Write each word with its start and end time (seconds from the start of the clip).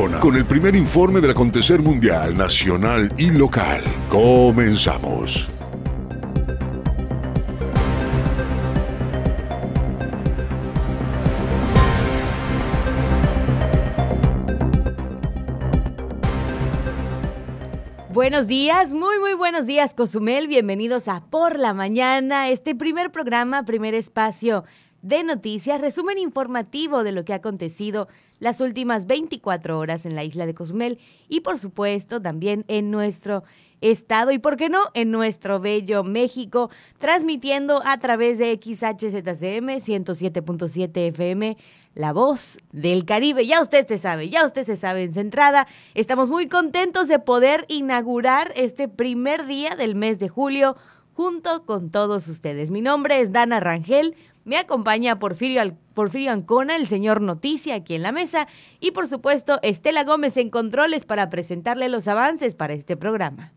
Con 0.00 0.34
el 0.34 0.46
primer 0.46 0.74
informe 0.74 1.20
del 1.20 1.32
acontecer 1.32 1.82
mundial, 1.82 2.34
nacional 2.34 3.12
y 3.18 3.30
local. 3.30 3.82
Comenzamos. 4.08 5.46
Buenos 18.08 18.46
días, 18.46 18.94
muy 18.94 19.18
muy 19.18 19.34
buenos 19.34 19.66
días 19.66 19.92
Cozumel, 19.92 20.46
bienvenidos 20.46 21.08
a 21.08 21.20
Por 21.28 21.58
la 21.58 21.74
Mañana, 21.74 22.48
este 22.48 22.74
primer 22.74 23.10
programa, 23.10 23.64
primer 23.64 23.94
espacio 23.94 24.64
de 25.02 25.22
noticias, 25.24 25.80
resumen 25.80 26.18
informativo 26.18 27.02
de 27.04 27.12
lo 27.12 27.24
que 27.24 27.32
ha 27.32 27.36
acontecido 27.36 28.08
las 28.38 28.60
últimas 28.60 29.06
24 29.06 29.78
horas 29.78 30.06
en 30.06 30.14
la 30.14 30.24
isla 30.24 30.46
de 30.46 30.54
Cozumel 30.54 30.98
y 31.28 31.40
por 31.40 31.58
supuesto 31.58 32.20
también 32.20 32.64
en 32.68 32.90
nuestro 32.90 33.44
estado 33.80 34.30
y, 34.30 34.38
por 34.38 34.56
qué 34.56 34.68
no, 34.68 34.88
en 34.94 35.10
nuestro 35.10 35.60
bello 35.60 36.04
México, 36.04 36.70
transmitiendo 36.98 37.80
a 37.84 37.98
través 37.98 38.38
de 38.38 38.58
XHZCM 38.62 39.78
107.7 39.78 41.08
FM, 41.08 41.56
la 41.94 42.12
voz 42.12 42.58
del 42.72 43.04
Caribe. 43.04 43.46
Ya 43.46 43.60
usted 43.62 43.86
se 43.86 43.98
sabe, 43.98 44.28
ya 44.28 44.44
usted 44.44 44.64
se 44.64 44.76
sabe 44.76 45.04
en 45.04 45.14
Centrada. 45.14 45.66
Estamos 45.94 46.30
muy 46.30 46.48
contentos 46.48 47.08
de 47.08 47.18
poder 47.18 47.64
inaugurar 47.68 48.52
este 48.54 48.88
primer 48.88 49.46
día 49.46 49.74
del 49.76 49.94
mes 49.94 50.18
de 50.18 50.28
julio 50.28 50.76
junto 51.14 51.64
con 51.64 51.90
todos 51.90 52.28
ustedes. 52.28 52.70
Mi 52.70 52.80
nombre 52.80 53.20
es 53.20 53.32
Dana 53.32 53.60
Rangel. 53.60 54.14
Me 54.50 54.58
acompaña 54.58 55.20
Porfirio, 55.20 55.76
Porfirio 55.94 56.32
Ancona, 56.32 56.74
el 56.74 56.88
señor 56.88 57.20
Noticia, 57.20 57.76
aquí 57.76 57.94
en 57.94 58.02
la 58.02 58.10
mesa. 58.10 58.48
Y 58.80 58.90
por 58.90 59.06
supuesto, 59.06 59.60
Estela 59.62 60.02
Gómez 60.02 60.36
en 60.36 60.50
controles 60.50 61.04
para 61.04 61.30
presentarle 61.30 61.88
los 61.88 62.08
avances 62.08 62.56
para 62.56 62.72
este 62.72 62.96
programa. 62.96 63.52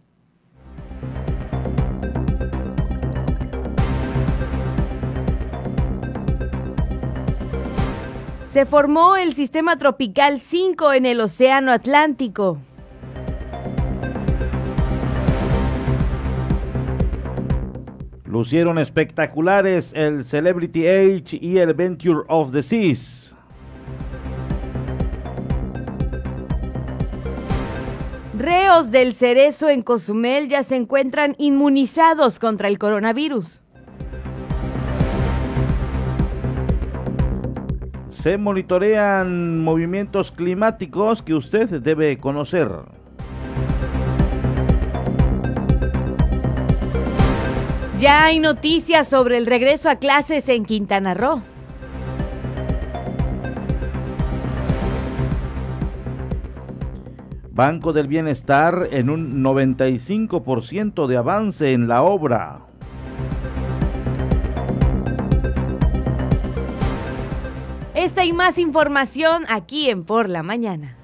Se 8.51 8.67
formó 8.67 9.15
el 9.15 9.33
sistema 9.33 9.77
tropical 9.79 10.39
5 10.39 10.93
en 10.93 11.07
el 11.07 11.21
Océano 11.21 11.71
Atlántico. 11.71 12.59
Lucieron 18.33 18.79
espectaculares 18.79 19.93
el 19.93 20.25
Celebrity 20.25 20.87
Age 20.87 21.37
y 21.39 21.59
el 21.59 21.75
Venture 21.75 22.21
of 22.29 22.51
the 22.51 22.63
Seas. 22.63 23.35
Reos 28.35 28.89
del 28.89 29.13
cerezo 29.13 29.69
en 29.69 29.83
Cozumel 29.83 30.49
ya 30.49 30.63
se 30.63 30.75
encuentran 30.75 31.35
inmunizados 31.37 32.39
contra 32.39 32.69
el 32.69 32.79
coronavirus. 32.79 33.61
Se 38.09 38.39
monitorean 38.39 39.59
movimientos 39.59 40.31
climáticos 40.31 41.21
que 41.21 41.35
usted 41.35 41.69
debe 41.69 42.17
conocer. 42.17 42.67
Ya 48.03 48.25
hay 48.25 48.39
noticias 48.39 49.07
sobre 49.07 49.37
el 49.37 49.45
regreso 49.45 49.89
a 49.89 49.95
clases 49.95 50.49
en 50.49 50.65
Quintana 50.65 51.13
Roo. 51.13 51.41
Banco 57.51 57.93
del 57.93 58.07
Bienestar 58.07 58.89
en 58.91 59.09
un 59.09 59.41
95% 59.41 61.07
de 61.07 61.15
avance 61.15 61.71
en 61.71 61.87
la 61.87 62.03
obra. 62.03 62.65
Esta 67.95 68.25
y 68.25 68.33
más 68.33 68.57
información 68.57 69.45
aquí 69.47 69.89
en 69.89 70.03
Por 70.03 70.27
la 70.27 70.43
Mañana. 70.43 70.97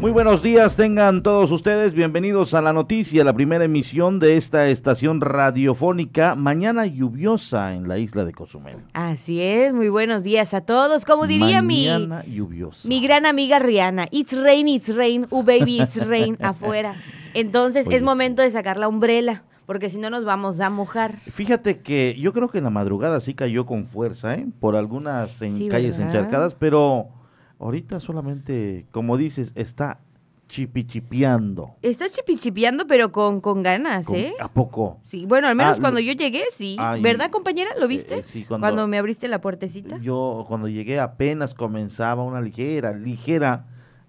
Muy 0.00 0.12
buenos 0.12 0.42
días, 0.42 0.76
tengan 0.76 1.22
todos 1.22 1.50
ustedes 1.50 1.92
bienvenidos 1.92 2.54
a 2.54 2.62
la 2.62 2.72
noticia, 2.72 3.22
la 3.22 3.34
primera 3.34 3.64
emisión 3.64 4.18
de 4.18 4.38
esta 4.38 4.66
estación 4.68 5.20
radiofónica, 5.20 6.34
mañana 6.34 6.86
lluviosa 6.86 7.74
en 7.74 7.86
la 7.86 7.98
isla 7.98 8.24
de 8.24 8.32
Cozumel. 8.32 8.78
Así 8.94 9.42
es, 9.42 9.74
muy 9.74 9.90
buenos 9.90 10.22
días 10.22 10.54
a 10.54 10.62
todos, 10.62 11.04
como 11.04 11.26
diría 11.26 11.60
mañana 11.60 12.24
mi, 12.26 12.34
lluviosa. 12.34 12.88
mi 12.88 13.02
gran 13.02 13.26
amiga 13.26 13.58
Rihanna, 13.58 14.08
it's 14.10 14.32
rain, 14.32 14.68
it's 14.68 14.88
rain, 14.96 15.26
uh 15.28 15.42
baby, 15.42 15.82
it's 15.82 16.08
rain 16.08 16.38
afuera. 16.40 16.96
Entonces 17.34 17.86
es 17.90 18.02
momento 18.02 18.40
de 18.40 18.50
sacar 18.50 18.78
la 18.78 18.88
umbrela 18.88 19.42
porque 19.66 19.90
si 19.90 19.98
no 19.98 20.08
nos 20.08 20.24
vamos 20.24 20.60
a 20.60 20.70
mojar. 20.70 21.18
Fíjate 21.18 21.82
que 21.82 22.16
yo 22.18 22.32
creo 22.32 22.48
que 22.48 22.58
en 22.58 22.64
la 22.64 22.70
madrugada 22.70 23.20
sí 23.20 23.34
cayó 23.34 23.66
con 23.66 23.84
fuerza, 23.84 24.34
¿eh? 24.34 24.46
Por 24.60 24.76
algunas 24.76 25.42
en 25.42 25.68
calles 25.68 25.98
encharcadas, 25.98 26.54
pero 26.54 27.19
ahorita 27.60 28.00
solamente, 28.00 28.86
como 28.90 29.16
dices, 29.16 29.52
está 29.54 30.00
chipichipeando. 30.48 31.76
Está 31.80 32.08
chipichipeando, 32.08 32.86
pero 32.86 33.12
con, 33.12 33.40
con 33.40 33.62
ganas, 33.62 34.08
¿eh? 34.12 34.32
¿A 34.40 34.48
poco? 34.48 34.98
Sí, 35.04 35.24
bueno, 35.26 35.46
al 35.46 35.54
menos 35.54 35.78
ah, 35.78 35.80
cuando 35.80 36.00
yo 36.00 36.12
llegué, 36.12 36.42
sí. 36.52 36.76
¿Verdad, 37.00 37.30
compañera? 37.30 37.70
¿Lo 37.78 37.86
viste? 37.86 38.18
Eh, 38.18 38.22
sí, 38.24 38.44
cuando, 38.44 38.64
cuando 38.64 38.88
me 38.88 38.98
abriste 38.98 39.28
la 39.28 39.40
puertecita. 39.40 39.98
Yo, 39.98 40.44
cuando 40.48 40.66
llegué 40.66 40.98
apenas 40.98 41.54
comenzaba 41.54 42.24
una 42.24 42.40
ligera, 42.40 42.92
ligera 42.92 43.66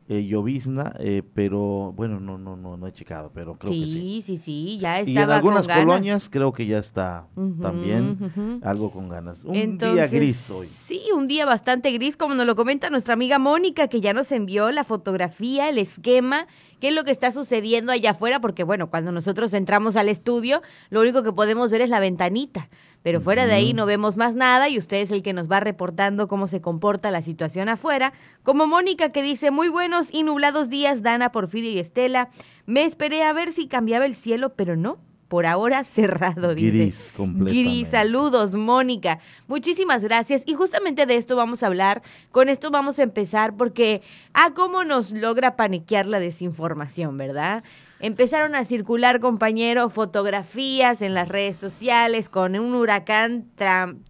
eh, 0.10 0.26
llovizna, 0.26 0.94
eh, 1.00 1.24
pero 1.34 1.94
bueno, 1.96 2.20
no, 2.20 2.38
no, 2.38 2.58
no, 2.58 2.76
no 2.76 2.88
he 2.88 2.92
checado, 2.92 3.32
pero 3.34 3.58
creo 3.58 3.72
que 3.72 3.88
sí. 3.88 4.22
Sí, 4.26 4.38
sí, 4.38 4.78
ya 4.78 5.00
estaba 5.00 5.20
Y 5.20 5.24
en 5.24 5.30
algunas 5.32 5.68
colonias 5.68 6.30
creo 6.30 6.52
que 6.52 6.66
ya 6.66 6.80
está 6.80 7.28
también 7.62 8.62
algo 8.64 8.92
con 8.92 9.08
ganas. 9.08 9.46
Un 9.46 9.78
día 9.78 10.08
gris 10.08 10.50
hoy. 10.50 10.68
Sí, 10.68 11.02
un 11.16 11.28
día 11.28 11.46
bastante 11.46 11.92
gris, 11.92 12.18
como 12.18 12.36
nos 12.36 12.46
lo 12.46 12.56
comenta 12.56 12.90
nuestra 12.90 13.14
amiga 13.14 13.40
Mónica, 13.40 13.88
que 13.88 14.02
ya 14.02 14.14
nos 14.14 14.32
envió 14.32 14.72
la 14.72 14.84
fotografía, 14.84 15.70
el 15.70 15.78
esquema 15.78 16.48
qué 16.82 16.90
es 16.90 16.96
lo 16.96 17.06
que 17.06 17.12
está 17.12 17.32
sucediendo 17.32 17.94
allá 17.94 18.12
afuera, 18.12 18.42
porque 18.42 18.64
bueno, 18.64 18.90
cuando 18.90 19.14
nosotros 19.14 19.54
entramos 19.54 19.96
al 19.96 20.10
estudio, 20.10 20.62
lo 20.90 21.00
único 21.00 21.24
que 21.24 21.32
podemos 21.32 21.70
ver 21.72 21.82
es 21.82 21.90
la 21.90 22.00
ventanita, 22.02 22.70
pero 23.04 23.22
fuera 23.22 23.46
de 23.46 23.54
ahí 23.54 23.74
no 23.74 23.86
vemos 23.86 24.18
más 24.18 24.36
nada 24.36 24.70
y 24.70 24.78
usted 24.78 24.98
es 24.98 25.12
el 25.12 25.24
que 25.24 25.34
nos 25.34 25.50
va 25.50 25.60
reportando 25.60 26.28
cómo 26.28 26.48
se 26.48 26.62
comporta 26.62 27.12
la 27.12 27.22
situación 27.22 27.70
afuera, 27.70 28.14
como 28.44 28.68
Mónica 28.68 29.10
que 29.10 29.24
dice, 29.24 29.52
muy 29.52 29.70
buenos 29.70 30.14
y 30.14 30.24
nublados 30.24 30.70
días, 30.70 31.02
Dana, 31.02 31.32
Porfirio 31.32 31.72
y 31.72 31.80
Estela, 31.80 32.30
me 32.66 32.84
esperé 32.84 33.24
a 33.24 33.34
ver 33.34 33.52
si 33.52 33.68
cambiaba 33.68 34.06
el 34.06 34.16
cielo, 34.16 34.54
pero 34.56 34.76
no, 34.76 35.00
por 35.32 35.46
ahora 35.46 35.84
cerrado, 35.86 36.54
dice. 36.54 36.78
Gris, 36.78 37.14
completamente. 37.16 37.62
Gris, 37.62 37.88
saludos, 37.88 38.56
Mónica. 38.56 39.20
Muchísimas 39.48 40.04
gracias. 40.04 40.44
Y 40.46 40.56
justamente 40.56 41.06
de 41.06 41.16
esto 41.16 41.38
vamos 41.38 41.64
a 41.64 41.68
hablar. 41.68 42.02
Con 42.32 42.50
esto 42.50 42.70
vamos 42.70 43.00
a 43.00 43.04
empezar 43.04 43.56
porque, 43.56 44.02
ah, 44.34 44.52
cómo 44.54 44.84
nos 44.84 45.12
logra 45.12 45.56
paniquear 45.56 46.06
la 46.06 46.20
desinformación, 46.20 47.18
¿verdad? 47.18 47.64
Empezaron 48.02 48.56
a 48.56 48.66
circular, 48.66 49.20
compañero, 49.20 49.90
fotografías 49.90 51.02
en 51.02 51.14
las 51.14 51.30
redes 51.30 51.56
sociales 51.56 52.30
con 52.30 52.58
un 52.60 52.74
huracán 52.74 53.46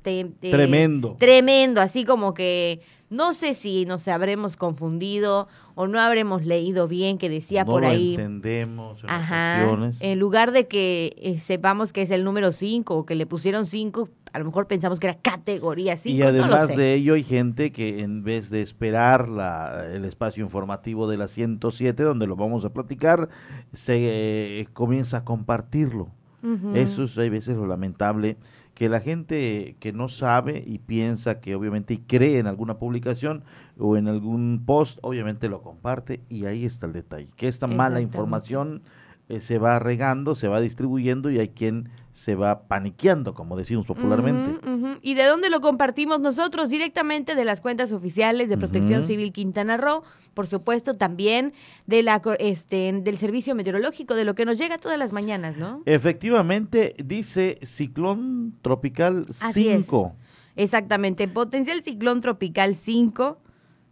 tremendo. 0.02 1.18
Tremendo, 1.20 1.82
así 1.82 2.06
como 2.06 2.34
que 2.34 2.82
no 3.10 3.34
sé 3.34 3.54
si 3.54 3.84
nos 3.86 4.08
habremos 4.08 4.56
confundido 4.56 5.50
o 5.82 5.88
no 5.88 6.00
habremos 6.00 6.46
leído 6.46 6.88
bien 6.88 7.18
que 7.18 7.28
decía 7.28 7.66
por 7.66 7.86
ahí. 7.86 8.12
entendemos. 8.12 9.04
Ajá. 9.08 9.92
En 10.00 10.20
lugar 10.20 10.52
de 10.52 10.68
que 10.68 11.16
eh, 11.18 11.40
sepamos 11.40 11.92
que 11.92 12.04
es 12.04 12.12
el 12.12 12.24
número 12.24 12.52
5 12.52 12.96
o 12.96 13.06
que 13.08 13.16
le 13.16 13.26
pusieron 13.26 13.66
5, 13.66 14.08
a 14.32 14.38
lo 14.38 14.46
mejor 14.46 14.68
pensamos 14.68 15.00
que 15.00 15.08
era 15.08 15.18
categoría 15.18 15.98
5. 15.98 16.16
Y 16.16 16.22
además 16.22 16.68
de 16.68 16.94
ello 16.94 17.16
hay 17.16 17.24
gente 17.24 17.72
que 17.72 18.02
en 18.02 18.24
vez 18.24 18.52
de 18.52 18.62
esperar 18.62 19.28
la, 19.28 19.88
el 19.92 20.06
espacio 20.06 20.44
informativo 20.44 21.10
de 21.10 21.18
la 21.18 21.28
107, 21.28 22.04
donde 22.04 22.28
lo 22.28 22.36
vamos 22.36 22.64
a 22.64 22.72
platicar, 22.72 23.30
se 23.74 24.60
eh, 24.60 24.68
comienza 24.74 25.18
a 25.18 25.26
compartirlo. 25.26 26.10
Eso 26.74 27.04
es 27.04 27.16
hay 27.20 27.30
veces 27.30 27.56
lo 27.56 27.68
lamentable 27.68 28.36
que 28.74 28.90
la 28.90 29.00
gente 29.00 29.76
que 29.80 29.94
no 29.94 30.10
sabe 30.10 30.64
y 30.66 30.80
piensa 30.80 31.40
que 31.40 31.54
obviamente 31.54 31.94
y 31.94 31.98
cree 32.00 32.40
en 32.40 32.48
alguna 32.48 32.80
publicación 32.80 33.44
o 33.82 33.98
en 33.98 34.08
algún 34.08 34.64
post, 34.66 35.00
obviamente 35.02 35.50
lo 35.50 35.62
comparte 35.62 36.22
y 36.30 36.46
ahí 36.46 36.66
está 36.66 36.86
el 36.86 36.94
detalle, 36.94 37.28
que 37.36 37.48
esta 37.48 37.68
mala 37.68 38.00
información 38.00 38.84
eh, 39.28 39.42
se 39.42 39.58
va 39.58 39.80
regando, 39.80 40.36
se 40.36 40.48
va 40.48 40.62
distribuyendo 40.62 41.32
y 41.32 41.40
hay 41.40 41.50
quien 41.50 41.90
se 42.12 42.36
va 42.36 42.68
paniqueando, 42.68 43.34
como 43.34 43.56
decimos 43.58 43.86
popularmente. 43.86 44.60
¿Y 45.02 45.14
de 45.14 45.26
dónde 45.26 45.50
lo 45.50 45.62
compartimos 45.62 46.20
nosotros? 46.20 46.70
Directamente 46.70 47.36
de 47.36 47.46
las 47.46 47.62
cuentas 47.62 47.94
oficiales 47.94 48.50
de 48.50 48.58
Protección 48.58 49.04
Civil 49.06 49.32
Quintana 49.32 49.78
Roo, 49.78 50.04
por 50.34 50.48
supuesto 50.48 50.98
también 50.98 51.54
de 51.88 52.04
la, 52.04 52.22
este, 52.40 52.92
del 53.02 53.18
Servicio 53.18 53.56
Meteorológico, 53.56 54.14
de 54.14 54.26
lo 54.26 54.36
que 54.36 54.44
nos 54.44 54.58
llega 54.58 54.78
todas 54.78 55.00
las 55.00 55.14
mañanas, 55.14 55.56
¿no? 55.56 55.82
Efectivamente, 55.86 56.96
dice 57.04 57.60
ciclón 57.64 58.56
tropical 58.62 59.26
5. 59.30 60.16
Exactamente, 60.58 61.30
potencial 61.30 61.82
ciclón 61.82 62.20
tropical 62.20 62.76
5 62.76 63.38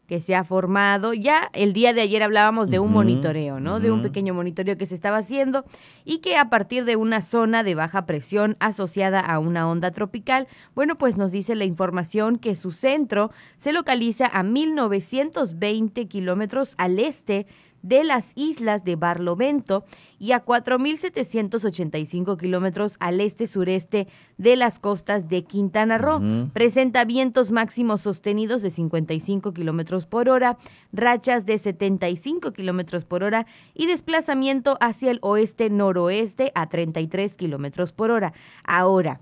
que 0.10 0.22
se 0.22 0.34
ha 0.36 0.44
formado. 0.44 1.14
Ya 1.14 1.52
el 1.54 1.72
día 1.72 1.94
de 1.94 2.02
ayer 2.02 2.24
hablábamos 2.24 2.72
de 2.72 2.80
un 2.80 2.92
monitoreo, 2.92 3.60
¿no? 3.60 3.80
De 3.80 3.92
un 3.92 4.02
pequeño 4.02 4.34
monitoreo 4.34 4.76
que 4.76 4.88
se 4.88 4.96
estaba 4.96 5.18
haciendo 5.18 5.66
y 6.04 6.18
que 6.18 6.36
a 6.36 6.50
partir 6.50 6.84
de 6.84 6.96
una 6.96 7.22
zona 7.22 7.62
de 7.62 7.76
baja 7.76 8.08
presión 8.08 8.58
asociada 8.60 9.20
a 9.20 9.38
una 9.38 9.70
onda 9.70 9.92
tropical, 9.92 10.48
bueno, 10.74 10.98
pues 10.98 11.16
nos 11.16 11.32
dice 11.32 11.54
la 11.54 11.66
información 11.66 12.40
que 12.40 12.56
su 12.56 12.72
centro 12.72 13.30
se 13.58 13.72
localiza 13.72 14.26
a 14.26 14.42
1920 14.42 16.08
kilómetros 16.08 16.74
al 16.80 16.98
este 16.98 17.46
de 17.82 18.04
las 18.04 18.32
islas 18.36 18.84
de 18.84 18.96
Barlovento 18.96 19.86
y 20.18 20.32
a 20.34 20.44
4.785 20.44 22.38
kilómetros 22.38 22.96
al 23.00 23.22
este-sureste 23.22 24.08
de 24.38 24.56
las 24.56 24.80
costas 24.80 25.30
de 25.30 25.44
Quintana 25.44 25.98
Roo. 25.98 26.50
Presenta 26.54 27.06
vientos 27.06 27.52
máximos 27.52 28.02
sostenidos 28.02 28.62
de 28.62 28.70
55 28.70 29.54
kilómetros 29.54 30.06
por 30.06 30.30
hora, 30.30 30.58
rachas 30.92 31.46
de 31.46 31.58
75 31.58 32.52
kilómetros 32.52 33.06
por 33.06 33.24
hora 33.24 33.46
y 33.74 33.88
desplazamiento 33.88 34.78
hacia 34.82 35.12
el 35.12 35.20
oeste-noroeste 35.22 36.52
a 36.56 36.70
33 36.70 37.36
kilómetros 37.36 37.92
por 37.92 38.12
hora. 38.12 38.34
Ahora, 38.64 39.22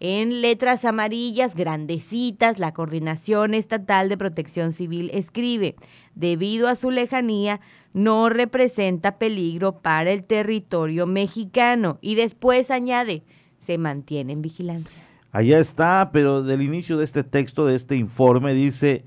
en 0.00 0.42
letras 0.42 0.84
amarillas 0.84 1.54
grandecitas, 1.54 2.58
la 2.58 2.72
Coordinación 2.72 3.54
Estatal 3.54 4.08
de 4.08 4.18
Protección 4.18 4.72
Civil 4.72 5.10
escribe, 5.12 5.76
debido 6.14 6.68
a 6.68 6.74
su 6.74 6.90
lejanía, 6.90 7.60
no 7.94 8.28
representa 8.28 9.18
peligro 9.18 9.80
para 9.80 10.10
el 10.10 10.24
territorio 10.24 11.06
mexicano. 11.06 11.98
Y 12.02 12.14
después 12.14 12.70
añade, 12.70 13.22
se 13.58 13.78
mantiene 13.78 14.34
en 14.34 14.42
vigilancia. 14.42 15.00
Allá 15.32 15.58
está, 15.58 16.10
pero 16.12 16.42
del 16.42 16.62
inicio 16.62 16.98
de 16.98 17.04
este 17.04 17.24
texto, 17.24 17.66
de 17.66 17.74
este 17.74 17.96
informe, 17.96 18.54
dice 18.54 19.04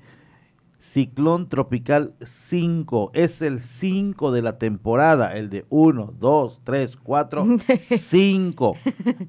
ciclón 0.80 1.48
tropical 1.48 2.14
5. 2.22 3.12
Es 3.14 3.42
el 3.42 3.60
5 3.60 4.32
de 4.32 4.42
la 4.42 4.58
temporada, 4.58 5.36
el 5.36 5.50
de 5.50 5.66
1, 5.68 6.14
2, 6.18 6.62
3, 6.64 6.96
4, 6.96 7.46
5. 7.96 8.76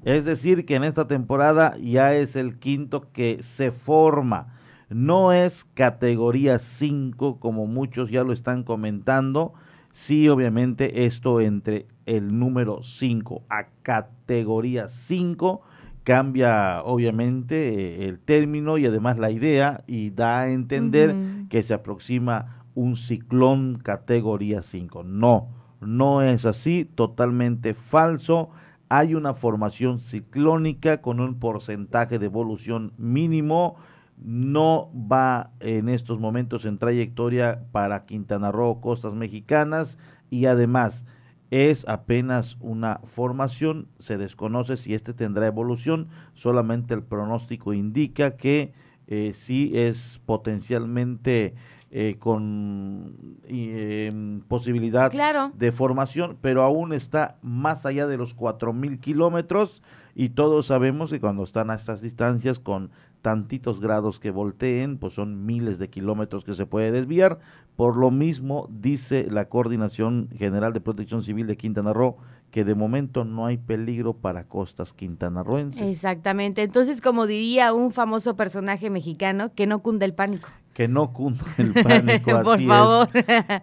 Es 0.04 0.24
decir, 0.24 0.64
que 0.64 0.74
en 0.74 0.84
esta 0.84 1.06
temporada 1.06 1.76
ya 1.78 2.14
es 2.14 2.34
el 2.34 2.58
quinto 2.58 3.12
que 3.12 3.42
se 3.42 3.70
forma. 3.70 4.58
No 4.88 5.32
es 5.32 5.64
categoría 5.74 6.58
5 6.58 7.38
como 7.38 7.66
muchos 7.66 8.10
ya 8.10 8.24
lo 8.24 8.32
están 8.32 8.62
comentando. 8.64 9.52
Sí, 9.90 10.28
obviamente 10.28 11.04
esto 11.04 11.40
entre 11.40 11.86
el 12.06 12.38
número 12.38 12.82
5 12.82 13.42
a 13.50 13.66
categoría 13.82 14.88
5 14.88 15.60
cambia 16.04 16.82
obviamente 16.82 18.08
el 18.08 18.18
término 18.18 18.78
y 18.78 18.86
además 18.86 19.18
la 19.18 19.30
idea 19.30 19.84
y 19.86 20.10
da 20.10 20.40
a 20.40 20.50
entender 20.50 21.14
que 21.48 21.62
se 21.62 21.74
aproxima 21.74 22.64
un 22.74 22.96
ciclón 22.96 23.78
categoría 23.82 24.62
5. 24.62 25.04
No, 25.04 25.48
no 25.80 26.22
es 26.22 26.46
así, 26.46 26.84
totalmente 26.84 27.74
falso. 27.74 28.50
Hay 28.88 29.14
una 29.14 29.34
formación 29.34 30.00
ciclónica 30.00 31.00
con 31.00 31.20
un 31.20 31.38
porcentaje 31.38 32.18
de 32.18 32.26
evolución 32.26 32.92
mínimo 32.98 33.76
no 34.24 34.90
va 34.94 35.50
en 35.60 35.88
estos 35.88 36.18
momentos 36.18 36.64
en 36.64 36.78
trayectoria 36.78 37.64
para 37.72 38.04
Quintana 38.04 38.52
Roo, 38.52 38.80
costas 38.80 39.14
mexicanas 39.14 39.98
y 40.30 40.46
además 40.46 41.04
es 41.52 41.86
apenas 41.86 42.56
una 42.60 43.00
formación, 43.04 43.86
se 43.98 44.16
desconoce 44.16 44.78
si 44.78 44.94
este 44.94 45.12
tendrá 45.12 45.46
evolución, 45.46 46.08
solamente 46.32 46.94
el 46.94 47.02
pronóstico 47.02 47.74
indica 47.74 48.38
que 48.38 48.72
eh, 49.06 49.32
sí 49.34 49.70
es 49.74 50.22
potencialmente 50.24 51.54
eh, 51.90 52.16
con 52.18 53.36
em, 53.44 54.40
posibilidad 54.48 55.12
de 55.52 55.72
formación, 55.72 56.38
pero 56.40 56.62
aún 56.62 56.94
está 56.94 57.36
más 57.42 57.84
allá 57.84 58.06
de 58.06 58.16
los 58.16 58.32
cuatro 58.32 58.72
mil 58.72 58.98
kilómetros 58.98 59.82
y 60.14 60.30
todos 60.30 60.68
sabemos 60.68 61.10
que 61.10 61.20
cuando 61.20 61.42
están 61.42 61.68
a 61.68 61.74
estas 61.74 62.00
distancias 62.00 62.60
con 62.60 62.90
tantitos 63.22 63.80
grados 63.80 64.18
que 64.18 64.30
volteen, 64.30 64.98
pues 64.98 65.14
son 65.14 65.46
miles 65.46 65.78
de 65.78 65.88
kilómetros 65.88 66.44
que 66.44 66.54
se 66.54 66.66
puede 66.66 66.90
desviar. 66.90 67.38
Por 67.76 67.96
lo 67.96 68.10
mismo, 68.10 68.68
dice 68.70 69.26
la 69.30 69.46
Coordinación 69.48 70.28
General 70.36 70.72
de 70.72 70.80
Protección 70.80 71.22
Civil 71.22 71.46
de 71.46 71.56
Quintana 71.56 71.92
Roo, 71.92 72.16
que 72.50 72.64
de 72.64 72.74
momento 72.74 73.24
no 73.24 73.46
hay 73.46 73.56
peligro 73.56 74.12
para 74.12 74.44
costas 74.44 74.92
quintanarroenses. 74.92 75.88
Exactamente. 75.88 76.62
Entonces, 76.62 77.00
como 77.00 77.26
diría 77.26 77.72
un 77.72 77.92
famoso 77.92 78.36
personaje 78.36 78.90
mexicano, 78.90 79.54
que 79.54 79.66
no 79.66 79.78
cunde 79.78 80.04
el 80.04 80.14
pánico. 80.14 80.48
Que 80.74 80.88
no 80.88 81.12
cunda 81.12 81.44
el 81.56 81.72
pánico, 81.72 82.30
Por 82.42 82.60
favor. 82.60 83.08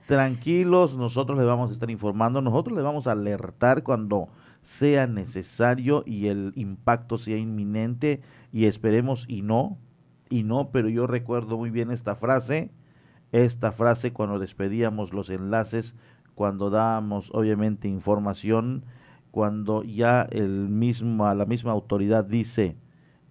Tranquilos, 0.07 0.97
nosotros 0.97 1.37
le 1.37 1.45
vamos 1.45 1.69
a 1.69 1.73
estar 1.73 1.89
informando, 1.91 2.41
nosotros 2.41 2.75
le 2.75 2.81
vamos 2.81 3.07
a 3.07 3.11
alertar 3.11 3.83
cuando 3.83 4.29
sea 4.61 5.07
necesario 5.07 6.03
y 6.05 6.27
el 6.27 6.53
impacto 6.55 7.17
sea 7.17 7.37
inminente 7.37 8.21
y 8.51 8.65
esperemos 8.65 9.25
y 9.27 9.41
no, 9.41 9.77
y 10.29 10.43
no, 10.43 10.69
pero 10.71 10.89
yo 10.89 11.07
recuerdo 11.07 11.57
muy 11.57 11.69
bien 11.69 11.91
esta 11.91 12.15
frase, 12.15 12.71
esta 13.31 13.71
frase 13.71 14.13
cuando 14.13 14.39
despedíamos 14.39 15.13
los 15.13 15.29
enlaces, 15.29 15.95
cuando 16.35 16.69
dábamos 16.69 17.29
obviamente 17.33 17.87
información, 17.87 18.85
cuando 19.31 19.83
ya 19.83 20.23
el 20.31 20.69
mismo, 20.69 21.31
la 21.33 21.45
misma 21.45 21.71
autoridad 21.71 22.25
dice 22.25 22.77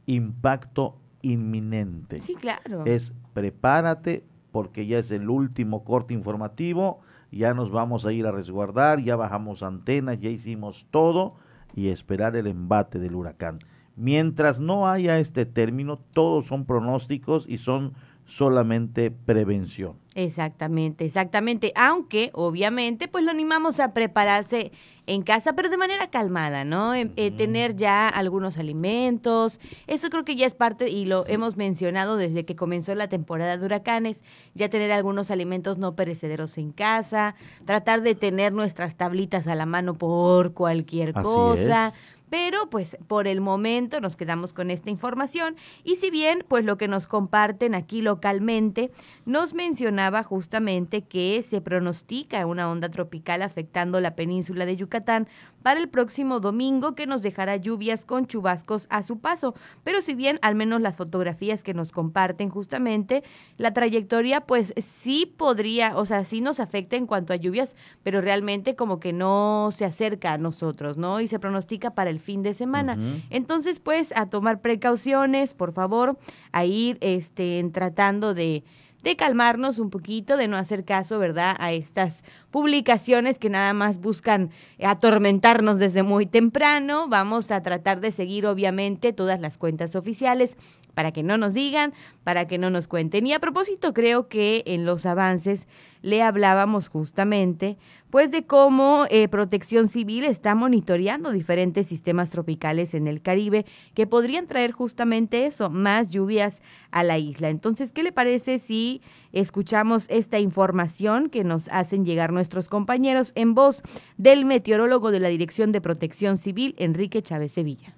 impacto 0.06 0.98
inminente. 1.22 2.20
Sí, 2.20 2.34
claro. 2.34 2.84
Es 2.84 3.12
prepárate 3.32 4.24
porque 4.52 4.86
ya 4.86 4.98
es 4.98 5.10
el 5.10 5.28
último 5.28 5.84
corte 5.84 6.14
informativo, 6.14 7.00
ya 7.30 7.54
nos 7.54 7.70
vamos 7.70 8.06
a 8.06 8.12
ir 8.12 8.26
a 8.26 8.32
resguardar, 8.32 9.00
ya 9.00 9.16
bajamos 9.16 9.62
antenas, 9.62 10.20
ya 10.20 10.30
hicimos 10.30 10.86
todo 10.90 11.36
y 11.74 11.88
esperar 11.88 12.36
el 12.36 12.46
embate 12.46 12.98
del 12.98 13.14
huracán. 13.14 13.58
Mientras 13.98 14.60
no 14.60 14.88
haya 14.88 15.18
este 15.18 15.44
término, 15.44 15.98
todos 16.12 16.46
son 16.46 16.64
pronósticos 16.64 17.46
y 17.48 17.58
son 17.58 17.94
solamente 18.26 19.10
prevención. 19.10 19.94
Exactamente, 20.14 21.04
exactamente. 21.04 21.72
Aunque, 21.74 22.30
obviamente, 22.34 23.08
pues 23.08 23.24
lo 23.24 23.30
animamos 23.30 23.80
a 23.80 23.94
prepararse 23.94 24.70
en 25.06 25.22
casa, 25.22 25.54
pero 25.54 25.70
de 25.70 25.78
manera 25.78 26.10
calmada, 26.10 26.64
¿no? 26.64 26.94
Eh, 26.94 27.10
eh, 27.16 27.30
tener 27.30 27.74
ya 27.76 28.08
algunos 28.08 28.58
alimentos. 28.58 29.58
Eso 29.86 30.10
creo 30.10 30.24
que 30.24 30.36
ya 30.36 30.46
es 30.46 30.54
parte, 30.54 30.90
y 30.90 31.06
lo 31.06 31.26
hemos 31.26 31.56
mencionado 31.56 32.16
desde 32.16 32.44
que 32.44 32.54
comenzó 32.54 32.94
la 32.94 33.08
temporada 33.08 33.56
de 33.56 33.64
huracanes, 33.64 34.22
ya 34.54 34.68
tener 34.68 34.92
algunos 34.92 35.30
alimentos 35.30 35.78
no 35.78 35.96
perecederos 35.96 36.58
en 36.58 36.73
casa, 36.73 37.34
tratar 37.64 38.02
de 38.02 38.14
tener 38.14 38.52
nuestras 38.52 38.96
tablitas 38.96 39.49
a 39.49 39.54
la 39.54 39.66
mano 39.66 39.94
por 39.94 40.52
cualquier 40.52 41.14
cosa 41.14 41.94
pero 42.30 42.70
pues 42.70 42.97
por 43.06 43.26
el 43.26 43.40
momento 43.40 44.00
nos 44.00 44.16
quedamos 44.16 44.52
con 44.54 44.70
esta 44.70 44.90
información 44.90 45.56
y 45.85 45.97
si 45.97 46.11
bien 46.11 46.44
pues 46.49 46.64
lo 46.64 46.76
que 46.76 46.88
nos 46.88 47.06
comparten 47.06 47.75
aquí 47.75 48.02
localmente 48.02 48.90
nos 49.25 49.54
mencionaba 49.54 50.23
justamente 50.23 51.02
que 51.02 51.42
se 51.42 51.61
pronostica 51.61 52.47
una 52.47 52.70
onda 52.70 52.90
tropical 52.90 53.42
afectando 53.42 54.00
la 54.00 54.14
península 54.14 54.66
de 54.66 54.76
Yucatán 54.76 55.28
para 55.62 55.80
el 55.80 55.88
próximo 55.88 56.40
domingo 56.40 56.94
que 56.94 57.06
nos 57.06 57.23
dejará 57.23 57.56
lluvias 57.56 58.04
con 58.04 58.26
chubascos 58.26 58.87
a 58.90 59.02
su 59.02 59.18
paso. 59.18 59.54
Pero 59.85 60.02
si 60.02 60.14
bien 60.14 60.38
al 60.42 60.54
menos 60.54 60.80
las 60.80 60.97
fotografías 60.97 61.62
que 61.62 61.75
nos 61.75 61.92
comparten 61.92 62.49
justamente, 62.49 63.23
la 63.56 63.73
trayectoria 63.73 64.42
pues 64.42 64.73
sí 64.78 65.26
podría, 65.26 65.97
o 65.97 66.06
sea, 66.06 66.25
sí 66.25 66.40
nos 66.40 66.61
afecta 66.61 66.97
en 66.97 67.06
cuanto 67.06 67.32
a 67.32 67.37
lluvias, 67.37 67.76
pero 68.02 68.20
realmente 68.20 68.76
como 68.76 69.00
que 69.00 69.12
no 69.12 69.70
se 69.73 69.85
acerca 69.85 70.32
a 70.32 70.38
nosotros, 70.38 70.97
¿no? 70.97 71.20
Y 71.20 71.28
se 71.28 71.38
pronostica 71.38 71.94
para 71.94 72.11
el 72.11 72.17
fin 72.18 72.42
de 72.42 72.54
semana. 72.54 72.96
Entonces 73.30 73.78
pues 73.78 74.12
a 74.16 74.26
tomar 74.26 74.60
precauciones, 74.60 75.54
por 75.54 75.72
favor, 75.72 76.18
a 76.52 76.64
ir 76.64 76.98
este, 77.00 77.68
tratando 77.72 78.34
de 78.34 78.64
de 79.02 79.16
calmarnos 79.16 79.78
un 79.78 79.90
poquito, 79.90 80.37
de 80.37 80.48
no 80.48 80.56
hacer 80.56 80.84
caso, 80.84 81.18
¿verdad?, 81.18 81.56
a 81.58 81.72
estas 81.72 82.25
publicaciones 82.50 83.38
que 83.38 83.48
nada 83.48 83.72
más 83.72 84.00
buscan 84.00 84.50
atormentarnos 84.82 85.78
desde 85.78 86.02
muy 86.02 86.26
temprano. 86.26 87.08
Vamos 87.08 87.50
a 87.50 87.62
tratar 87.62 88.00
de 88.00 88.10
seguir, 88.10 88.46
obviamente, 88.46 89.12
todas 89.12 89.40
las 89.40 89.56
cuentas 89.56 89.94
oficiales 89.94 90.56
para 90.99 91.12
que 91.12 91.23
no 91.23 91.38
nos 91.38 91.55
digan, 91.55 91.95
para 92.25 92.49
que 92.49 92.59
no 92.59 92.71
nos 92.71 92.88
cuenten. 92.88 93.25
Y 93.25 93.33
a 93.33 93.38
propósito, 93.38 93.95
creo 93.95 94.26
que 94.26 94.64
en 94.67 94.85
los 94.85 95.07
avances 95.07 95.69
le 96.02 96.25
hablábamos 96.25 96.88
justamente 96.88 97.78
pues 98.11 98.33
de 98.33 98.47
cómo 98.47 99.07
eh, 99.09 99.28
Protección 99.28 99.87
Civil 99.87 100.25
está 100.25 100.57
monitoreando 100.57 101.31
diferentes 101.31 101.87
sistemas 101.87 102.31
tropicales 102.31 102.95
en 102.95 103.07
el 103.07 103.23
Caribe 103.23 103.64
que 103.95 104.09
podrían 104.09 104.49
traer 104.49 104.73
justamente 104.73 105.47
eso, 105.47 105.71
más 105.71 106.11
lluvias 106.11 106.62
a 106.90 107.05
la 107.05 107.17
isla. 107.17 107.49
Entonces, 107.49 107.93
¿qué 107.93 108.02
le 108.02 108.11
parece 108.11 108.59
si 108.59 109.00
escuchamos 109.31 110.07
esta 110.11 110.40
información 110.40 111.31
que 111.31 111.45
nos 111.45 111.69
hacen 111.69 112.05
llegar 112.05 112.33
nuestros 112.33 112.69
compañeros 112.69 113.31
en 113.37 113.55
voz 113.55 113.85
del 114.17 114.45
meteorólogo 114.45 115.12
de 115.12 115.21
la 115.21 115.28
Dirección 115.28 115.71
de 115.71 115.81
Protección 115.81 116.38
Civil, 116.38 116.75
Enrique 116.76 117.23
Chávez 117.23 117.52
Sevilla? 117.52 117.95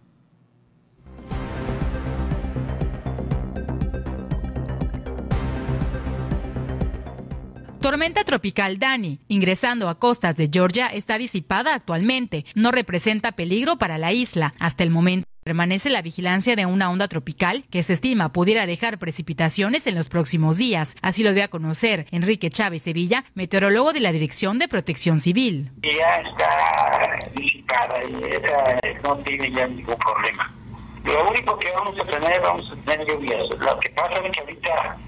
Tormenta 7.80 8.24
tropical 8.24 8.78
Dani, 8.78 9.20
ingresando 9.28 9.88
a 9.88 9.98
costas 9.98 10.36
de 10.36 10.50
Georgia, 10.52 10.88
está 10.88 11.16
disipada 11.16 11.74
actualmente. 11.74 12.44
No 12.54 12.72
representa 12.72 13.32
peligro 13.32 13.78
para 13.78 13.96
la 13.96 14.12
isla. 14.12 14.52
Hasta 14.60 14.82
el 14.82 14.90
momento 14.90 15.26
permanece 15.42 15.88
la 15.88 16.02
vigilancia 16.02 16.56
de 16.56 16.66
una 16.66 16.90
onda 16.90 17.08
tropical 17.08 17.64
que 17.70 17.82
se 17.82 17.94
estima 17.94 18.34
pudiera 18.34 18.66
dejar 18.66 18.98
precipitaciones 18.98 19.86
en 19.86 19.94
los 19.94 20.10
próximos 20.10 20.58
días. 20.58 20.94
Así 21.00 21.24
lo 21.24 21.32
dio 21.32 21.42
a 21.42 21.48
conocer 21.48 22.04
Enrique 22.10 22.50
Chávez 22.50 22.82
Sevilla, 22.82 23.24
meteorólogo 23.32 23.94
de 23.94 24.00
la 24.00 24.12
Dirección 24.12 24.58
de 24.58 24.68
Protección 24.68 25.18
Civil. 25.18 25.70
Ya 25.82 26.20
está 26.20 27.18
disipada 27.34 28.04
y 28.04 29.02
no 29.02 29.16
tiene 29.20 29.50
ya 29.52 29.66
ningún 29.66 29.96
problema. 29.96 30.54
Lo 31.02 31.30
único 31.30 31.58
que 31.58 31.70
vamos 31.70 31.98
a 31.98 32.04
tener, 32.04 32.42
vamos 32.42 32.70
a 32.70 32.76
tener 32.84 33.06
lluvias. 33.06 33.48
Lo 33.58 33.80
que 33.80 33.88
pasa 33.88 34.18
es 34.18 34.32
que 34.32 34.40
ahorita 34.40 34.98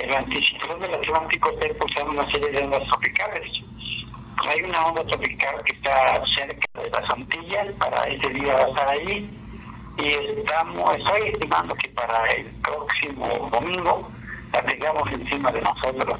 el 0.00 0.14
anticiclón 0.14 0.80
del 0.80 0.94
Atlántico 0.94 1.50
está 1.50 1.66
impulsando 1.66 2.10
una 2.12 2.28
serie 2.28 2.50
de 2.50 2.64
ondas 2.64 2.82
tropicales. 2.88 3.50
Hay 4.48 4.62
una 4.62 4.86
onda 4.86 5.04
tropical 5.04 5.62
que 5.64 5.72
está 5.72 6.22
cerca 6.36 6.82
de 6.82 6.90
las 6.90 7.10
Antillas, 7.10 7.66
para 7.78 8.08
ese 8.08 8.28
día 8.30 8.54
va 8.54 8.64
a 8.64 8.68
estar 8.68 8.88
ahí, 8.88 9.30
y 9.98 10.08
estamos, 10.38 10.96
estoy 10.98 11.28
estimando 11.28 11.74
que 11.76 11.88
para 11.90 12.32
el 12.32 12.46
próximo 12.62 13.50
domingo 13.52 14.10
la 14.52 14.62
tengamos 14.64 15.12
encima 15.12 15.52
de 15.52 15.60
nosotros 15.60 16.18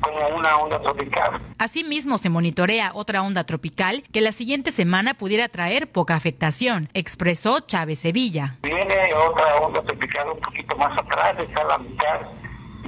como 0.00 0.28
una 0.28 0.56
onda 0.56 0.80
tropical. 0.80 1.40
Asimismo, 1.58 2.16
se 2.16 2.30
monitorea 2.30 2.92
otra 2.94 3.22
onda 3.22 3.44
tropical 3.44 4.02
que 4.12 4.20
la 4.20 4.32
siguiente 4.32 4.72
semana 4.72 5.14
pudiera 5.14 5.48
traer 5.48 5.90
poca 5.90 6.14
afectación, 6.14 6.88
expresó 6.94 7.60
Chávez 7.60 7.98
Sevilla. 7.98 8.56
Viene 8.62 9.14
otra 9.14 9.56
onda 9.56 9.82
tropical 9.82 10.30
un 10.30 10.40
poquito 10.40 10.76
más 10.76 10.96
atrás, 10.98 11.38
está 11.38 11.60
a 11.60 11.64
la 11.64 11.78
mitad 11.78 12.20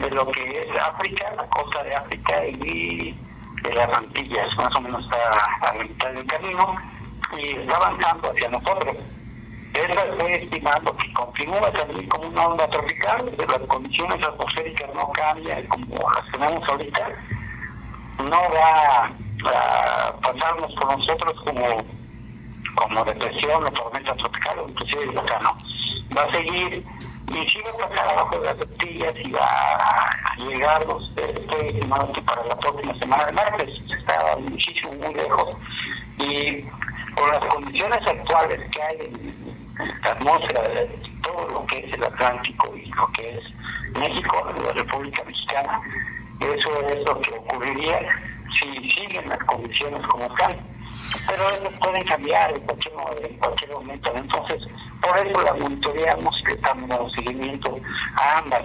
de 0.02 0.10
lo 0.10 0.26
que 0.32 0.62
es 0.62 0.80
África, 0.80 1.32
la 1.36 1.46
costa 1.48 1.82
de 1.84 1.94
África 1.94 2.44
y 2.46 3.16
de 3.62 3.74
las 3.74 3.88
Antillas, 3.92 4.48
más 4.56 4.74
o 4.74 4.80
menos 4.80 5.04
está 5.04 5.16
a 5.60 5.74
la 5.74 5.84
mitad 5.84 6.10
del 6.10 6.26
camino 6.26 6.76
y 7.38 7.50
está 7.52 7.76
avanzando 7.76 8.30
hacia 8.30 8.48
nosotros. 8.48 8.96
Esa 9.74 10.04
estoy 10.04 10.32
estimando 10.32 10.96
que 10.96 11.12
continúa 11.14 11.70
también 11.72 12.08
como 12.08 12.28
una 12.28 12.48
onda 12.48 12.68
tropical, 12.68 13.32
las 13.38 13.68
condiciones 13.68 14.22
atmosféricas 14.22 14.94
no 14.94 15.10
cambian 15.12 15.66
como 15.68 16.10
las 16.10 16.30
tenemos 16.32 16.68
ahorita, 16.68 17.08
no 18.18 18.40
va 18.52 19.06
a 19.06 20.12
pasarnos 20.20 20.74
con 20.74 20.98
nosotros 20.98 21.40
como, 21.44 21.84
como 22.74 23.04
depresión 23.04 23.66
o 23.66 23.70
tormenta 23.70 24.14
tropical 24.16 24.58
o 24.58 24.68
inclusive 24.68 25.18
acá 25.18 25.38
no. 25.38 25.50
Va 26.14 26.24
a 26.24 26.32
seguir 26.32 26.84
y 27.34 27.48
si 27.48 27.60
va 27.62 27.70
a 27.70 27.88
pasar 27.88 28.08
abajo 28.08 28.38
de 28.38 28.46
las 28.46 28.56
tortillas 28.58 29.14
y 29.24 29.30
va 29.30 29.40
a 29.40 30.36
llegar, 30.36 30.86
estoy 31.16 31.68
estimando 31.68 32.12
que 32.12 32.22
para 32.22 32.44
la 32.44 32.56
próxima 32.56 32.98
semana 32.98 33.26
de 33.26 33.32
martes 33.32 33.80
está 33.90 34.36
muchísimo, 34.36 34.92
muy 34.94 35.14
lejos. 35.14 35.56
Y 36.18 36.64
por 37.14 37.32
las 37.32 37.44
condiciones 37.46 38.06
actuales 38.06 38.60
que 38.70 38.82
hay 38.82 38.96
en 39.00 39.62
la 40.02 40.10
atmósfera 40.10 40.62
de 40.62 40.86
todo 41.22 41.48
lo 41.48 41.66
que 41.66 41.78
es 41.78 41.92
el 41.92 42.04
Atlántico 42.04 42.76
y 42.76 42.86
lo 42.86 43.06
que 43.12 43.38
es 43.38 43.44
México, 43.94 44.52
la 44.62 44.72
República 44.72 45.22
Mexicana, 45.24 45.80
eso 46.40 46.88
es 46.88 47.04
lo 47.04 47.20
que 47.20 47.30
ocurriría 47.30 48.08
si 48.58 48.90
siguen 48.90 49.28
las 49.28 49.38
condiciones 49.44 50.06
como 50.06 50.26
están. 50.26 50.56
Pero 51.26 51.48
eso 51.50 51.70
pueden 51.80 52.04
cambiar 52.04 52.52
en 52.52 52.60
cualquier, 52.60 52.94
en 53.24 53.38
cualquier 53.38 53.70
momento. 53.70 54.12
Entonces, 54.14 54.62
por 55.00 55.18
eso 55.18 55.40
la 55.42 55.54
monitoreamos 55.54 56.42
le 56.44 56.54
estamos 56.54 57.12
seguimiento 57.12 57.78
a 58.16 58.38
ambas. 58.38 58.64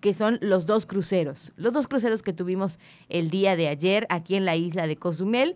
que 0.00 0.12
son 0.12 0.38
los 0.40 0.66
dos 0.66 0.84
cruceros, 0.84 1.52
los 1.54 1.72
dos 1.72 1.86
cruceros 1.86 2.24
que 2.24 2.32
tuvimos 2.32 2.80
el 3.08 3.30
día 3.30 3.54
de 3.54 3.68
ayer 3.68 4.08
aquí 4.10 4.34
en 4.34 4.44
la 4.44 4.56
isla 4.56 4.88
de 4.88 4.96
Cozumel, 4.96 5.54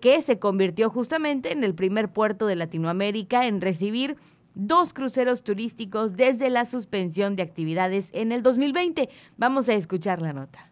que 0.00 0.22
se 0.22 0.38
convirtió 0.38 0.88
justamente 0.88 1.52
en 1.52 1.64
el 1.64 1.74
primer 1.74 2.10
puerto 2.10 2.46
de 2.46 2.56
Latinoamérica 2.56 3.46
en 3.46 3.60
recibir 3.60 4.16
dos 4.54 4.94
cruceros 4.94 5.42
turísticos 5.42 6.16
desde 6.16 6.48
la 6.48 6.64
suspensión 6.64 7.36
de 7.36 7.42
actividades 7.42 8.08
en 8.14 8.32
el 8.32 8.42
2020. 8.42 9.10
Vamos 9.36 9.68
a 9.68 9.74
escuchar 9.74 10.22
la 10.22 10.32
nota. 10.32 10.67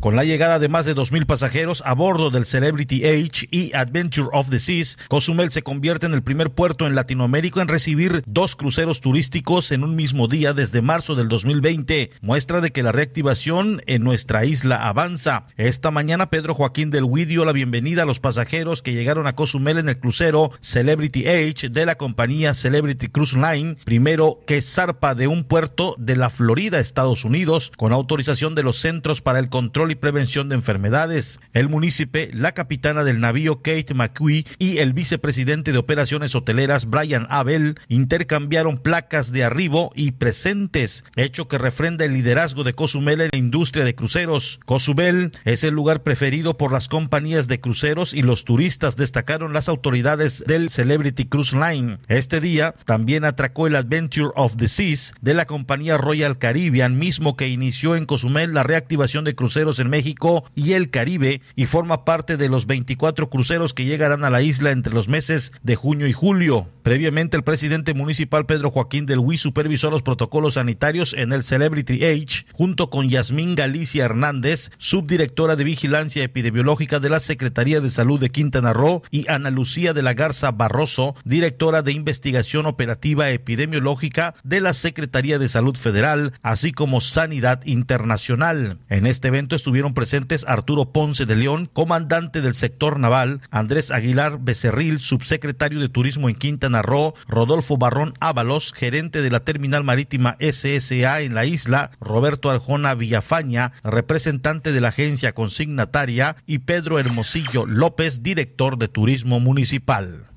Con 0.00 0.16
la 0.16 0.24
llegada 0.24 0.58
de 0.58 0.70
más 0.70 0.86
de 0.86 0.96
2.000 0.96 1.26
pasajeros 1.26 1.82
a 1.84 1.92
bordo 1.92 2.30
del 2.30 2.46
Celebrity 2.46 3.04
Age 3.04 3.46
y 3.50 3.70
Adventure 3.74 4.30
of 4.32 4.48
the 4.48 4.58
Seas, 4.58 4.96
Cozumel 5.08 5.52
se 5.52 5.62
convierte 5.62 6.06
en 6.06 6.14
el 6.14 6.22
primer 6.22 6.52
puerto 6.52 6.86
en 6.86 6.94
Latinoamérica 6.94 7.60
en 7.60 7.68
recibir 7.68 8.22
dos 8.26 8.56
cruceros 8.56 9.02
turísticos 9.02 9.72
en 9.72 9.84
un 9.84 9.96
mismo 9.96 10.26
día 10.26 10.54
desde 10.54 10.80
marzo 10.80 11.16
del 11.16 11.28
2020, 11.28 12.12
muestra 12.22 12.62
de 12.62 12.70
que 12.70 12.82
la 12.82 12.92
reactivación 12.92 13.82
en 13.86 14.02
nuestra 14.02 14.46
isla 14.46 14.88
avanza. 14.88 15.48
Esta 15.58 15.90
mañana 15.90 16.30
Pedro 16.30 16.54
Joaquín 16.54 16.88
del 16.88 17.04
Huy 17.04 17.26
dio 17.26 17.44
la 17.44 17.52
bienvenida 17.52 18.04
a 18.04 18.06
los 18.06 18.20
pasajeros 18.20 18.80
que 18.80 18.94
llegaron 18.94 19.26
a 19.26 19.34
Cozumel 19.34 19.76
en 19.76 19.90
el 19.90 19.98
crucero 19.98 20.50
Celebrity 20.62 21.28
Age 21.28 21.68
de 21.68 21.84
la 21.84 21.96
compañía 21.96 22.54
Celebrity 22.54 23.08
Cruise 23.08 23.34
Line, 23.34 23.76
primero 23.84 24.40
que 24.46 24.62
zarpa 24.62 25.14
de 25.14 25.26
un 25.26 25.44
puerto 25.44 25.94
de 25.98 26.16
la 26.16 26.30
Florida, 26.30 26.78
Estados 26.80 27.26
Unidos, 27.26 27.70
con 27.76 27.92
autorización 27.92 28.54
de 28.54 28.62
los 28.62 28.78
Centros 28.78 29.20
para 29.20 29.38
el 29.38 29.50
Control 29.50 29.89
y 29.90 29.96
Prevención 29.96 30.48
de 30.48 30.54
Enfermedades. 30.54 31.40
El 31.52 31.68
municipio, 31.68 32.28
la 32.32 32.52
capitana 32.52 33.04
del 33.04 33.20
navío 33.20 33.62
Kate 33.62 33.94
McQuee 33.94 34.46
y 34.58 34.78
el 34.78 34.92
vicepresidente 34.92 35.72
de 35.72 35.78
operaciones 35.78 36.34
hoteleras 36.34 36.86
Brian 36.86 37.26
Abel 37.30 37.78
intercambiaron 37.88 38.78
placas 38.78 39.32
de 39.32 39.44
arribo 39.44 39.92
y 39.94 40.12
presentes, 40.12 41.04
hecho 41.16 41.48
que 41.48 41.58
refrenda 41.58 42.04
el 42.04 42.14
liderazgo 42.14 42.64
de 42.64 42.74
Cozumel 42.74 43.20
en 43.20 43.30
la 43.32 43.38
industria 43.38 43.84
de 43.84 43.94
cruceros. 43.94 44.60
Cozumel 44.64 45.32
es 45.44 45.64
el 45.64 45.74
lugar 45.74 46.02
preferido 46.02 46.56
por 46.56 46.72
las 46.72 46.88
compañías 46.88 47.48
de 47.48 47.60
cruceros 47.60 48.14
y 48.14 48.22
los 48.22 48.44
turistas, 48.44 48.96
destacaron 48.96 49.52
las 49.52 49.68
autoridades 49.68 50.44
del 50.46 50.70
Celebrity 50.70 51.26
Cruise 51.26 51.52
Line. 51.52 51.98
Este 52.08 52.40
día 52.40 52.74
también 52.84 53.24
atracó 53.24 53.66
el 53.66 53.76
Adventure 53.76 54.30
of 54.36 54.56
the 54.56 54.68
Seas 54.68 55.12
de 55.20 55.34
la 55.34 55.46
compañía 55.46 55.98
Royal 55.98 56.38
Caribbean, 56.38 56.98
mismo 56.98 57.36
que 57.36 57.48
inició 57.48 57.96
en 57.96 58.06
Cozumel 58.06 58.54
la 58.54 58.62
reactivación 58.62 59.24
de 59.24 59.34
cruceros 59.34 59.79
en 59.82 59.90
México 59.90 60.44
y 60.54 60.72
el 60.72 60.90
Caribe 60.90 61.40
y 61.56 61.66
forma 61.66 62.04
parte 62.04 62.36
de 62.36 62.48
los 62.48 62.66
24 62.66 63.30
cruceros 63.30 63.74
que 63.74 63.84
llegarán 63.84 64.24
a 64.24 64.30
la 64.30 64.42
isla 64.42 64.70
entre 64.70 64.94
los 64.94 65.08
meses 65.08 65.52
de 65.62 65.76
junio 65.76 66.06
y 66.06 66.12
julio. 66.12 66.68
Previamente, 66.82 67.36
el 67.36 67.44
presidente 67.44 67.94
municipal 67.94 68.46
Pedro 68.46 68.70
Joaquín 68.70 69.06
del 69.06 69.18
Huy 69.18 69.38
supervisó 69.38 69.90
los 69.90 70.02
protocolos 70.02 70.54
sanitarios 70.54 71.14
en 71.14 71.32
el 71.32 71.44
Celebrity 71.44 72.04
Age, 72.04 72.46
junto 72.52 72.90
con 72.90 73.08
Yasmín 73.08 73.54
Galicia 73.54 74.04
Hernández, 74.04 74.70
subdirectora 74.78 75.56
de 75.56 75.64
Vigilancia 75.64 76.24
Epidemiológica 76.24 76.98
de 76.98 77.10
la 77.10 77.20
Secretaría 77.20 77.80
de 77.80 77.90
Salud 77.90 78.18
de 78.18 78.30
Quintana 78.30 78.72
Roo, 78.72 79.02
y 79.10 79.30
Ana 79.30 79.50
Lucía 79.50 79.92
de 79.92 80.02
la 80.02 80.14
Garza 80.14 80.50
Barroso, 80.52 81.14
directora 81.24 81.82
de 81.82 81.92
Investigación 81.92 82.66
Operativa 82.66 83.30
Epidemiológica 83.30 84.34
de 84.42 84.60
la 84.60 84.72
Secretaría 84.72 85.38
de 85.38 85.48
Salud 85.48 85.76
Federal, 85.76 86.32
así 86.42 86.72
como 86.72 87.00
Sanidad 87.00 87.64
Internacional. 87.66 88.78
En 88.88 89.06
este 89.06 89.28
evento 89.28 89.56
presentes 89.94 90.44
Arturo 90.46 90.92
Ponce 90.92 91.26
de 91.26 91.36
León, 91.36 91.68
comandante 91.72 92.40
del 92.40 92.54
sector 92.54 92.98
naval, 92.98 93.40
Andrés 93.50 93.90
Aguilar 93.90 94.38
Becerril, 94.40 95.00
subsecretario 95.00 95.80
de 95.80 95.88
Turismo 95.88 96.28
en 96.28 96.34
Quintana 96.34 96.78
Narró, 96.78 97.14
Rodolfo 97.26 97.76
Barrón 97.76 98.14
Ábalos, 98.20 98.72
gerente 98.72 99.22
de 99.22 99.30
la 99.30 99.40
terminal 99.40 99.84
marítima 99.84 100.36
SSA 100.40 101.20
en 101.22 101.34
la 101.34 101.44
isla, 101.44 101.90
Roberto 102.00 102.50
Arjona 102.50 102.94
Villafaña, 102.94 103.72
representante 103.82 104.72
de 104.72 104.80
la 104.80 104.88
agencia 104.88 105.32
consignataria, 105.32 106.36
y 106.46 106.58
Pedro 106.58 106.98
Hermosillo 106.98 107.66
López, 107.66 108.22
director 108.22 108.78
de 108.78 108.88
turismo 108.88 109.40
municipal. 109.40 110.29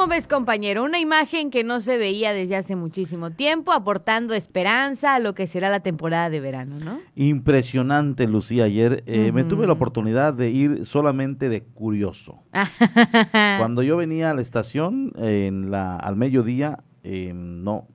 ¿Cómo 0.00 0.12
ves, 0.12 0.26
compañero? 0.26 0.82
Una 0.82 0.98
imagen 0.98 1.50
que 1.50 1.62
no 1.62 1.78
se 1.78 1.98
veía 1.98 2.32
desde 2.32 2.56
hace 2.56 2.74
muchísimo 2.74 3.32
tiempo, 3.32 3.70
aportando 3.70 4.32
esperanza 4.32 5.14
a 5.14 5.18
lo 5.18 5.34
que 5.34 5.46
será 5.46 5.68
la 5.68 5.80
temporada 5.80 6.30
de 6.30 6.40
verano, 6.40 6.78
¿no? 6.82 7.00
Impresionante, 7.16 8.26
Lucía. 8.26 8.64
Ayer 8.64 9.04
eh, 9.04 9.30
me 9.30 9.44
tuve 9.44 9.66
la 9.66 9.74
oportunidad 9.74 10.32
de 10.32 10.48
ir 10.48 10.86
solamente 10.86 11.50
de 11.50 11.64
curioso. 11.64 12.42
Cuando 13.58 13.82
yo 13.82 13.98
venía 13.98 14.30
a 14.30 14.34
la 14.34 14.40
estación 14.40 15.12
en 15.18 15.70
la, 15.70 15.96
al 15.96 16.16
mediodía, 16.16 16.78
eh, 17.04 17.32
no, 17.34 17.86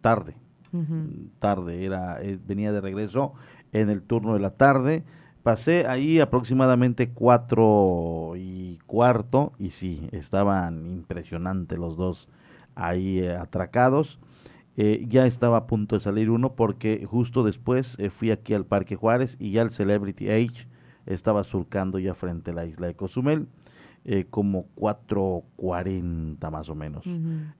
tarde, 0.00 0.36
tarde, 1.40 1.84
era, 1.84 2.22
eh, 2.22 2.38
venía 2.46 2.70
de 2.70 2.80
regreso 2.80 3.32
en 3.72 3.90
el 3.90 4.02
turno 4.02 4.34
de 4.34 4.40
la 4.40 4.50
tarde 4.50 5.02
Pasé 5.42 5.86
ahí 5.88 6.20
aproximadamente 6.20 7.10
cuatro 7.10 8.34
y 8.36 8.78
cuarto 8.86 9.52
y 9.58 9.70
sí, 9.70 10.08
estaban 10.12 10.86
impresionantes 10.86 11.78
los 11.78 11.96
dos 11.96 12.28
ahí 12.76 13.18
eh, 13.18 13.34
atracados. 13.34 14.20
Eh, 14.76 15.04
ya 15.08 15.26
estaba 15.26 15.58
a 15.58 15.66
punto 15.66 15.96
de 15.96 16.00
salir 16.00 16.30
uno 16.30 16.54
porque 16.54 17.04
justo 17.10 17.42
después 17.42 17.96
eh, 17.98 18.10
fui 18.10 18.30
aquí 18.30 18.54
al 18.54 18.66
Parque 18.66 18.94
Juárez 18.94 19.36
y 19.40 19.50
ya 19.50 19.62
el 19.62 19.70
Celebrity 19.70 20.30
Age 20.30 20.68
estaba 21.06 21.42
surcando 21.42 21.98
ya 21.98 22.14
frente 22.14 22.52
a 22.52 22.54
la 22.54 22.64
isla 22.64 22.86
de 22.86 22.94
Cozumel. 22.94 23.48
como 24.30 24.66
4.40 24.76 26.50
más 26.50 26.68
o 26.68 26.74
menos. 26.74 27.04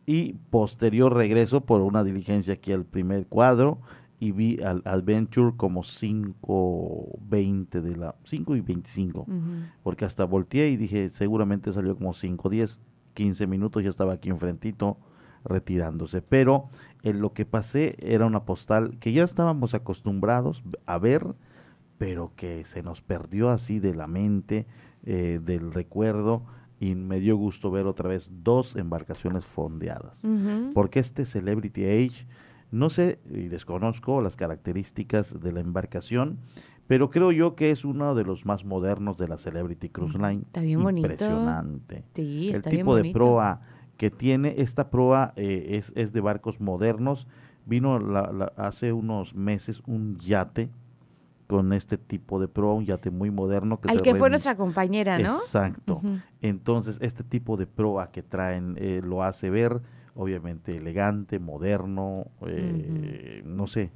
Y 0.06 0.34
posterior 0.50 1.14
regreso 1.14 1.60
por 1.60 1.80
una 1.82 2.02
diligencia 2.02 2.54
aquí 2.54 2.72
al 2.72 2.84
primer 2.84 3.26
cuadro, 3.26 3.78
y 4.22 4.30
vi 4.30 4.62
al 4.62 4.82
Adventure 4.84 5.56
como 5.56 5.82
5.20 5.82 7.80
de 7.80 7.96
la 7.96 8.14
5 8.22 8.54
y 8.54 8.60
25 8.60 9.26
porque 9.82 10.04
hasta 10.04 10.24
volteé 10.24 10.70
y 10.70 10.76
dije 10.76 11.10
seguramente 11.10 11.72
salió 11.72 11.96
como 11.96 12.12
5.10 12.12 12.78
15 13.14 13.48
minutos 13.48 13.82
ya 13.82 13.90
estaba 13.90 14.12
aquí 14.12 14.30
enfrentito 14.30 14.96
retirándose. 15.44 16.22
Pero 16.22 16.70
en 17.02 17.20
lo 17.20 17.32
que 17.32 17.44
pasé 17.44 17.96
era 17.98 18.24
una 18.24 18.44
postal 18.44 18.96
que 19.00 19.12
ya 19.12 19.24
estábamos 19.24 19.74
acostumbrados 19.74 20.62
a 20.86 20.98
ver 20.98 21.34
pero 21.98 22.30
que 22.36 22.64
se 22.64 22.84
nos 22.84 23.00
perdió 23.00 23.50
así 23.50 23.80
de 23.80 23.96
la 23.96 24.06
mente 24.06 24.66
eh, 25.04 25.40
del 25.42 25.72
recuerdo 25.72 26.44
y 26.78 26.94
me 26.94 27.18
dio 27.18 27.36
gusto 27.36 27.72
ver 27.72 27.86
otra 27.86 28.08
vez 28.08 28.30
dos 28.44 28.76
embarcaciones 28.76 29.46
fondeadas. 29.46 30.22
Porque 30.74 31.00
este 31.00 31.26
Celebrity 31.26 31.84
Age 31.86 32.26
no 32.72 32.90
sé 32.90 33.20
y 33.30 33.48
desconozco 33.48 34.20
las 34.20 34.34
características 34.34 35.40
de 35.40 35.52
la 35.52 35.60
embarcación, 35.60 36.38
pero 36.88 37.10
creo 37.10 37.30
yo 37.30 37.54
que 37.54 37.70
es 37.70 37.84
uno 37.84 38.14
de 38.14 38.24
los 38.24 38.44
más 38.44 38.64
modernos 38.64 39.18
de 39.18 39.28
la 39.28 39.38
Celebrity 39.38 39.90
Cruise 39.90 40.14
Line. 40.14 40.42
Está 40.46 40.62
bien 40.62 40.80
Impresionante. 40.80 42.04
Sí, 42.14 42.50
El 42.50 42.62
tipo 42.62 42.96
de 42.96 43.12
proa 43.12 43.60
que 43.96 44.10
tiene, 44.10 44.54
esta 44.58 44.90
proa 44.90 45.32
eh, 45.36 45.76
es, 45.76 45.92
es, 45.94 46.12
de 46.12 46.20
barcos 46.20 46.60
modernos. 46.60 47.28
Vino 47.64 48.00
hace 48.56 48.92
unos 48.92 49.34
meses 49.34 49.82
un 49.86 50.16
yate 50.16 50.70
con 51.46 51.72
este 51.74 51.98
tipo 51.98 52.40
de 52.40 52.48
proa, 52.48 52.74
un 52.74 52.86
yate 52.86 53.10
muy 53.10 53.30
moderno. 53.30 53.80
Que 53.80 53.90
Al 53.90 54.02
que 54.02 54.14
fue 54.14 54.30
nuestra 54.30 54.56
compañera, 54.56 55.18
¿no? 55.18 55.36
Exacto. 55.36 56.00
Entonces, 56.40 56.98
este 57.02 57.22
tipo 57.22 57.56
de 57.56 57.66
proa 57.66 58.10
que 58.10 58.22
traen 58.22 58.76
eh, 58.78 59.02
lo 59.04 59.22
hace 59.22 59.50
ver 59.50 59.82
obviamente 60.14 60.76
elegante, 60.76 61.38
moderno, 61.38 62.26
eh, 62.46 63.42
no 63.44 63.66
sé, 63.66 63.90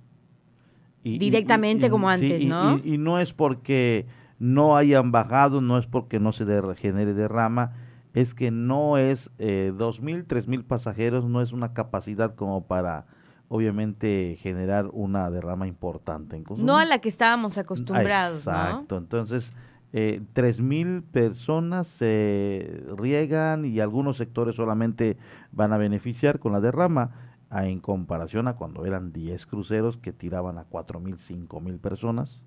Directamente 1.03 1.89
como 1.89 2.07
antes, 2.07 2.45
¿no? 2.45 2.77
Y, 2.81 2.97
no 2.97 3.19
es 3.19 3.33
porque 3.33 4.05
no 4.39 4.77
hayan 4.77 5.11
bajado, 5.11 5.59
no 5.59 5.77
es 5.77 5.85
porque 5.85 6.21
no 6.21 6.31
se 6.31 6.45
genere 6.77 7.13
derrama, 7.13 7.73
es 8.13 8.33
que 8.33 8.51
no 8.51 8.97
es 8.97 9.31
eh, 9.37 9.73
dos 9.77 9.99
mil, 9.99 10.23
tres 10.23 10.47
mil 10.47 10.63
pasajeros, 10.63 11.25
no 11.25 11.41
es 11.41 11.51
una 11.51 11.73
capacidad 11.73 12.35
como 12.35 12.67
para 12.67 13.05
obviamente 13.49 14.37
generar 14.39 14.89
una 14.93 15.29
derrama 15.29 15.67
importante 15.67 16.37
en 16.37 16.45
No 16.57 16.77
a 16.77 16.85
la 16.85 16.99
que 16.99 17.09
estábamos 17.09 17.57
acostumbrados. 17.57 18.37
Exacto, 18.39 18.97
entonces 18.97 19.51
eh, 19.91 20.21
tres 20.33 20.61
mil 20.61 21.01
personas 21.01 21.87
se 21.87 22.83
riegan 22.95 23.65
y 23.65 23.79
algunos 23.79 24.17
sectores 24.17 24.55
solamente 24.55 25.17
van 25.51 25.73
a 25.73 25.77
beneficiar 25.77 26.39
con 26.39 26.53
la 26.53 26.61
derrama 26.61 27.11
en 27.51 27.79
comparación 27.79 28.47
a 28.47 28.55
cuando 28.55 28.85
eran 28.85 29.11
10 29.11 29.47
cruceros 29.47 29.97
que 29.97 30.13
tiraban 30.13 30.59
a 30.59 30.65
cuatro 30.65 30.99
mil, 30.99 31.17
cinco 31.17 31.59
mil 31.59 31.79
personas. 31.79 32.43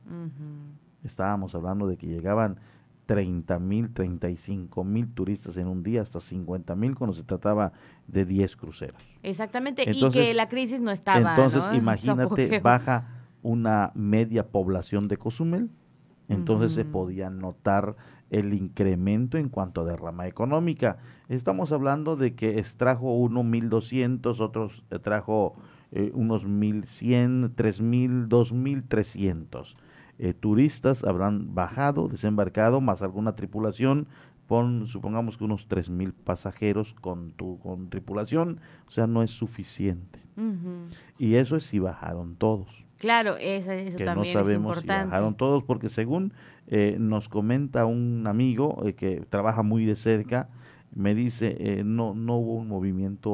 Estábamos 1.02 1.56
hablando 1.56 1.88
de 1.88 1.96
que 1.96 2.06
llegaban 2.06 2.58
30 3.06 3.58
mil, 3.58 3.92
35 3.92 4.84
mil 4.84 5.12
turistas 5.12 5.56
en 5.56 5.66
un 5.66 5.82
día, 5.82 6.02
hasta 6.02 6.20
50 6.20 6.74
mil 6.76 6.94
cuando 6.94 7.14
se 7.14 7.24
trataba 7.24 7.72
de 8.06 8.24
10 8.24 8.56
cruceros. 8.56 9.02
Exactamente, 9.22 9.84
y 9.90 10.08
que 10.10 10.34
la 10.34 10.48
crisis 10.48 10.80
no 10.80 10.90
estaba. 10.90 11.30
Entonces, 11.30 11.64
imagínate, 11.74 12.60
baja 12.60 13.08
una 13.42 13.90
media 13.94 14.48
población 14.48 15.08
de 15.08 15.16
Cozumel, 15.16 15.70
entonces 16.28 16.72
se 16.72 16.84
podía 16.84 17.28
notar 17.28 17.96
el 18.30 18.54
incremento 18.54 19.36
en 19.36 19.50
cuanto 19.50 19.82
a 19.82 19.84
derrama 19.84 20.26
económica. 20.26 20.96
Estamos 21.28 21.72
hablando 21.72 22.16
de 22.16 22.34
que 22.34 22.58
extrajo 22.58 23.14
uno 23.14 23.42
1200, 23.42 24.40
otros 24.40 24.84
eh, 24.90 24.98
trajo 24.98 25.54
eh, 25.90 26.10
unos 26.14 26.46
1100, 26.46 27.52
3000, 27.54 28.28
2300 28.28 29.76
eh, 30.18 30.34
turistas 30.34 31.04
habrán 31.04 31.54
bajado, 31.54 32.08
desembarcado, 32.08 32.80
más 32.80 33.02
alguna 33.02 33.34
tripulación, 33.34 34.06
pon, 34.46 34.86
supongamos 34.86 35.36
que 35.36 35.44
unos 35.44 35.68
3.000 35.68 36.12
pasajeros 36.12 36.94
con, 36.94 37.32
tu, 37.32 37.58
con 37.58 37.88
tripulación, 37.90 38.60
o 38.86 38.90
sea, 38.90 39.06
no 39.06 39.22
es 39.22 39.30
suficiente. 39.30 40.20
Y 41.18 41.34
eso 41.34 41.56
es 41.56 41.64
si 41.64 41.78
bajaron 41.78 42.36
todos. 42.36 42.86
Claro, 42.98 43.36
eso, 43.36 43.70
que 43.96 44.04
no 44.04 44.24
sabemos 44.24 44.80
si 44.80 44.86
bajaron 44.86 45.36
todos, 45.36 45.64
porque 45.64 45.88
según 45.88 46.32
eh, 46.68 46.96
nos 46.98 47.28
comenta 47.28 47.84
un 47.84 48.26
amigo 48.26 48.82
eh, 48.86 48.94
que 48.94 49.26
trabaja 49.28 49.62
muy 49.62 49.84
de 49.84 49.96
cerca, 49.96 50.48
me 50.94 51.14
dice, 51.14 51.56
eh, 51.58 51.84
no, 51.84 52.14
no 52.14 52.36
hubo 52.36 52.54
un 52.54 52.68
movimiento 52.68 53.30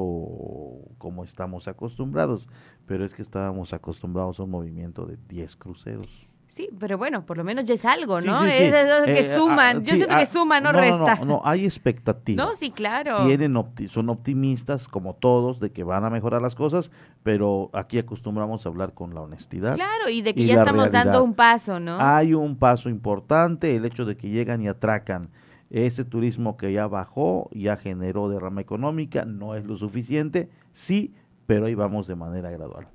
como 0.97 1.25
estamos 1.25 1.69
acostumbrados, 1.69 2.49
pero 2.87 3.05
es 3.05 3.15
que 3.15 3.23
estábamos 3.23 3.73
acostumbrados 3.73 4.41
a 4.41 4.45
un 4.45 4.51
movimiento 4.51 5.07
de 5.07 5.19
10 5.29 5.57
cruceros. 5.57 6.28
Sí, 6.49 6.69
pero 6.81 6.99
bueno, 6.99 7.25
por 7.25 7.37
lo 7.37 7.45
menos 7.45 7.65
ya 7.67 7.75
es 7.75 7.85
algo, 7.85 8.21
¿no? 8.21 8.41
sí, 8.43 8.49
sí. 8.51 8.65
Es 8.65 8.75
eso 8.75 9.05
que 9.05 9.19
Eh, 9.21 9.35
suman. 9.35 9.77
ah, 9.77 9.81
Yo 9.83 9.95
siento 9.97 10.15
ah, 10.15 10.19
que 10.19 10.27
suma, 10.27 10.61
no, 10.61 10.73
no, 10.73 10.81
resta. 10.81 11.17
No, 11.17 11.25
no, 11.25 11.41
hay 11.45 11.65
expectativas. 11.65 12.45
No, 12.49 12.55
sí, 12.55 12.71
claro. 12.71 13.27
Tienen 13.27 13.55
opti- 13.55 13.89
son 13.89 14.09
optimistas, 14.09 14.89
como 14.89 15.15
todos, 15.15 15.61
de 15.61 15.71
que 15.71 15.85
van 15.85 16.05
a 16.05 16.11
mejorar 16.11 16.41
las 16.43 16.55
cosas, 16.55 16.91
pero 17.23 17.71
aquí 17.73 17.99
acostumbramos 17.99 18.65
a 18.65 18.69
hablar 18.71 18.93
con 18.95 19.15
la 19.15 19.21
honestidad. 19.21 19.75
Claro, 19.75 20.09
y 20.11 20.23
de 20.23 20.35
que 20.35 20.43
y 20.43 20.47
ya 20.47 20.55
estamos 20.55 20.91
dando 20.91 21.23
un 21.23 21.35
paso, 21.35 21.79
¿no? 21.79 21.99
Hay 22.01 22.35
un 22.35 22.57
paso 22.57 22.89
importante, 22.89 23.77
el 23.77 23.85
hecho 23.85 24.05
de 24.05 24.17
que 24.17 24.29
llegan 24.31 24.63
y 24.63 24.69
atracan. 24.69 25.29
Ese 25.71 26.05
turismo 26.05 26.57
que 26.57 26.73
ya 26.73 26.87
bajó, 26.87 27.51
ya 27.53 27.77
generó 27.77 28.31
derrama 28.31 28.63
económica, 28.63 29.27
no 29.27 29.55
es 29.55 29.65
lo 29.67 29.77
suficiente, 29.77 30.49
sí, 30.73 31.13
pero 31.47 31.67
ahí 31.67 31.75
vamos 31.75 32.07
de 32.07 32.15
manera 32.17 32.51
gradual. 32.51 32.89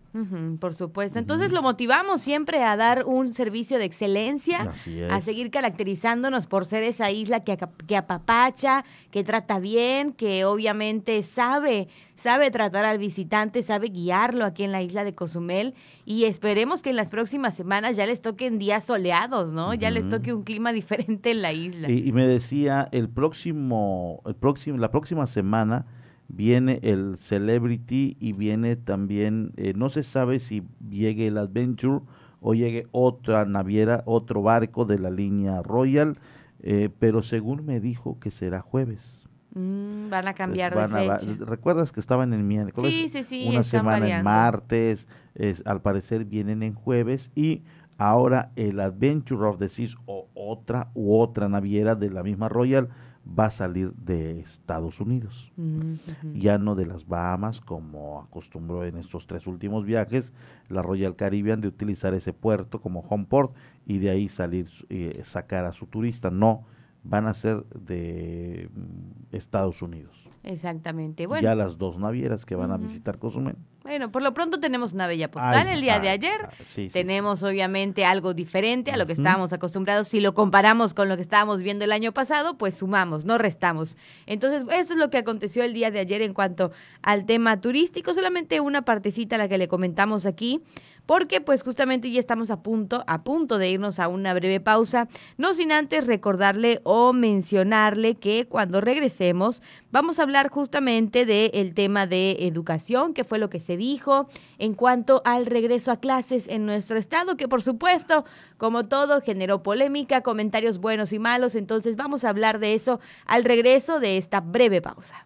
Por 0.59 0.75
supuesto. 0.75 1.17
Entonces 1.17 1.51
lo 1.51 1.63
motivamos 1.63 2.21
siempre 2.21 2.63
a 2.63 2.77
dar 2.77 3.03
un 3.05 3.33
servicio 3.33 3.79
de 3.79 3.85
excelencia, 3.85 4.71
a 5.09 5.21
seguir 5.21 5.49
caracterizándonos 5.49 6.45
por 6.45 6.65
ser 6.65 6.83
esa 6.83 7.09
isla 7.09 7.43
que, 7.43 7.57
que 7.87 7.97
apapacha, 7.97 8.85
que 9.09 9.23
trata 9.23 9.59
bien, 9.59 10.13
que 10.13 10.45
obviamente 10.45 11.23
sabe, 11.23 11.87
sabe 12.15 12.51
tratar 12.51 12.85
al 12.85 12.99
visitante, 12.99 13.63
sabe 13.63 13.87
guiarlo 13.87 14.45
aquí 14.45 14.63
en 14.63 14.71
la 14.71 14.83
isla 14.83 15.03
de 15.03 15.15
Cozumel 15.15 15.73
y 16.05 16.25
esperemos 16.25 16.83
que 16.83 16.91
en 16.91 16.95
las 16.95 17.09
próximas 17.09 17.55
semanas 17.55 17.95
ya 17.95 18.05
les 18.05 18.21
toquen 18.21 18.59
días 18.59 18.83
soleados, 18.83 19.51
¿no? 19.51 19.73
Ya 19.73 19.89
les 19.89 20.07
toque 20.07 20.31
un 20.31 20.43
clima 20.43 20.71
diferente 20.73 21.31
en 21.31 21.41
la 21.41 21.53
isla. 21.53 21.89
Y, 21.89 22.07
y 22.07 22.11
me 22.11 22.27
decía, 22.27 22.87
el 22.91 23.09
próximo, 23.09 24.21
el 24.27 24.35
próximo, 24.35 24.77
la 24.77 24.91
próxima 24.91 25.25
semana 25.25 25.87
viene 26.27 26.79
el 26.83 27.17
Celebrity 27.17 28.17
y 28.19 28.33
viene 28.33 28.75
también, 28.75 29.51
eh, 29.57 29.73
no 29.75 29.89
se 29.89 30.03
sabe 30.03 30.39
si 30.39 30.63
llegue 30.89 31.27
el 31.27 31.37
Adventure 31.37 32.01
o 32.41 32.53
llegue 32.53 32.87
otra 32.91 33.45
naviera, 33.45 34.03
otro 34.05 34.41
barco 34.41 34.85
de 34.85 34.99
la 34.99 35.09
línea 35.11 35.61
Royal, 35.61 36.17
eh, 36.61 36.89
pero 36.99 37.21
según 37.21 37.65
me 37.65 37.79
dijo 37.79 38.19
que 38.19 38.31
será 38.31 38.61
jueves. 38.61 39.27
Mm, 39.55 40.09
van 40.09 40.27
a 40.27 40.33
cambiar 40.33 40.73
Pues 40.73 40.89
de 40.89 40.93
van 40.93 41.03
a- 41.03 41.07
va- 41.07 41.19
fecha. 41.19 41.45
¿Recuerdas 41.45 41.91
que 41.91 41.99
estaban 41.99 42.33
en 42.33 42.47
miércoles? 42.47 42.91
Sí, 42.93 43.09
sí, 43.09 43.23
sí, 43.23 43.45
Una 43.47 43.63
semana 43.63 44.07
en 44.17 44.23
martes, 44.23 45.07
es, 45.35 45.61
al 45.65 45.81
parecer 45.81 46.25
vienen 46.25 46.63
en 46.63 46.73
jueves 46.73 47.29
y 47.35 47.61
ahora 47.97 48.51
el 48.55 48.79
Adventure 48.79 49.45
of 49.47 49.59
the 49.59 49.69
Seas 49.69 49.95
o 50.05 50.27
otra 50.33 50.89
u 50.95 51.15
otra 51.17 51.47
naviera 51.49 51.95
de 51.95 52.09
la 52.09 52.23
misma 52.23 52.49
Royal 52.49 52.89
va 53.27 53.45
a 53.45 53.51
salir 53.51 53.93
de 53.93 54.39
Estados 54.39 54.99
Unidos. 54.99 55.51
Mm. 55.55 55.93
Ya 56.35 56.57
no 56.57 56.75
de 56.75 56.85
las 56.85 57.07
Bahamas 57.07 57.61
como 57.61 58.21
acostumbró 58.21 58.85
en 58.85 58.97
estos 58.97 59.27
tres 59.27 59.47
últimos 59.47 59.85
viajes 59.85 60.33
la 60.69 60.81
Royal 60.81 61.15
Caribbean 61.15 61.61
de 61.61 61.67
utilizar 61.67 62.13
ese 62.13 62.33
puerto 62.33 62.81
como 62.81 63.01
home 63.01 63.25
port 63.25 63.55
y 63.85 63.99
de 63.99 64.09
ahí 64.09 64.29
salir 64.29 64.67
eh, 64.89 65.21
sacar 65.23 65.65
a 65.65 65.71
su 65.71 65.85
turista. 65.85 66.29
No, 66.29 66.65
van 67.03 67.27
a 67.27 67.33
ser 67.33 67.63
de 67.65 68.69
mm, 68.73 69.35
Estados 69.35 69.81
Unidos. 69.81 70.29
Exactamente. 70.43 71.25
Bueno, 71.25 71.43
Ya 71.43 71.55
las 71.55 71.77
dos 71.77 71.97
navieras 71.97 72.45
que 72.45 72.55
van 72.55 72.71
a 72.71 72.77
visitar 72.77 73.17
Cozumel. 73.17 73.55
Bueno, 73.83 74.11
por 74.11 74.21
lo 74.21 74.33
pronto 74.33 74.61
tenemos 74.61 74.93
una 74.93 75.07
bella 75.07 75.29
postal 75.29 75.67
Ay, 75.67 75.75
el 75.75 75.81
día 75.81 75.99
de 75.99 76.07
ay, 76.07 76.15
ayer. 76.15 76.47
ay, 76.49 76.65
sí, 76.65 76.85
sí, 76.85 76.89
tenemos 76.89 77.43
obviamente 77.43 78.05
algo 78.05 78.33
diferente 78.33 78.91
a 78.91 78.97
lo 78.97 79.05
que 79.05 79.11
estábamos 79.11 79.51
acostumbrados. 79.51 80.07
Si 80.07 80.21
lo 80.21 80.33
comparamos 80.33 80.93
con 80.93 81.09
lo 81.09 81.17
que 81.17 81.21
estábamos 81.21 81.61
viendo 81.61 81.83
el 81.83 81.91
año 81.91 82.13
pasado, 82.13 82.57
pues 82.57 82.75
sumamos, 82.75 83.25
no 83.25 83.37
restamos. 83.37 83.97
Entonces, 84.25 84.63
eso 84.73 84.93
es 84.93 84.99
lo 84.99 85.09
que 85.09 85.17
aconteció 85.17 85.63
el 85.63 85.73
día 85.73 85.91
de 85.91 85.99
ayer 85.99 86.21
en 86.21 86.33
cuanto 86.33 86.71
al 87.01 87.25
tema 87.25 87.59
turístico. 87.59 88.13
Solamente 88.13 88.61
una 88.61 88.83
partecita 88.83 89.37
la 89.37 89.49
que 89.49 89.57
le 89.57 89.67
comentamos 89.67 90.25
aquí. 90.25 90.61
Porque 91.05 91.41
pues 91.41 91.63
justamente 91.63 92.09
ya 92.11 92.19
estamos 92.21 92.49
a 92.49 92.63
punto, 92.63 93.03
a 93.07 93.23
punto 93.23 93.57
de 93.57 93.69
irnos 93.69 93.99
a 93.99 94.07
una 94.07 94.33
breve 94.33 94.61
pausa, 94.61 95.09
no 95.37 95.53
sin 95.53 95.73
antes 95.73 96.07
recordarle 96.07 96.79
o 96.83 97.11
mencionarle 97.11 98.15
que 98.15 98.45
cuando 98.47 98.79
regresemos 98.79 99.61
vamos 99.91 100.17
a 100.17 100.23
hablar 100.23 100.47
justamente 100.49 101.25
del 101.25 101.73
tema 101.73 102.07
de 102.07 102.37
educación, 102.47 103.13
que 103.13 103.25
fue 103.25 103.37
lo 103.37 103.49
que 103.49 103.59
se 103.59 103.72
dijo 103.77 104.27
en 104.57 104.73
cuanto 104.73 105.21
al 105.25 105.45
regreso 105.45 105.91
a 105.91 105.99
clases 105.99 106.47
en 106.47 106.65
nuestro 106.65 106.97
estado, 106.97 107.37
que 107.37 107.47
por 107.47 107.61
supuesto, 107.61 108.25
como 108.57 108.87
todo, 108.87 109.21
generó 109.21 109.63
polémica, 109.63 110.21
comentarios 110.21 110.79
buenos 110.79 111.13
y 111.13 111.19
malos, 111.19 111.55
entonces 111.55 111.95
vamos 111.95 112.23
a 112.23 112.29
hablar 112.29 112.59
de 112.59 112.73
eso 112.73 112.99
al 113.25 113.43
regreso 113.43 113.99
de 113.99 114.17
esta 114.17 114.39
breve 114.39 114.81
pausa. 114.81 115.25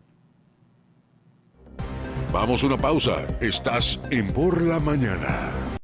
Vamos 2.32 2.62
a 2.62 2.68
una 2.68 2.78
pausa. 2.78 3.26
Estás 3.40 4.00
en 4.12 4.34
Por 4.34 4.62
la 4.62 4.80
Mañana. 4.80 5.77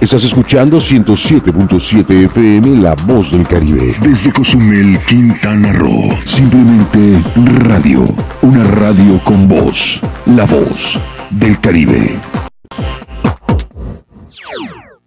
Estás 0.00 0.22
escuchando 0.22 0.78
107.7 0.78 2.26
FM 2.26 2.80
La 2.80 2.94
Voz 3.08 3.32
del 3.32 3.44
Caribe. 3.44 3.96
Desde 4.00 4.32
Cozumel, 4.32 4.96
Quintana 5.08 5.72
Roo. 5.72 6.10
Simplemente 6.24 7.20
radio. 7.64 8.04
Una 8.42 8.62
radio 8.62 9.20
con 9.24 9.48
voz. 9.48 10.00
La 10.24 10.44
Voz 10.44 11.02
del 11.30 11.58
Caribe. 11.58 12.16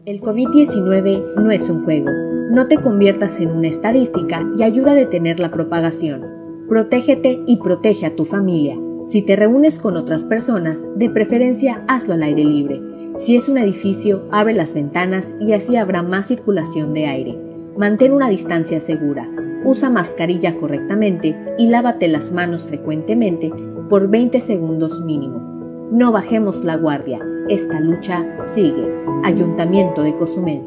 El 0.05 0.19
COVID-19 0.19 1.35
no 1.37 1.51
es 1.51 1.69
un 1.69 1.85
juego. 1.85 2.09
No 2.51 2.67
te 2.67 2.75
conviertas 2.75 3.39
en 3.39 3.51
una 3.51 3.69
estadística 3.69 4.45
y 4.57 4.63
ayuda 4.63 4.91
a 4.91 4.95
detener 4.95 5.39
la 5.39 5.51
propagación. 5.51 6.25
Protégete 6.67 7.39
y 7.47 7.57
protege 7.57 8.07
a 8.07 8.15
tu 8.17 8.25
familia. 8.25 8.77
Si 9.07 9.21
te 9.21 9.37
reúnes 9.37 9.79
con 9.79 9.95
otras 9.95 10.25
personas, 10.25 10.85
de 10.97 11.09
preferencia 11.09 11.81
hazlo 11.87 12.13
al 12.13 12.23
aire 12.23 12.43
libre. 12.43 12.90
Si 13.17 13.35
es 13.35 13.49
un 13.49 13.57
edificio, 13.57 14.27
abre 14.31 14.53
las 14.53 14.73
ventanas 14.73 15.33
y 15.39 15.53
así 15.53 15.75
habrá 15.75 16.01
más 16.01 16.27
circulación 16.27 16.93
de 16.93 17.05
aire. 17.05 17.37
Mantén 17.77 18.13
una 18.13 18.29
distancia 18.29 18.79
segura. 18.79 19.29
Usa 19.63 19.89
mascarilla 19.89 20.57
correctamente 20.57 21.37
y 21.57 21.67
lávate 21.67 22.07
las 22.07 22.31
manos 22.31 22.67
frecuentemente 22.67 23.51
por 23.89 24.09
20 24.09 24.39
segundos 24.41 25.01
mínimo. 25.01 25.89
No 25.91 26.11
bajemos 26.11 26.63
la 26.63 26.77
guardia. 26.77 27.19
Esta 27.47 27.79
lucha 27.79 28.25
sigue. 28.45 28.89
Ayuntamiento 29.23 30.03
de 30.03 30.15
Cozumel. 30.15 30.63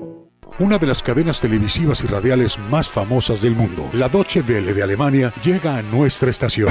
Una 0.60 0.78
de 0.78 0.86
las 0.86 1.02
cadenas 1.02 1.40
televisivas 1.40 2.04
y 2.04 2.06
radiales 2.06 2.58
más 2.70 2.88
famosas 2.88 3.40
del 3.40 3.56
mundo, 3.56 3.88
la 3.92 4.08
Deutsche 4.08 4.40
Welle 4.40 4.72
de 4.72 4.82
Alemania, 4.84 5.32
llega 5.42 5.78
a 5.78 5.82
nuestra 5.82 6.30
estación. 6.30 6.70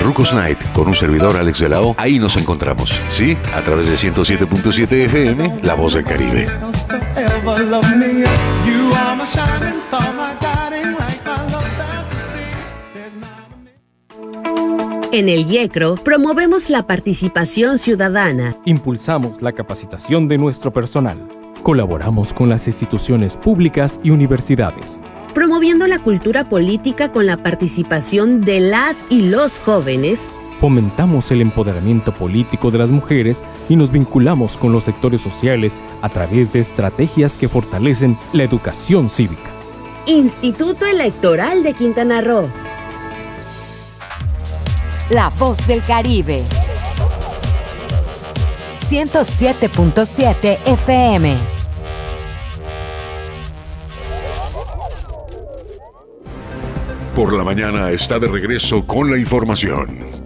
Rucos 0.00 0.32
Night, 0.32 0.58
con 0.72 0.88
un 0.88 0.94
servidor 0.94 1.36
Alex 1.36 1.58
de 1.60 1.68
la 1.68 1.82
O. 1.82 1.94
Ahí 1.98 2.18
nos 2.18 2.36
encontramos, 2.36 2.98
¿sí? 3.10 3.36
A 3.54 3.60
través 3.60 3.88
de 3.88 3.94
107.7 3.94 4.90
FM, 5.04 5.60
La 5.62 5.74
Voz 5.74 5.94
del 5.94 6.04
Caribe. 6.04 6.48
En 15.12 15.28
el 15.28 15.50
IECRO 15.50 15.96
promovemos 15.96 16.70
la 16.70 16.86
participación 16.86 17.76
ciudadana. 17.76 18.56
Impulsamos 18.64 19.42
la 19.42 19.52
capacitación 19.52 20.26
de 20.26 20.38
nuestro 20.38 20.72
personal. 20.72 21.18
Colaboramos 21.62 22.32
con 22.32 22.48
las 22.48 22.66
instituciones 22.66 23.36
públicas 23.36 24.00
y 24.02 24.10
universidades 24.10 25.00
promoviendo 25.34 25.86
la 25.86 25.98
cultura 25.98 26.44
política 26.44 27.12
con 27.12 27.26
la 27.26 27.36
participación 27.36 28.40
de 28.42 28.60
las 28.60 29.04
y 29.08 29.28
los 29.28 29.58
jóvenes. 29.58 30.28
Fomentamos 30.60 31.30
el 31.30 31.40
empoderamiento 31.40 32.12
político 32.12 32.70
de 32.70 32.78
las 32.78 32.90
mujeres 32.90 33.42
y 33.68 33.76
nos 33.76 33.90
vinculamos 33.90 34.58
con 34.58 34.72
los 34.72 34.84
sectores 34.84 35.20
sociales 35.20 35.78
a 36.02 36.08
través 36.10 36.52
de 36.52 36.60
estrategias 36.60 37.36
que 37.36 37.48
fortalecen 37.48 38.18
la 38.32 38.44
educación 38.44 39.08
cívica. 39.08 39.50
Instituto 40.06 40.86
Electoral 40.86 41.62
de 41.62 41.74
Quintana 41.74 42.20
Roo. 42.20 42.48
La 45.10 45.30
voz 45.30 45.66
del 45.66 45.82
Caribe. 45.82 46.44
107.7 48.88 50.58
FM. 50.66 51.59
Por 57.14 57.32
la 57.32 57.44
mañana 57.44 57.90
está 57.90 58.18
de 58.18 58.28
regreso 58.28 58.86
con 58.86 59.10
la 59.10 59.18
información. 59.18 60.20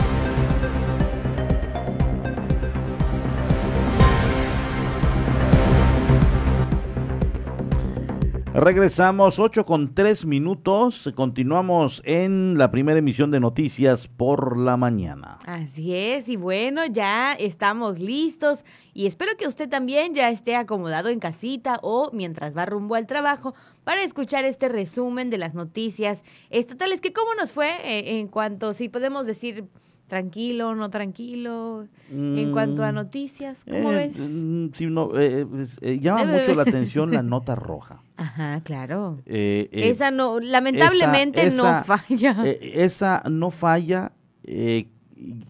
Regresamos 8.54 9.40
8 9.40 9.66
con 9.66 9.94
3 9.94 10.26
minutos. 10.26 11.12
Continuamos 11.16 12.00
en 12.04 12.56
la 12.56 12.70
primera 12.70 13.00
emisión 13.00 13.32
de 13.32 13.40
noticias 13.40 14.06
por 14.06 14.56
la 14.56 14.76
mañana. 14.76 15.40
Así 15.44 15.94
es, 15.94 16.28
y 16.28 16.36
bueno, 16.36 16.86
ya 16.86 17.32
estamos 17.32 17.98
listos 17.98 18.64
y 18.92 19.06
espero 19.06 19.36
que 19.36 19.48
usted 19.48 19.68
también 19.68 20.14
ya 20.14 20.28
esté 20.28 20.54
acomodado 20.54 21.08
en 21.08 21.18
casita 21.18 21.80
o 21.82 22.10
mientras 22.12 22.56
va 22.56 22.64
rumbo 22.64 22.94
al 22.94 23.08
trabajo 23.08 23.54
para 23.84 24.02
escuchar 24.02 24.44
este 24.44 24.68
resumen 24.68 25.30
de 25.30 25.38
las 25.38 25.54
noticias 25.54 26.24
estatales. 26.50 27.00
Que 27.00 27.12
cómo 27.12 27.34
nos 27.34 27.52
fue 27.52 27.70
eh, 27.84 28.18
en 28.18 28.28
cuanto, 28.28 28.74
si 28.74 28.88
podemos 28.88 29.26
decir 29.26 29.64
tranquilo, 30.08 30.74
no 30.74 30.90
tranquilo, 30.90 31.86
en 32.10 32.52
cuanto 32.52 32.84
a 32.84 32.92
mm, 32.92 32.94
noticias, 32.94 33.64
¿cómo 33.64 33.90
eh, 33.90 33.96
ves? 33.96 34.18
Mm, 34.18 34.66
sí, 34.72 34.86
no, 34.86 35.18
eh, 35.18 35.46
pues, 35.46 35.80
llama 35.80 36.24
mucho 36.24 36.54
la 36.54 36.62
atención 36.62 37.10
la 37.10 37.22
nota 37.22 37.54
roja. 37.56 38.02
Ajá, 38.16 38.60
claro. 38.62 39.18
esa 39.26 40.10
no, 40.10 40.40
lamentablemente 40.40 41.50
no 41.50 41.82
falla. 41.84 42.44
esa 42.44 43.22
no 43.28 43.50
falla, 43.50 44.12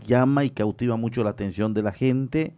llama 0.06 0.44
y 0.44 0.50
cautiva 0.50 0.96
mucho 0.96 1.24
la 1.24 1.30
atención 1.30 1.74
de 1.74 1.82
la 1.82 1.92
gente 1.92 2.54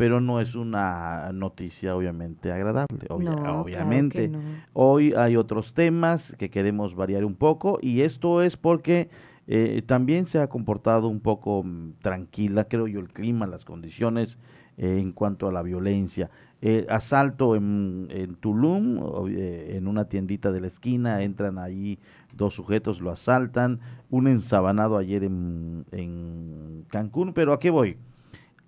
pero 0.00 0.18
no 0.18 0.40
es 0.40 0.54
una 0.54 1.30
noticia 1.34 1.94
obviamente 1.94 2.50
agradable, 2.50 3.04
obviamente. 3.10 4.32
Hoy 4.72 5.12
hay 5.12 5.36
otros 5.36 5.74
temas 5.74 6.34
que 6.38 6.48
queremos 6.48 6.94
variar 6.94 7.22
un 7.22 7.34
poco 7.34 7.78
y 7.82 8.00
esto 8.00 8.40
es 8.40 8.56
porque 8.56 9.10
eh, 9.46 9.82
también 9.84 10.24
se 10.24 10.38
ha 10.38 10.48
comportado 10.48 11.08
un 11.08 11.20
poco 11.20 11.62
mm, 11.62 11.96
tranquila, 12.00 12.64
creo 12.64 12.86
yo, 12.86 12.98
el 12.98 13.10
clima, 13.10 13.46
las 13.46 13.66
condiciones 13.66 14.38
eh, 14.78 14.96
en 14.98 15.12
cuanto 15.12 15.48
a 15.48 15.52
la 15.52 15.60
violencia. 15.60 16.30
Eh, 16.62 16.86
asalto 16.88 17.54
en, 17.54 18.08
en 18.08 18.36
Tulum, 18.36 19.28
en 19.28 19.86
una 19.86 20.06
tiendita 20.06 20.50
de 20.50 20.62
la 20.62 20.68
esquina, 20.68 21.22
entran 21.22 21.58
ahí 21.58 21.98
dos 22.34 22.54
sujetos, 22.54 23.02
lo 23.02 23.10
asaltan, 23.10 23.80
un 24.08 24.28
ensabanado 24.28 24.96
ayer 24.96 25.24
en, 25.24 25.84
en 25.92 26.86
Cancún, 26.88 27.34
pero 27.34 27.52
¿a 27.52 27.60
qué 27.60 27.68
voy? 27.68 27.98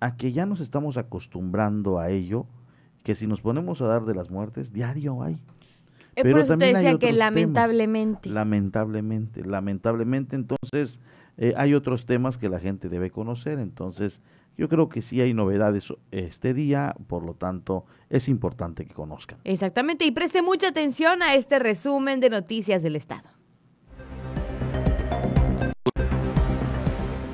A 0.03 0.17
que 0.17 0.33
ya 0.33 0.45
nos 0.45 0.59
estamos 0.59 0.97
acostumbrando 0.97 1.97
a 1.97 2.09
ello, 2.09 2.45
que 3.05 3.15
si 3.15 3.25
nos 3.25 3.39
ponemos 3.39 3.81
a 3.81 3.87
dar 3.87 4.03
de 4.03 4.13
las 4.13 4.29
muertes, 4.29 4.73
diario 4.73 5.23
hay. 5.23 5.35
Eh, 6.15 6.23
Pero 6.23 6.45
también 6.45 6.73
decía 6.73 6.99
que 6.99 7.13
lamentablemente. 7.13 8.29
Lamentablemente, 8.29 9.45
lamentablemente, 9.45 10.35
entonces 10.35 10.99
eh, 11.37 11.53
hay 11.55 11.73
otros 11.73 12.05
temas 12.05 12.37
que 12.37 12.49
la 12.49 12.59
gente 12.59 12.89
debe 12.89 13.11
conocer, 13.11 13.59
entonces 13.59 14.21
yo 14.57 14.67
creo 14.67 14.89
que 14.89 15.01
sí 15.01 15.21
hay 15.21 15.33
novedades 15.33 15.93
este 16.11 16.53
día, 16.53 16.97
por 17.07 17.23
lo 17.23 17.35
tanto 17.35 17.85
es 18.09 18.27
importante 18.27 18.85
que 18.85 18.93
conozcan. 18.93 19.39
Exactamente, 19.45 20.03
y 20.03 20.11
preste 20.11 20.41
mucha 20.41 20.67
atención 20.67 21.23
a 21.23 21.35
este 21.35 21.59
resumen 21.59 22.19
de 22.19 22.29
noticias 22.29 22.83
del 22.83 22.97
Estado. 22.97 23.29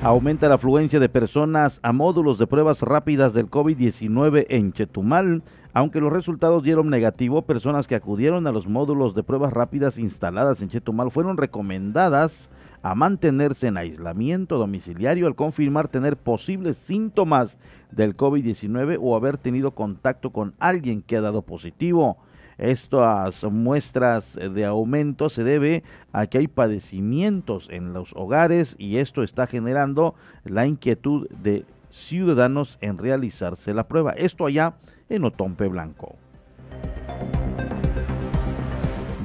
Aumenta 0.01 0.47
la 0.47 0.55
afluencia 0.55 0.97
de 1.01 1.09
personas 1.09 1.81
a 1.83 1.91
módulos 1.91 2.39
de 2.39 2.47
pruebas 2.47 2.83
rápidas 2.83 3.33
del 3.33 3.49
COVID-19 3.49 4.45
en 4.47 4.71
Chetumal. 4.71 5.43
Aunque 5.73 5.99
los 5.99 6.13
resultados 6.13 6.63
dieron 6.63 6.89
negativo, 6.89 7.41
personas 7.41 7.85
que 7.85 7.95
acudieron 7.95 8.47
a 8.47 8.53
los 8.53 8.65
módulos 8.65 9.13
de 9.13 9.23
pruebas 9.23 9.51
rápidas 9.51 9.97
instaladas 9.97 10.62
en 10.62 10.69
Chetumal 10.69 11.12
fueron 11.12 11.35
recomendadas 11.35 12.49
a 12.81 12.95
mantenerse 12.95 13.67
en 13.67 13.75
aislamiento 13.75 14.57
domiciliario 14.57 15.27
al 15.27 15.35
confirmar 15.35 15.89
tener 15.89 16.15
posibles 16.15 16.77
síntomas 16.77 17.57
del 17.91 18.15
COVID-19 18.15 18.99
o 19.01 19.17
haber 19.17 19.38
tenido 19.38 19.71
contacto 19.71 20.29
con 20.29 20.53
alguien 20.59 21.01
que 21.01 21.17
ha 21.17 21.21
dado 21.21 21.41
positivo. 21.41 22.17
Estas 22.59 23.45
muestras 23.45 24.35
de 24.35 24.65
aumento 24.65 25.29
se 25.29 25.45
debe 25.45 25.83
a 26.11 26.27
que 26.27 26.39
hay 26.39 26.47
padecimientos 26.47 27.69
en 27.71 27.93
los 27.93 28.11
hogares 28.15 28.75
y 28.77 28.97
esto 28.97 29.23
está 29.23 29.47
generando 29.47 30.13
la 30.43 30.67
inquietud 30.67 31.29
de 31.29 31.65
ciudadanos 31.89 32.77
en 32.81 32.97
realizarse 32.97 33.73
la 33.73 33.87
prueba. 33.87 34.11
Esto 34.11 34.45
allá 34.45 34.75
en 35.07 35.23
Otompe 35.23 35.69
Blanco. 35.69 36.17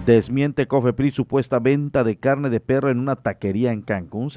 Desmiente 0.07 0.67
Cofepris 0.67 1.15
supuesta 1.15 1.61
venta 1.61 2.05
de 2.05 2.19
carne 2.19 2.51
de 2.51 2.61
perro 2.61 2.91
en 2.91 2.99
una 2.99 3.17
taquería 3.17 3.73
en 3.73 3.81
Cancún. 3.81 4.31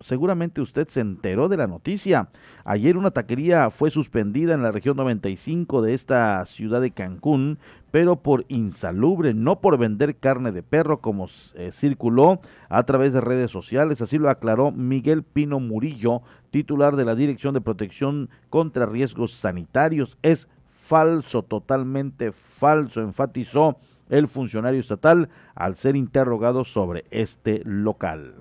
Seguramente 0.00 0.60
usted 0.60 0.86
se 0.88 1.00
enteró 1.00 1.48
de 1.48 1.56
la 1.56 1.66
noticia. 1.66 2.28
Ayer 2.62 2.98
una 2.98 3.10
taquería 3.10 3.70
fue 3.70 3.90
suspendida 3.90 4.52
en 4.52 4.62
la 4.62 4.70
región 4.70 4.98
95 4.98 5.80
de 5.80 5.94
esta 5.94 6.44
ciudad 6.44 6.82
de 6.82 6.90
Cancún, 6.90 7.58
pero 7.90 8.16
por 8.16 8.44
insalubre, 8.48 9.34
no 9.34 9.60
por 9.60 9.78
vender 9.78 10.16
carne 10.16 10.52
de 10.52 10.62
perro 10.62 11.00
como 11.00 11.26
eh, 11.54 11.70
circuló 11.72 12.40
a 12.68 12.82
través 12.84 13.12
de 13.12 13.20
redes 13.20 13.50
sociales. 13.50 14.02
Así 14.02 14.18
lo 14.18 14.28
aclaró 14.28 14.70
Miguel 14.70 15.22
Pino 15.22 15.60
Murillo, 15.60 16.22
titular 16.50 16.96
de 16.96 17.04
la 17.04 17.14
Dirección 17.14 17.54
de 17.54 17.60
Protección 17.60 18.28
contra 18.50 18.86
Riesgos 18.86 19.32
Sanitarios. 19.32 20.18
Es 20.22 20.48
falso, 20.82 21.42
totalmente 21.42 22.32
falso, 22.32 23.00
enfatizó 23.00 23.76
el 24.08 24.28
funcionario 24.28 24.80
estatal 24.80 25.28
al 25.54 25.76
ser 25.76 25.96
interrogado 25.96 26.64
sobre 26.64 27.04
este 27.10 27.62
local. 27.64 28.34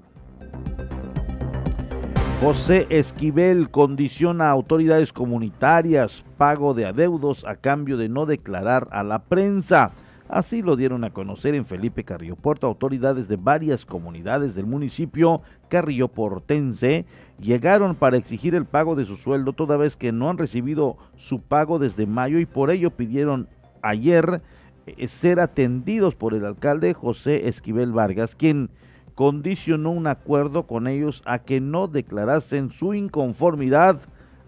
José 2.40 2.86
Esquivel 2.92 3.72
condiciona 3.72 4.46
a 4.46 4.52
autoridades 4.52 5.12
comunitarias 5.12 6.24
pago 6.38 6.76
de 6.76 6.86
adeudos 6.86 7.44
a 7.46 7.56
cambio 7.56 7.98
de 7.98 8.10
no 8.10 8.28
declarar 8.28 8.88
a 8.92 9.02
la 9.02 9.24
prensa. 9.24 9.92
Así 10.30 10.62
lo 10.62 10.76
dieron 10.76 11.04
a 11.04 11.10
conocer 11.10 11.56
en 11.56 11.66
Felipe 11.66 12.04
Carrillo 12.04 12.36
Puerto 12.36 12.68
autoridades 12.68 13.28
de 13.28 13.38
varias 13.38 13.88
comunidades 13.88 14.54
del 14.54 14.68
municipio 14.68 15.42
Carrillo 15.68 16.10
Portense 16.10 17.06
llegaron 17.42 17.96
para 17.96 18.18
exigir 18.18 18.54
el 18.54 18.66
pago 18.66 18.96
de 18.96 19.06
su 19.06 19.18
sueldo 19.18 19.54
toda 19.54 19.76
vez 19.76 19.98
que 19.98 20.12
no 20.12 20.30
han 20.30 20.38
recibido 20.38 20.98
su 21.16 21.42
pago 21.42 21.80
desde 21.80 22.06
mayo 22.06 22.38
y 22.38 22.46
por 22.46 22.70
ello 22.70 22.92
pidieron 22.92 23.48
ayer 23.82 24.44
eh, 24.86 25.08
ser 25.08 25.40
atendidos 25.40 26.14
por 26.14 26.36
el 26.36 26.46
alcalde 26.46 26.94
José 26.94 27.48
Esquivel 27.48 27.94
Vargas, 27.94 28.36
quien 28.36 28.70
condicionó 29.18 29.90
un 29.90 30.06
acuerdo 30.06 30.68
con 30.68 30.86
ellos 30.86 31.24
a 31.26 31.40
que 31.40 31.60
no 31.60 31.88
declarasen 31.88 32.70
su 32.70 32.94
inconformidad 32.94 33.98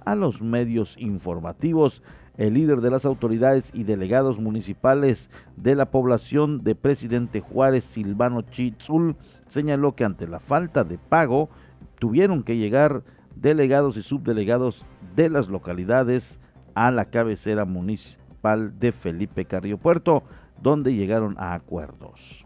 a 0.05 0.13
los 0.13 0.43
medios 0.43 0.95
informativos. 0.99 2.03
El 2.37 2.53
líder 2.53 2.81
de 2.81 2.91
las 2.91 3.03
autoridades 3.03 3.71
y 3.73 3.83
delegados 3.83 4.39
municipales 4.39 5.31
de 5.57 5.73
la 5.73 5.89
población 5.89 6.63
de 6.63 6.75
Presidente 6.75 7.39
Juárez, 7.39 7.83
Silvano 7.83 8.43
Chitzul, 8.43 9.15
señaló 9.47 9.95
que 9.95 10.03
ante 10.03 10.27
la 10.27 10.39
falta 10.39 10.83
de 10.83 10.99
pago 10.99 11.49
tuvieron 11.97 12.43
que 12.43 12.55
llegar 12.55 13.01
delegados 13.35 13.97
y 13.97 14.03
subdelegados 14.03 14.85
de 15.15 15.31
las 15.31 15.47
localidades 15.47 16.37
a 16.75 16.91
la 16.91 17.05
cabecera 17.05 17.65
municipal 17.65 18.77
de 18.77 18.91
Felipe 18.91 19.45
Carrillo 19.45 19.79
Puerto, 19.79 20.21
donde 20.61 20.93
llegaron 20.93 21.35
a 21.39 21.55
acuerdos. 21.55 22.45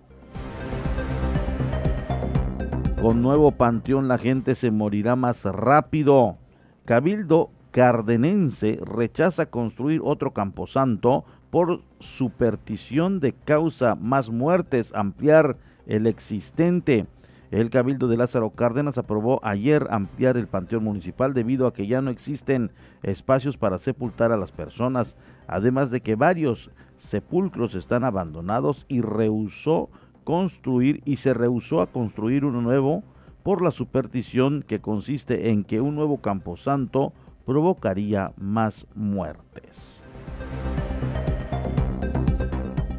Con 3.04 3.22
nuevo 3.22 3.52
panteón 3.52 4.08
la 4.08 4.18
gente 4.18 4.56
se 4.56 4.72
morirá 4.72 5.18
más 5.18 5.44
rápido. 5.44 6.38
Cabildo 6.86 7.50
cardenense 7.72 8.80
rechaza 8.82 9.48
construir 9.48 10.00
otro 10.02 10.32
camposanto 10.32 11.26
por 11.50 11.82
superstición 12.00 13.20
de 13.20 13.34
causa 13.34 13.96
más 13.96 14.30
muertes, 14.30 14.94
ampliar 14.96 15.58
el 15.86 16.08
existente. 16.08 17.06
El 17.52 17.70
Cabildo 17.70 18.08
de 18.08 18.16
Lázaro 18.16 18.52
Cárdenas 18.52 18.98
aprobó 18.98 19.42
ayer 19.44 19.86
ampliar 19.90 20.38
el 20.38 20.48
Panteón 20.48 20.86
Municipal 20.86 21.34
debido 21.34 21.68
a 21.68 21.74
que 21.74 21.88
ya 21.88 22.02
no 22.02 22.10
existen 22.10 22.72
espacios 23.02 23.58
para 23.58 23.80
sepultar 23.80 24.32
a 24.32 24.38
las 24.38 24.54
personas, 24.54 25.18
además 25.46 25.92
de 25.92 26.00
que 26.00 26.16
varios 26.16 26.72
sepulcros 27.00 27.76
están 27.76 28.06
abandonados 28.06 28.86
y 28.88 29.02
rehusó 29.02 29.90
construir 30.24 31.02
y 31.06 31.18
se 31.18 31.34
rehusó 31.34 31.82
a 31.82 31.88
construir 31.88 32.46
uno 32.46 32.62
nuevo 32.62 33.04
por 33.44 33.62
la 33.62 33.72
superstición 33.72 34.64
que 34.66 34.80
consiste 34.80 35.50
en 35.50 35.64
que 35.64 35.82
un 35.82 35.96
nuevo 35.96 36.22
camposanto 36.22 37.14
provocaría 37.46 38.34
más 38.38 38.88
muertes. 38.96 40.04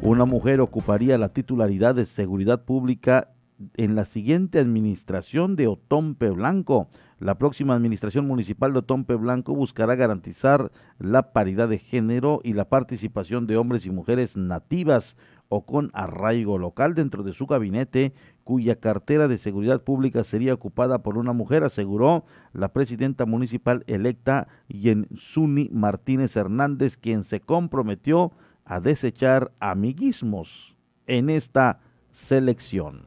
Una 0.01 0.25
mujer 0.25 0.61
ocuparía 0.61 1.17
la 1.17 1.29
titularidad 1.29 1.95
de 1.95 2.05
seguridad 2.05 2.63
pública 2.63 3.29
en 3.75 3.95
la 3.95 4.05
siguiente 4.05 4.59
administración 4.59 5.55
de 5.55 5.67
Otompe 5.67 6.29
Blanco. 6.29 6.89
La 7.19 7.39
próxima 7.39 7.73
administración 7.73 8.27
municipal 8.27 8.73
de 8.73 8.79
Otompe 8.79 9.15
Blanco 9.15 9.55
buscará 9.55 9.95
garantizar 9.95 10.71
la 10.99 11.31
paridad 11.33 11.69
de 11.69 11.77
género 11.77 12.41
y 12.43 12.53
la 12.53 12.69
participación 12.69 13.47
de 13.47 13.57
hombres 13.57 13.85
y 13.85 13.89
mujeres 13.89 14.37
nativas 14.37 15.15
o 15.49 15.65
con 15.65 15.91
arraigo 15.93 16.57
local 16.57 16.95
dentro 16.95 17.23
de 17.23 17.33
su 17.33 17.45
gabinete, 17.45 18.13
cuya 18.43 18.75
cartera 18.75 19.27
de 19.27 19.37
seguridad 19.37 19.83
pública 19.83 20.23
sería 20.23 20.53
ocupada 20.53 20.99
por 20.99 21.17
una 21.17 21.33
mujer, 21.33 21.63
aseguró 21.63 22.25
la 22.53 22.69
presidenta 22.69 23.25
municipal 23.25 23.83
electa 23.87 24.47
Yensuni 24.67 25.69
Martínez 25.71 26.35
Hernández, 26.35 26.97
quien 26.97 27.23
se 27.23 27.39
comprometió 27.39 28.31
a 28.65 28.79
desechar 28.79 29.51
amiguismos 29.59 30.75
en 31.07 31.29
esta 31.29 31.79
selección. 32.11 33.03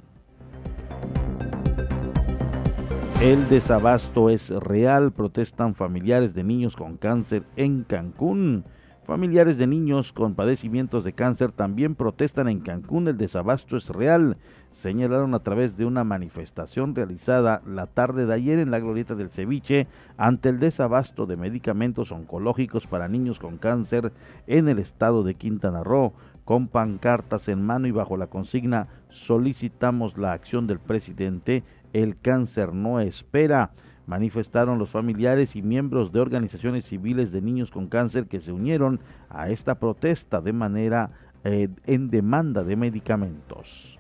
El 3.21 3.49
desabasto 3.49 4.31
es 4.31 4.49
real, 4.51 5.11
protestan 5.11 5.75
familiares 5.75 6.35
de 6.35 6.45
niños 6.45 6.77
con 6.77 6.97
cáncer 6.97 7.43
en 7.57 7.83
Cancún. 7.83 8.65
Familiares 9.09 9.57
de 9.57 9.67
niños 9.67 10.13
con 10.13 10.35
padecimientos 10.35 11.03
de 11.03 11.15
cáncer 11.15 11.51
también 11.51 11.95
protestan 11.95 12.47
en 12.47 12.61
Cancún. 12.61 13.09
El 13.09 13.17
desabasto 13.17 13.79
es 13.79 13.89
real, 13.89 14.37
señalaron 14.71 15.33
a 15.33 15.39
través 15.39 15.79
de 15.79 15.87
una 15.87 16.05
manifestación 16.05 16.95
realizada 16.95 17.63
la 17.65 17.87
tarde 17.87 18.27
de 18.27 18.35
ayer 18.35 18.59
en 18.59 18.71
la 18.71 18.81
Glorieta 18.81 19.15
del 19.15 19.31
Ceviche 19.31 19.87
ante 20.19 20.51
el 20.51 20.59
desabasto 20.59 21.25
de 21.25 21.39
medicamentos 21.39 22.13
oncológicos 22.13 22.87
para 22.87 23.09
niños 23.09 23.39
con 23.39 23.57
cáncer 23.57 24.13
en 24.47 24.69
el 24.69 24.79
estado 24.79 25.23
de 25.23 25.37
Quintana 25.37 25.83
Roo. 25.83 26.13
Con 26.45 26.69
pancartas 26.69 27.49
en 27.49 27.63
mano 27.63 27.87
y 27.87 27.93
bajo 27.93 28.19
la 28.19 28.27
consigna 28.27 28.89
solicitamos 29.09 30.19
la 30.19 30.33
acción 30.33 30.67
del 30.67 30.81
presidente. 30.81 31.65
El 31.95 32.21
cáncer 32.21 32.75
no 32.75 33.01
espera, 33.01 33.71
manifestaron 34.09 34.79
los 34.79 34.89
familiares 34.89 35.55
y 35.55 35.63
miembros 35.63 36.11
de 36.13 36.21
organizaciones 36.21 36.87
civiles 36.87 37.31
de 37.31 37.43
niños 37.43 37.71
con 37.71 37.89
cáncer 37.89 38.27
que 38.27 38.41
se 38.41 38.53
unieron 38.53 39.01
a 39.29 39.51
esta 39.51 39.79
protesta 39.79 40.41
de 40.41 40.55
manera 40.55 41.11
eh, 41.45 41.69
en 41.87 42.09
demanda 42.09 42.65
de 42.65 42.75
medicamentos. 42.75 43.99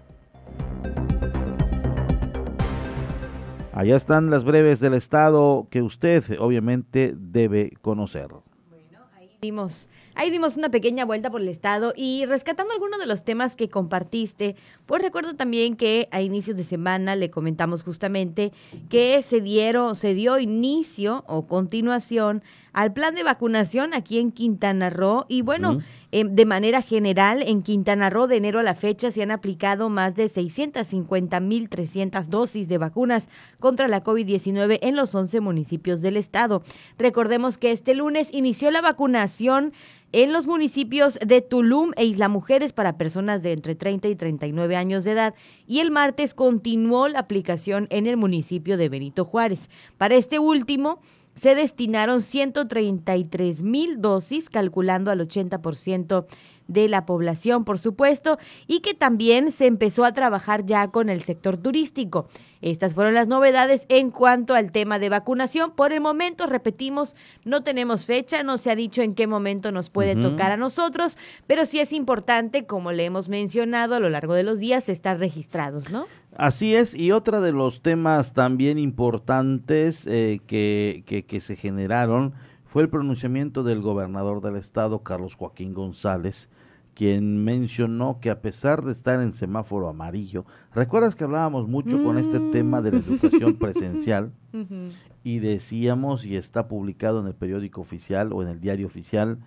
Allá 3.72 3.96
están 3.96 4.30
las 4.30 4.44
breves 4.44 4.80
del 4.80 4.94
Estado 4.94 5.68
que 5.70 5.82
usted 5.82 6.24
obviamente 6.40 7.14
debe 7.14 7.74
conocer. 7.82 8.28
Bueno, 8.70 9.04
ahí 9.14 9.36
dimos 9.42 9.90
Ahí 10.18 10.30
dimos 10.32 10.56
una 10.56 10.68
pequeña 10.68 11.04
vuelta 11.04 11.30
por 11.30 11.42
el 11.42 11.48
estado 11.48 11.92
y 11.94 12.26
rescatando 12.26 12.74
algunos 12.74 12.98
de 12.98 13.06
los 13.06 13.24
temas 13.24 13.54
que 13.54 13.68
compartiste, 13.68 14.56
pues 14.84 15.00
recuerdo 15.00 15.36
también 15.36 15.76
que 15.76 16.08
a 16.10 16.20
inicios 16.20 16.56
de 16.56 16.64
semana 16.64 17.14
le 17.14 17.30
comentamos 17.30 17.84
justamente 17.84 18.50
que 18.90 19.22
se 19.22 19.40
dieron, 19.40 19.94
se 19.94 20.14
dio 20.14 20.40
inicio 20.40 21.22
o 21.28 21.46
continuación 21.46 22.42
al 22.72 22.92
plan 22.92 23.14
de 23.14 23.22
vacunación 23.22 23.94
aquí 23.94 24.18
en 24.18 24.32
Quintana 24.32 24.90
Roo 24.90 25.24
y 25.28 25.42
bueno, 25.42 25.78
eh, 26.10 26.24
de 26.24 26.46
manera 26.46 26.82
general 26.82 27.44
en 27.44 27.62
Quintana 27.62 28.10
Roo 28.10 28.26
de 28.26 28.38
enero 28.38 28.58
a 28.58 28.64
la 28.64 28.74
fecha 28.74 29.12
se 29.12 29.22
han 29.22 29.30
aplicado 29.30 29.88
más 29.88 30.16
de 30.16 30.24
650.300 30.24 32.26
dosis 32.26 32.66
de 32.66 32.78
vacunas 32.78 33.28
contra 33.60 33.86
la 33.86 34.02
COVID-19 34.02 34.80
en 34.82 34.96
los 34.96 35.14
11 35.14 35.40
municipios 35.40 36.02
del 36.02 36.16
estado. 36.16 36.64
Recordemos 36.98 37.56
que 37.56 37.70
este 37.70 37.94
lunes 37.94 38.30
inició 38.32 38.72
la 38.72 38.80
vacunación 38.80 39.72
en 40.12 40.32
los 40.32 40.46
municipios 40.46 41.18
de 41.24 41.42
Tulum 41.42 41.92
e 41.96 42.04
Isla 42.04 42.28
Mujeres 42.28 42.72
para 42.72 42.96
personas 42.96 43.42
de 43.42 43.52
entre 43.52 43.74
30 43.74 44.08
y 44.08 44.16
39 44.16 44.76
años 44.76 45.04
de 45.04 45.12
edad 45.12 45.34
y 45.66 45.80
el 45.80 45.90
martes 45.90 46.34
continuó 46.34 47.08
la 47.08 47.20
aplicación 47.20 47.86
en 47.90 48.06
el 48.06 48.16
municipio 48.16 48.76
de 48.76 48.88
Benito 48.88 49.24
Juárez. 49.24 49.68
Para 49.98 50.14
este 50.14 50.38
último 50.38 51.00
se 51.34 51.54
destinaron 51.54 52.22
133 52.22 53.62
mil 53.62 54.00
dosis, 54.00 54.48
calculando 54.50 55.10
al 55.10 55.20
80% 55.20 56.26
de 56.68 56.86
la 56.88 57.06
población, 57.06 57.64
por 57.64 57.78
supuesto, 57.78 58.38
y 58.66 58.80
que 58.80 58.94
también 58.94 59.50
se 59.50 59.66
empezó 59.66 60.04
a 60.04 60.12
trabajar 60.12 60.64
ya 60.64 60.88
con 60.88 61.08
el 61.08 61.22
sector 61.22 61.56
turístico. 61.56 62.28
Estas 62.60 62.94
fueron 62.94 63.14
las 63.14 63.28
novedades 63.28 63.86
en 63.88 64.10
cuanto 64.10 64.54
al 64.54 64.72
tema 64.72 64.98
de 64.98 65.08
vacunación. 65.08 65.72
Por 65.72 65.92
el 65.92 66.00
momento, 66.00 66.46
repetimos, 66.46 67.16
no 67.44 67.62
tenemos 67.62 68.04
fecha, 68.04 68.42
no 68.42 68.58
se 68.58 68.70
ha 68.70 68.76
dicho 68.76 69.00
en 69.02 69.14
qué 69.14 69.26
momento 69.26 69.72
nos 69.72 69.90
puede 69.90 70.16
tocar 70.16 70.50
a 70.50 70.56
nosotros, 70.56 71.18
pero 71.46 71.66
sí 71.66 71.80
es 71.80 71.92
importante, 71.92 72.66
como 72.66 72.92
le 72.92 73.04
hemos 73.04 73.28
mencionado 73.28 73.94
a 73.94 74.00
lo 74.00 74.10
largo 74.10 74.34
de 74.34 74.42
los 74.42 74.60
días, 74.60 74.88
estar 74.88 75.18
registrados, 75.18 75.90
¿no? 75.90 76.06
Así 76.36 76.74
es, 76.74 76.94
y 76.94 77.12
otro 77.12 77.40
de 77.40 77.52
los 77.52 77.80
temas 77.80 78.32
también 78.32 78.78
importantes 78.78 80.06
eh, 80.06 80.40
que, 80.46 81.02
que, 81.06 81.24
que 81.24 81.40
se 81.40 81.56
generaron 81.56 82.34
fue 82.64 82.82
el 82.82 82.90
pronunciamiento 82.90 83.62
del 83.62 83.80
gobernador 83.80 84.42
del 84.42 84.56
estado, 84.56 85.02
Carlos 85.02 85.34
Joaquín 85.36 85.72
González, 85.72 86.50
quien 86.98 87.44
mencionó 87.44 88.18
que 88.20 88.28
a 88.28 88.40
pesar 88.40 88.82
de 88.82 88.90
estar 88.90 89.22
en 89.22 89.32
semáforo 89.32 89.88
amarillo, 89.88 90.44
recuerdas 90.74 91.14
que 91.14 91.22
hablábamos 91.22 91.68
mucho 91.68 92.02
con 92.02 92.18
este 92.18 92.40
tema 92.50 92.82
de 92.82 92.90
la 92.90 92.98
educación 92.98 93.54
presencial 93.54 94.32
y 95.22 95.38
decíamos, 95.38 96.24
y 96.26 96.34
está 96.34 96.66
publicado 96.66 97.20
en 97.20 97.28
el 97.28 97.36
periódico 97.36 97.80
oficial 97.80 98.32
o 98.32 98.42
en 98.42 98.48
el 98.48 98.60
diario 98.60 98.88
oficial, 98.88 99.38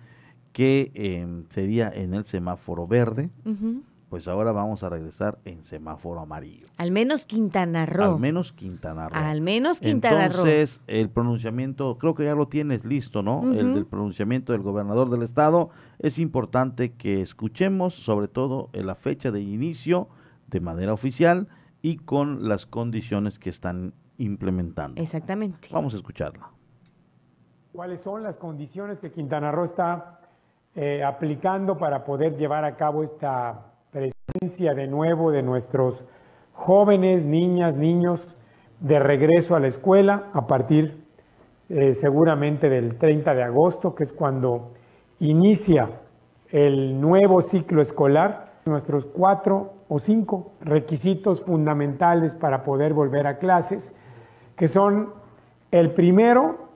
que 0.54 0.92
em, 0.94 1.44
sería 1.50 1.92
en 1.94 2.14
el 2.14 2.24
semáforo 2.24 2.86
verde 2.86 3.28
pues 4.12 4.28
ahora 4.28 4.52
vamos 4.52 4.82
a 4.82 4.90
regresar 4.90 5.38
en 5.46 5.64
semáforo 5.64 6.20
amarillo. 6.20 6.66
Al 6.76 6.90
menos 6.90 7.24
Quintana 7.24 7.86
Roo. 7.86 8.12
Al 8.12 8.20
menos 8.20 8.52
Quintana 8.52 9.08
Roo. 9.08 9.18
Al 9.18 9.40
menos 9.40 9.80
Quintana 9.80 10.28
Roo. 10.28 10.40
Entonces, 10.40 10.82
el 10.86 11.08
pronunciamiento, 11.08 11.96
creo 11.96 12.14
que 12.14 12.24
ya 12.24 12.34
lo 12.34 12.46
tienes 12.46 12.84
listo, 12.84 13.22
¿no? 13.22 13.54
El 13.54 13.72
del 13.72 13.86
pronunciamiento 13.86 14.52
del 14.52 14.60
gobernador 14.60 15.08
del 15.08 15.22
estado. 15.22 15.70
Es 15.98 16.18
importante 16.18 16.92
que 16.92 17.22
escuchemos, 17.22 17.94
sobre 17.94 18.28
todo, 18.28 18.68
la 18.74 18.94
fecha 18.96 19.30
de 19.30 19.40
inicio 19.40 20.08
de 20.48 20.60
manera 20.60 20.92
oficial 20.92 21.48
y 21.80 21.96
con 21.96 22.46
las 22.50 22.66
condiciones 22.66 23.38
que 23.38 23.48
están 23.48 23.94
implementando. 24.18 25.00
Exactamente. 25.00 25.68
Vamos 25.72 25.94
a 25.94 25.96
escucharla. 25.96 26.50
¿Cuáles 27.72 28.00
son 28.00 28.22
las 28.22 28.36
condiciones 28.36 29.00
que 29.00 29.10
Quintana 29.10 29.50
Roo 29.52 29.64
está 29.64 30.20
eh, 30.74 31.02
aplicando 31.02 31.78
para 31.78 32.04
poder 32.04 32.36
llevar 32.36 32.66
a 32.66 32.76
cabo 32.76 33.02
esta 33.02 33.71
de 34.40 34.86
nuevo 34.86 35.30
de 35.30 35.42
nuestros 35.42 36.06
jóvenes, 36.54 37.24
niñas, 37.26 37.76
niños 37.76 38.36
de 38.80 38.98
regreso 38.98 39.54
a 39.54 39.60
la 39.60 39.66
escuela 39.66 40.30
a 40.32 40.46
partir 40.46 41.04
eh, 41.68 41.92
seguramente 41.92 42.70
del 42.70 42.96
30 42.96 43.34
de 43.34 43.42
agosto, 43.42 43.94
que 43.94 44.04
es 44.04 44.12
cuando 44.12 44.72
inicia 45.20 46.00
el 46.50 46.98
nuevo 46.98 47.42
ciclo 47.42 47.82
escolar 47.82 48.52
nuestros 48.64 49.04
cuatro 49.04 49.74
o 49.88 49.98
cinco 49.98 50.52
requisitos 50.60 51.42
fundamentales 51.42 52.34
para 52.34 52.62
poder 52.62 52.94
volver 52.94 53.26
a 53.26 53.38
clases, 53.38 53.94
que 54.56 54.66
son 54.66 55.12
el 55.70 55.92
primero, 55.92 56.68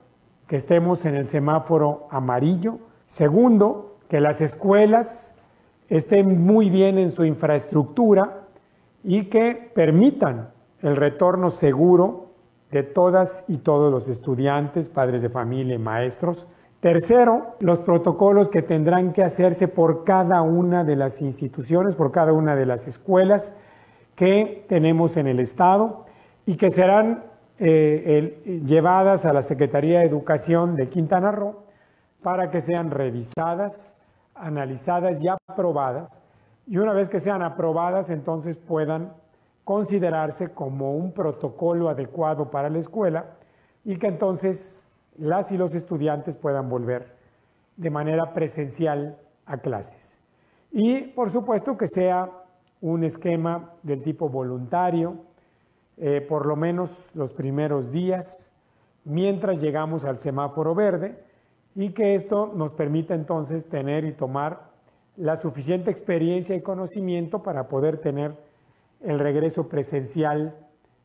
que 0.47 0.57
estemos 0.57 1.05
en 1.05 1.15
el 1.15 1.27
semáforo 1.27 2.07
amarillo. 2.11 2.77
Segundo, 3.05 3.97
que 4.09 4.19
las 4.19 4.41
escuelas 4.41 5.33
estén 5.89 6.45
muy 6.45 6.69
bien 6.69 6.97
en 6.97 7.09
su 7.09 7.23
infraestructura 7.25 8.47
y 9.03 9.25
que 9.25 9.71
permitan 9.73 10.49
el 10.81 10.95
retorno 10.95 11.49
seguro 11.49 12.27
de 12.71 12.83
todas 12.83 13.43
y 13.47 13.57
todos 13.57 13.91
los 13.91 14.09
estudiantes, 14.09 14.89
padres 14.89 15.21
de 15.21 15.29
familia 15.29 15.75
y 15.75 15.79
maestros. 15.79 16.47
Tercero, 16.79 17.55
los 17.59 17.79
protocolos 17.79 18.49
que 18.49 18.61
tendrán 18.61 19.13
que 19.13 19.23
hacerse 19.23 19.67
por 19.67 20.03
cada 20.03 20.41
una 20.41 20.83
de 20.83 20.95
las 20.95 21.21
instituciones, 21.21 21.95
por 21.95 22.11
cada 22.11 22.33
una 22.33 22.55
de 22.55 22.65
las 22.65 22.87
escuelas 22.87 23.55
que 24.15 24.65
tenemos 24.67 25.17
en 25.17 25.27
el 25.27 25.39
Estado 25.39 26.05
y 26.45 26.55
que 26.55 26.69
serán 26.69 27.23
eh, 27.59 28.61
llevadas 28.65 29.25
a 29.25 29.33
la 29.33 29.41
Secretaría 29.41 29.99
de 29.99 30.05
Educación 30.05 30.75
de 30.75 30.89
Quintana 30.89 31.31
Roo 31.31 31.63
para 32.21 32.51
que 32.51 32.59
sean 32.59 32.91
revisadas, 32.91 33.95
analizadas 34.39 35.23
y 35.23 35.27
aprobadas. 35.27 36.21
Y 36.65 36.77
una 36.77 36.93
vez 36.93 37.09
que 37.09 37.19
sean 37.19 37.41
aprobadas, 37.41 38.09
entonces 38.09 38.57
puedan 38.57 39.13
considerarse 39.63 40.53
como 40.53 40.95
un 40.95 41.11
protocolo 41.11 41.89
adecuado 41.89 42.49
para 42.49 42.69
la 42.69 42.79
escuela 42.79 43.25
y 43.83 43.97
que 43.97 44.07
entonces 44.07 44.83
las 45.17 45.51
y 45.51 45.57
los 45.57 45.75
estudiantes 45.75 46.37
puedan 46.37 46.69
volver 46.69 47.15
de 47.75 47.89
manera 47.89 48.33
presencial 48.33 49.17
a 49.45 49.57
clases. 49.57 50.21
Y 50.71 51.01
por 51.01 51.31
supuesto 51.31 51.77
que 51.77 51.87
sea 51.87 52.29
un 52.81 53.03
esquema 53.03 53.73
del 53.83 54.03
tipo 54.03 54.29
voluntario, 54.29 55.15
eh, 55.97 56.21
por 56.21 56.45
lo 56.45 56.55
menos 56.55 57.09
los 57.15 57.33
primeros 57.33 57.91
días, 57.91 58.51
mientras 59.03 59.61
llegamos 59.61 60.05
al 60.05 60.19
semáforo 60.19 60.75
verde, 60.75 61.23
y 61.77 61.91
que 61.91 62.15
esto 62.15 62.51
nos 62.55 62.71
permita 62.71 63.13
entonces 63.13 63.69
tener 63.69 64.03
y 64.03 64.11
tomar 64.11 64.71
la 65.15 65.35
suficiente 65.35 65.91
experiencia 65.91 66.55
y 66.55 66.61
conocimiento 66.61 67.43
para 67.43 67.67
poder 67.67 67.99
tener 67.99 68.35
el 68.99 69.19
regreso 69.19 69.69
presencial 69.69 70.55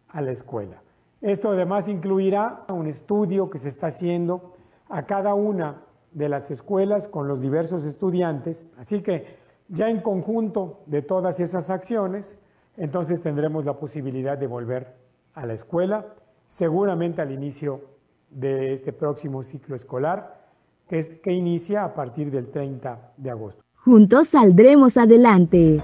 a 0.08 0.22
la 0.22 0.30
escuela. 0.30 0.82
Esto 1.20 1.50
además 1.50 1.88
incluirá 1.88 2.64
un 2.70 2.86
estudio 2.86 3.50
que 3.50 3.58
se 3.58 3.68
está 3.68 3.88
haciendo 3.88 4.54
a 4.88 5.04
cada 5.04 5.34
una 5.34 5.82
de 6.12 6.30
las 6.30 6.50
escuelas 6.50 7.06
con 7.06 7.28
los 7.28 7.42
diversos 7.42 7.84
estudiantes, 7.84 8.66
así 8.78 9.02
que 9.02 9.36
ya 9.68 9.90
en 9.90 10.00
conjunto 10.00 10.80
de 10.86 11.02
todas 11.02 11.38
esas 11.38 11.68
acciones, 11.68 12.38
entonces 12.78 13.20
tendremos 13.20 13.66
la 13.66 13.74
posibilidad 13.74 14.38
de 14.38 14.46
volver 14.46 14.94
a 15.34 15.44
la 15.44 15.52
escuela, 15.52 16.14
seguramente 16.46 17.20
al 17.20 17.30
inicio 17.30 17.82
de 18.30 18.72
este 18.72 18.94
próximo 18.94 19.42
ciclo 19.42 19.76
escolar, 19.76 20.41
que, 20.88 20.98
es, 20.98 21.14
que 21.22 21.32
inicia 21.32 21.84
a 21.84 21.94
partir 21.94 22.30
del 22.30 22.50
30 22.50 23.12
de 23.16 23.30
agosto. 23.30 23.62
Juntos 23.74 24.28
saldremos 24.28 24.96
adelante. 24.96 25.80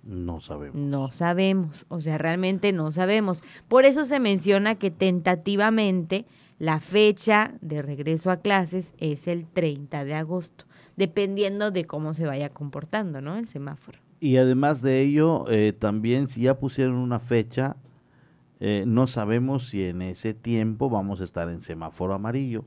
No 0.09 0.40
sabemos. 0.40 0.76
No 0.76 1.12
sabemos, 1.12 1.84
o 1.88 2.00
sea, 2.00 2.16
realmente 2.16 2.72
no 2.72 2.90
sabemos. 2.90 3.42
Por 3.68 3.84
eso 3.84 4.06
se 4.06 4.20
menciona 4.20 4.76
que 4.76 4.90
tentativamente 4.90 6.24
la 6.59 6.80
fecha 6.80 7.52
de 7.61 7.82
regreso 7.82 8.30
a 8.30 8.38
clases 8.38 8.94
es 8.96 9.28
el 9.28 9.44
30 9.46 10.06
de 10.06 10.14
agosto, 10.14 10.64
dependiendo 10.96 11.70
de 11.70 11.84
cómo 11.84 12.14
se 12.14 12.24
vaya 12.24 12.48
comportando, 12.48 13.20
¿no? 13.20 13.36
El 13.36 13.46
semáforo. 13.46 13.98
Y 14.18 14.38
además 14.38 14.80
de 14.80 15.02
ello, 15.02 15.44
eh, 15.50 15.74
también 15.78 16.28
si 16.28 16.40
ya 16.40 16.59
pusieron 16.59 16.94
una 16.94 17.20
fecha, 17.20 17.76
eh, 18.61 18.84
no 18.86 19.06
sabemos 19.06 19.68
si 19.68 19.84
en 19.84 20.00
ese 20.00 20.32
tiempo 20.32 20.88
vamos 20.88 21.20
a 21.20 21.24
estar 21.24 21.50
en 21.50 21.61
semáforo 21.61 22.14
amarillo 22.14 22.64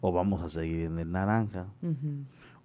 o 0.00 0.12
vamos 0.12 0.42
a 0.42 0.48
seguir 0.48 0.86
en 0.86 0.98
el 0.98 1.12
naranja. 1.12 1.68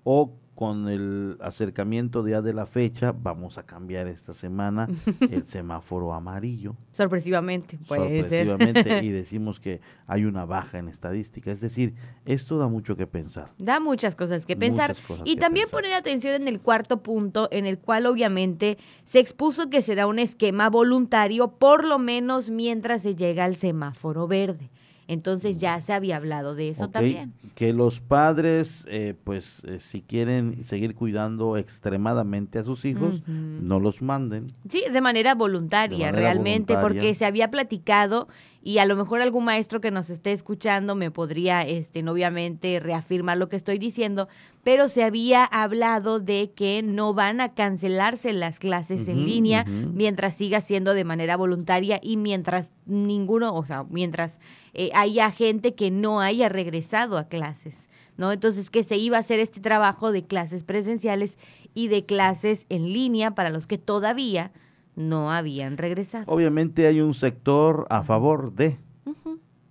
O 0.04 0.34
con 0.56 0.88
el 0.88 1.38
acercamiento 1.42 2.28
ya 2.28 2.42
de 2.42 2.54
la 2.54 2.66
fecha, 2.66 3.12
vamos 3.12 3.58
a 3.58 3.64
cambiar 3.64 4.08
esta 4.08 4.34
semana 4.34 4.88
el 5.20 5.46
semáforo 5.46 6.14
amarillo. 6.14 6.76
Sorpresivamente, 6.92 7.80
puede 7.88 8.22
Sorpresivamente, 8.22 9.04
y 9.04 9.10
decimos 9.12 9.60
que 9.60 9.82
hay 10.06 10.26
una 10.26 10.46
baja 10.46 10.78
en 10.78 10.90
estadística. 10.90 11.52
Es 11.52 11.60
decir, 11.60 11.96
esto 12.26 12.58
da 12.58 12.68
mucho 12.68 12.96
que 12.96 13.08
pensar. 13.08 13.52
Da 13.58 13.80
muchas 13.80 14.16
cosas 14.16 14.46
que 14.46 14.56
pensar. 14.56 14.96
y 15.26 15.38
también 15.38 15.68
poner 15.72 15.94
atención 15.94 16.42
en 16.42 16.48
el 16.48 16.62
cuarto 16.62 17.02
punto, 17.02 17.48
en 17.52 17.66
el 17.66 17.80
cual 17.80 18.06
obviamente 18.06 18.78
se 19.06 19.20
expuso 19.20 19.70
que 19.70 19.82
será 19.82 20.08
un 20.08 20.20
esquema 20.20 20.70
voluntario, 20.70 21.48
por 21.48 21.84
lo 21.86 21.98
menos 21.98 22.50
mientras 22.50 23.02
se 23.02 23.16
llega 23.16 23.46
al 23.46 23.56
semáforo 23.56 24.28
verde. 24.28 24.70
Entonces 25.08 25.58
ya 25.58 25.80
se 25.82 25.94
había 25.94 26.18
hablado 26.18 26.56
de 26.56 26.70
eso 26.70 26.90
también. 26.90 27.34
Que 27.56 27.74
los 27.74 28.00
padres, 28.00 28.86
eh, 28.90 29.16
pues 29.24 29.62
eh, 29.66 29.80
si 29.80 30.02
quieren 30.02 30.64
seguir 30.64 30.96
cuidando 30.96 31.58
extremadamente 31.58 32.60
a 32.60 32.64
sus 32.64 32.86
hijos, 32.86 33.22
no 33.28 33.80
los 33.80 34.02
manden. 34.02 34.48
Sí, 34.70 34.84
de 34.92 35.02
manera 35.02 35.36
voluntaria, 35.36 36.12
realmente, 36.12 36.78
porque 36.78 37.16
se 37.16 37.26
había 37.26 37.52
platicado 37.52 38.28
y 38.66 38.78
a 38.78 38.86
lo 38.86 38.96
mejor 38.96 39.22
algún 39.22 39.44
maestro 39.44 39.82
que 39.82 39.92
nos 39.92 40.10
esté 40.10 40.32
escuchando 40.32 40.96
me 40.96 41.12
podría, 41.12 41.64
este, 41.64 42.08
obviamente, 42.08 42.80
reafirmar 42.80 43.38
lo 43.38 43.50
que 43.50 43.58
estoy 43.58 43.78
diciendo, 43.78 44.30
pero 44.64 44.88
se 44.88 45.04
había 45.04 45.44
hablado 45.44 46.22
de 46.22 46.54
que 46.56 46.82
no 46.82 47.14
van 47.14 47.42
a 47.42 47.54
cancelarse 47.56 48.32
las 48.32 48.60
clases 48.60 49.10
en 49.10 49.26
línea 49.26 49.66
mientras 49.66 50.36
siga 50.36 50.62
siendo 50.62 50.94
de 50.94 51.04
manera 51.04 51.36
voluntaria 51.36 52.00
y 52.02 52.16
mientras 52.16 52.72
ninguno, 52.86 53.54
o 53.54 53.66
sea, 53.66 53.84
mientras 53.90 54.40
eh, 54.74 54.92
haya 54.94 55.30
gente 55.32 55.76
que 55.76 55.92
no 55.92 56.22
haya 56.22 56.48
regresado 56.48 57.18
a 57.18 57.28
clases. 57.28 57.90
¿No? 58.16 58.32
Entonces 58.32 58.70
que 58.70 58.84
se 58.84 58.96
iba 58.96 59.18
a 59.18 59.22
hacer 59.22 59.40
este 59.40 59.60
trabajo 59.60 60.12
de 60.12 60.24
clases 60.24 60.62
presenciales 60.62 61.40
y 61.74 61.88
de 61.88 62.06
clases 62.06 62.68
en 62.70 62.94
línea 62.94 63.32
para 63.32 63.50
los 63.50 63.66
que 63.66 63.80
todavía 63.80 64.52
no 64.96 65.32
habían 65.32 65.78
regresado. 65.78 66.26
Obviamente 66.28 66.88
hay 66.88 67.02
un 67.02 67.14
sector 67.14 67.88
a 67.90 68.04
favor 68.04 68.54
de, 68.54 68.78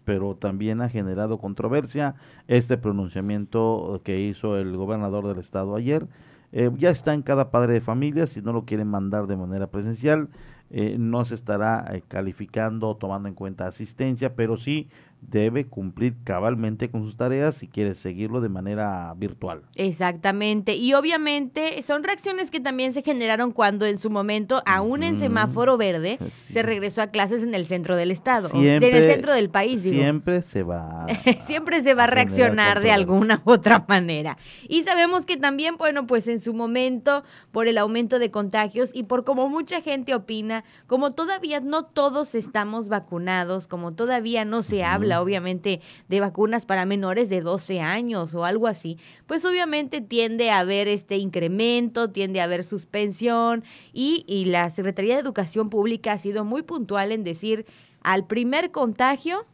pero 0.05 0.35
también 0.35 0.81
ha 0.81 0.89
generado 0.89 1.39
controversia 1.39 2.15
este 2.49 2.77
pronunciamiento 2.77 4.01
que 4.05 4.21
hizo 4.21 4.59
el 4.59 4.77
gobernador 4.77 5.29
del 5.29 5.39
estado 5.39 5.77
ayer. 5.77 6.07
Eh, 6.53 6.71
ya 6.77 6.91
está 6.91 7.15
en 7.15 7.23
cada 7.23 7.51
padre 7.51 7.73
de 7.73 7.81
familia, 7.81 8.27
si 8.27 8.43
no 8.43 8.53
lo 8.53 8.65
quieren 8.65 8.89
mandar 8.89 9.27
de 9.27 9.37
manera 9.37 9.69
presencial, 9.69 10.29
eh, 10.71 10.97
no 10.99 11.25
se 11.25 11.35
estará 11.35 11.87
eh, 11.93 12.03
calificando 12.07 12.89
o 12.89 12.97
tomando 12.97 13.29
en 13.29 13.35
cuenta 13.35 13.67
asistencia, 13.67 14.35
pero 14.35 14.57
sí 14.57 14.89
debe 15.23 15.67
cumplir 15.67 16.15
cabalmente 16.25 16.91
con 16.91 17.05
sus 17.05 17.17
tareas 17.17 17.55
si 17.55 17.69
quiere 17.69 17.95
seguirlo 17.95 18.41
de 18.41 18.49
manera 18.49 19.15
virtual. 19.17 19.63
Exactamente. 19.77 20.75
Y 20.75 20.95
obviamente 20.95 21.83
son 21.83 22.03
reacciones 22.03 22.51
que 22.51 22.61
también 22.61 22.93
se 22.93 23.03
generaron 23.03 23.53
cuando 23.53 23.87
en 23.87 23.99
su 23.99 24.11
momento, 24.11 24.63
aún 24.67 25.03
en 25.03 25.19
semáforo 25.19 25.77
verde, 25.77 26.19
se 26.35 26.63
regresó 26.63 27.03
a 27.03 27.07
clases 27.09 27.43
en 27.43 27.55
el 27.55 27.67
centro 27.67 27.97
del 27.97 28.11
estado, 28.11 28.51
en 28.53 28.83
el 28.83 29.05
centro 29.05 29.33
del 29.33 29.49
país. 29.49 29.85
Digo. 29.85 29.97
Siempre 29.97 30.43
se 30.43 30.63
va. 30.63 31.07
siempre 31.41 31.81
se 31.81 31.95
va 31.95 32.05
a, 32.05 32.09
reaccionar 32.09 32.81
de 32.81 32.91
alguna 32.91 33.43
u 33.45 33.53
otra 33.53 33.85
manera. 33.89 34.37
Y 34.69 34.83
sabemos 34.83 35.25
que 35.25 35.37
también, 35.37 35.77
bueno, 35.77 36.07
pues 36.07 36.27
en 36.27 36.41
su 36.43 36.53
momento, 36.53 37.23
por 37.53 37.69
el 37.69 37.79
aumento 37.79 38.19
de 38.19 38.31
contagios 38.31 38.91
y 38.93 39.05
por 39.05 39.25
como 39.25 39.49
mucha 39.49 39.81
gente 39.81 40.15
opina, 40.15 40.65
como 40.87 41.13
todavía 41.13 41.61
no 41.61 41.85
todos 41.85 42.35
estamos 42.35 42.89
vacunados, 42.89 43.67
como 43.67 43.93
todavía 43.93 44.45
no 44.45 44.63
se 44.63 44.85
habla 44.85 45.12
obviamente 45.21 45.81
de 46.09 46.21
vacunas 46.21 46.65
para 46.65 46.87
menores 46.87 47.29
de 47.29 47.41
12 47.41 47.81
años 47.81 48.35
o 48.35 48.45
algo 48.45 48.67
así, 48.67 48.99
pues 49.27 49.45
obviamente 49.45 50.01
tiende 50.01 50.51
a 50.51 50.61
haber 50.61 50.89
este 50.89 51.17
incremento, 51.17 52.11
tiende 52.11 52.41
a 52.41 52.45
haber 52.45 52.65
suspensión 52.65 53.65
y, 53.93 54.25
y 54.27 54.47
la 54.47 54.71
Secretaría 54.71 55.15
de 55.15 55.21
Educación 55.21 55.69
Pública 55.69 56.13
ha 56.13 56.19
sido 56.19 56.45
muy 56.45 56.63
puntual 56.63 57.13
en 57.13 57.25
decir 57.25 57.67
al 58.03 58.27
primer 58.27 58.71
contagio 58.71 59.47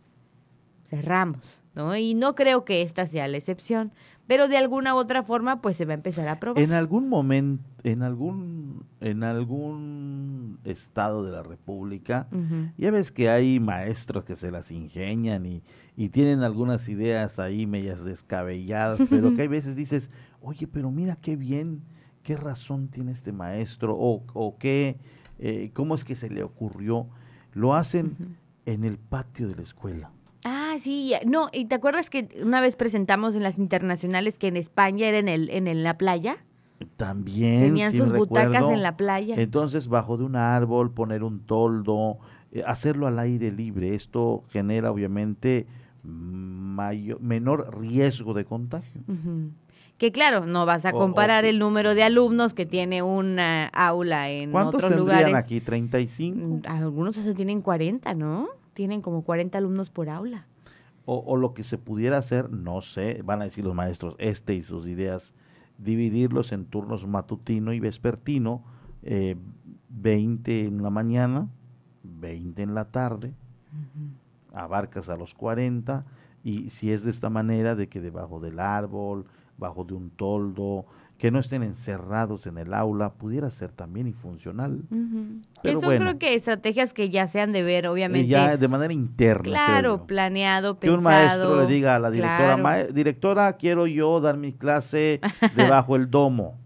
cerramos, 0.89 1.63
¿no? 1.75 1.97
Y 1.97 2.15
no 2.15 2.35
creo 2.35 2.65
que 2.65 2.83
esta 2.83 3.07
sea 3.07 3.29
la 3.29 3.37
excepción 3.37 3.93
pero 4.29 4.47
de 4.47 4.59
alguna 4.59 4.95
u 4.95 4.99
otra 4.99 5.25
forma 5.25 5.61
pues 5.61 5.77
se 5.77 5.87
va 5.87 5.93
a 5.93 5.95
empezar 5.95 6.29
a 6.29 6.39
probar. 6.39 6.63
En 6.63 6.73
algún 6.73 7.09
momento, 7.09 7.65
en 7.83 8.03
algún, 8.03 8.85
en 9.01 9.25
algún 9.25 10.59
estado 10.65 11.25
de 11.25 11.33
la 11.33 11.43
República, 11.43 12.29
ya 12.77 12.91
ves 12.91 13.11
que 13.11 13.31
hay 13.31 13.59
maestros 13.59 14.25
que 14.25 14.37
se 14.37 14.51
las 14.51 14.71
ingenian 14.71 15.47
y, 15.47 15.63
y 15.97 16.11
tienen 16.11 16.43
algunas 16.43 16.89
ideas 16.91 17.39
ahí 17.39 17.67
medias 17.67 18.05
descabelladas, 18.05 19.01
pero 19.09 19.35
que 19.35 19.43
hay 19.43 19.49
veces 19.49 19.75
dices, 19.75 20.11
oye, 20.43 20.67
pero 20.67 20.91
mira 20.91 21.17
qué 21.17 21.35
bien, 21.35 21.83
qué 22.23 22.37
razón 22.37 22.89
tiene 22.89 23.13
este 23.13 23.33
maestro, 23.33 23.97
o, 23.99 24.23
o 24.35 24.59
qué, 24.59 24.99
eh, 25.39 25.71
cómo 25.73 25.95
es 25.95 26.05
que 26.05 26.15
se 26.15 26.29
le 26.29 26.43
ocurrió. 26.43 27.09
Lo 27.55 27.75
hacen 27.75 28.37
en 28.67 28.85
el 28.85 28.99
patio 28.99 29.49
de 29.49 29.57
la 29.57 29.63
escuela. 29.63 30.11
Ah, 30.45 30.77
sí, 30.79 31.15
no, 31.27 31.49
y 31.53 31.67
te 31.67 31.75
acuerdas 31.75 32.11
que 32.11 32.29
una 32.43 32.61
vez 32.61 32.77
presentamos 32.77 33.35
en 33.35 33.43
las 33.43 33.59
internacionales 33.59 34.39
que 34.39 34.49
en 34.49 34.57
España 34.57 35.09
era 35.09 35.19
en 35.19 35.29
el 35.29 35.51
en, 35.51 35.83
la 35.83 35.99
playa. 35.99 36.39
También. 36.97 37.63
Tenían 37.63 37.93
sus 37.93 38.13
butacas 38.13 38.71
en 38.71 38.83
la 38.83 38.97
playa. 38.97 39.35
Entonces, 39.37 39.89
bajo 39.89 40.17
de 40.17 40.25
un 40.25 40.37
árbol, 40.37 40.93
poner 40.93 41.25
un 41.25 41.41
toldo, 41.41 42.19
eh, 42.53 42.63
hacerlo 42.65 43.09
al 43.09 43.19
aire 43.19 43.51
libre. 43.51 43.95
Esto 43.95 44.45
genera, 44.51 44.93
obviamente, 44.93 45.67
mayor, 46.05 47.21
menor 47.21 47.79
riesgo 47.81 48.33
de 48.33 48.45
contagio. 48.45 49.01
Que 49.99 50.13
claro, 50.13 50.47
no 50.47 50.65
vas 50.65 50.85
a 50.85 50.93
comparar 50.93 51.45
el 51.45 51.59
número 51.59 51.97
de 51.97 52.05
alumnos 52.05 52.55
que 52.55 52.65
tiene 52.65 53.03
una 53.03 53.67
aula 53.67 54.31
en 54.31 54.55
otros 54.55 54.95
lugares. 54.95 55.31
¿Cuántos 55.31 55.45
aquí? 55.45 55.61
¿35? 55.61 56.35
Mm, 56.35 56.61
algunos 56.67 57.17
se 57.17 57.35
tienen 57.35 57.61
40, 57.61 58.15
¿no? 58.15 58.49
Tienen 58.79 59.03
como 59.03 59.23
40 59.23 59.59
alumnos 59.59 59.91
por 59.91 60.09
aula. 60.09 60.47
O, 61.05 61.37
lo 61.37 61.53
que 61.53 61.65
se 61.65 61.79
pudiera 61.79 62.17
hacer, 62.17 62.49
no 62.49 62.81
sé, 62.81 63.23
van 63.25 63.41
a 63.41 63.47
decir 63.47 63.65
los 63.65 63.75
maestros, 63.75 64.15
este 64.19 64.55
y 64.55 64.63
sus 64.63 64.87
ideas, 64.87 65.35
dividirlos 65.79 66.53
en 66.53 66.65
turnos 66.65 67.05
matutino 67.05 67.73
y 67.73 67.81
vespertino, 67.81 68.63
20 69.03 70.53
eh, 70.53 70.67
en 70.67 70.81
la 70.81 70.91
mañana, 70.91 71.49
20 72.05 72.63
en 72.63 72.75
la 72.77 72.85
tarde, 72.93 73.35
abarcas 74.53 75.09
a 75.09 75.17
los 75.17 75.35
40, 75.35 76.05
y 76.45 76.71
si 76.71 76.93
es 76.93 77.03
de 77.03 77.11
esta 77.11 77.31
manera, 77.31 77.75
de 77.75 77.89
que 77.89 78.01
debajo 78.01 78.39
del 78.39 78.61
árbol, 78.61 79.25
bajo 79.57 79.83
de 79.83 79.95
un 79.95 80.11
toldo, 80.11 80.87
que 81.19 81.33
no 81.33 81.41
estén 81.41 81.65
encerrados 81.65 82.47
en 82.47 82.59
el 82.59 82.73
aula, 82.73 83.15
pudiera 83.15 83.51
ser 83.51 83.73
también 83.73 84.07
infuncional. 84.07 84.83
Eso 85.65 85.89
creo 85.89 86.17
que 86.19 86.35
estrategias 86.35 86.95
que 86.95 87.11
ya 87.11 87.27
sean 87.27 87.53
de 87.53 87.65
ver, 87.65 87.89
obviamente. 87.89 88.29
Ya 88.29 88.57
de 88.57 88.69
manera 88.69 88.93
interna. 88.93 89.43
Claro, 89.43 90.07
planeado, 90.07 90.79
pensado. 90.79 90.97
Que 90.97 90.99
un 90.99 91.05
maestro 91.05 91.61
le 91.63 91.67
diga 91.67 91.97
a 91.97 91.99
la 91.99 92.13
directora, 92.13 92.85
directora, 92.87 93.53
quiero 93.55 93.89
yo 93.89 94.21
dar 94.21 94.37
mi 94.37 94.53
clase 94.53 95.21
debajo 95.57 95.97
el 95.97 96.09
domo. 96.09 96.61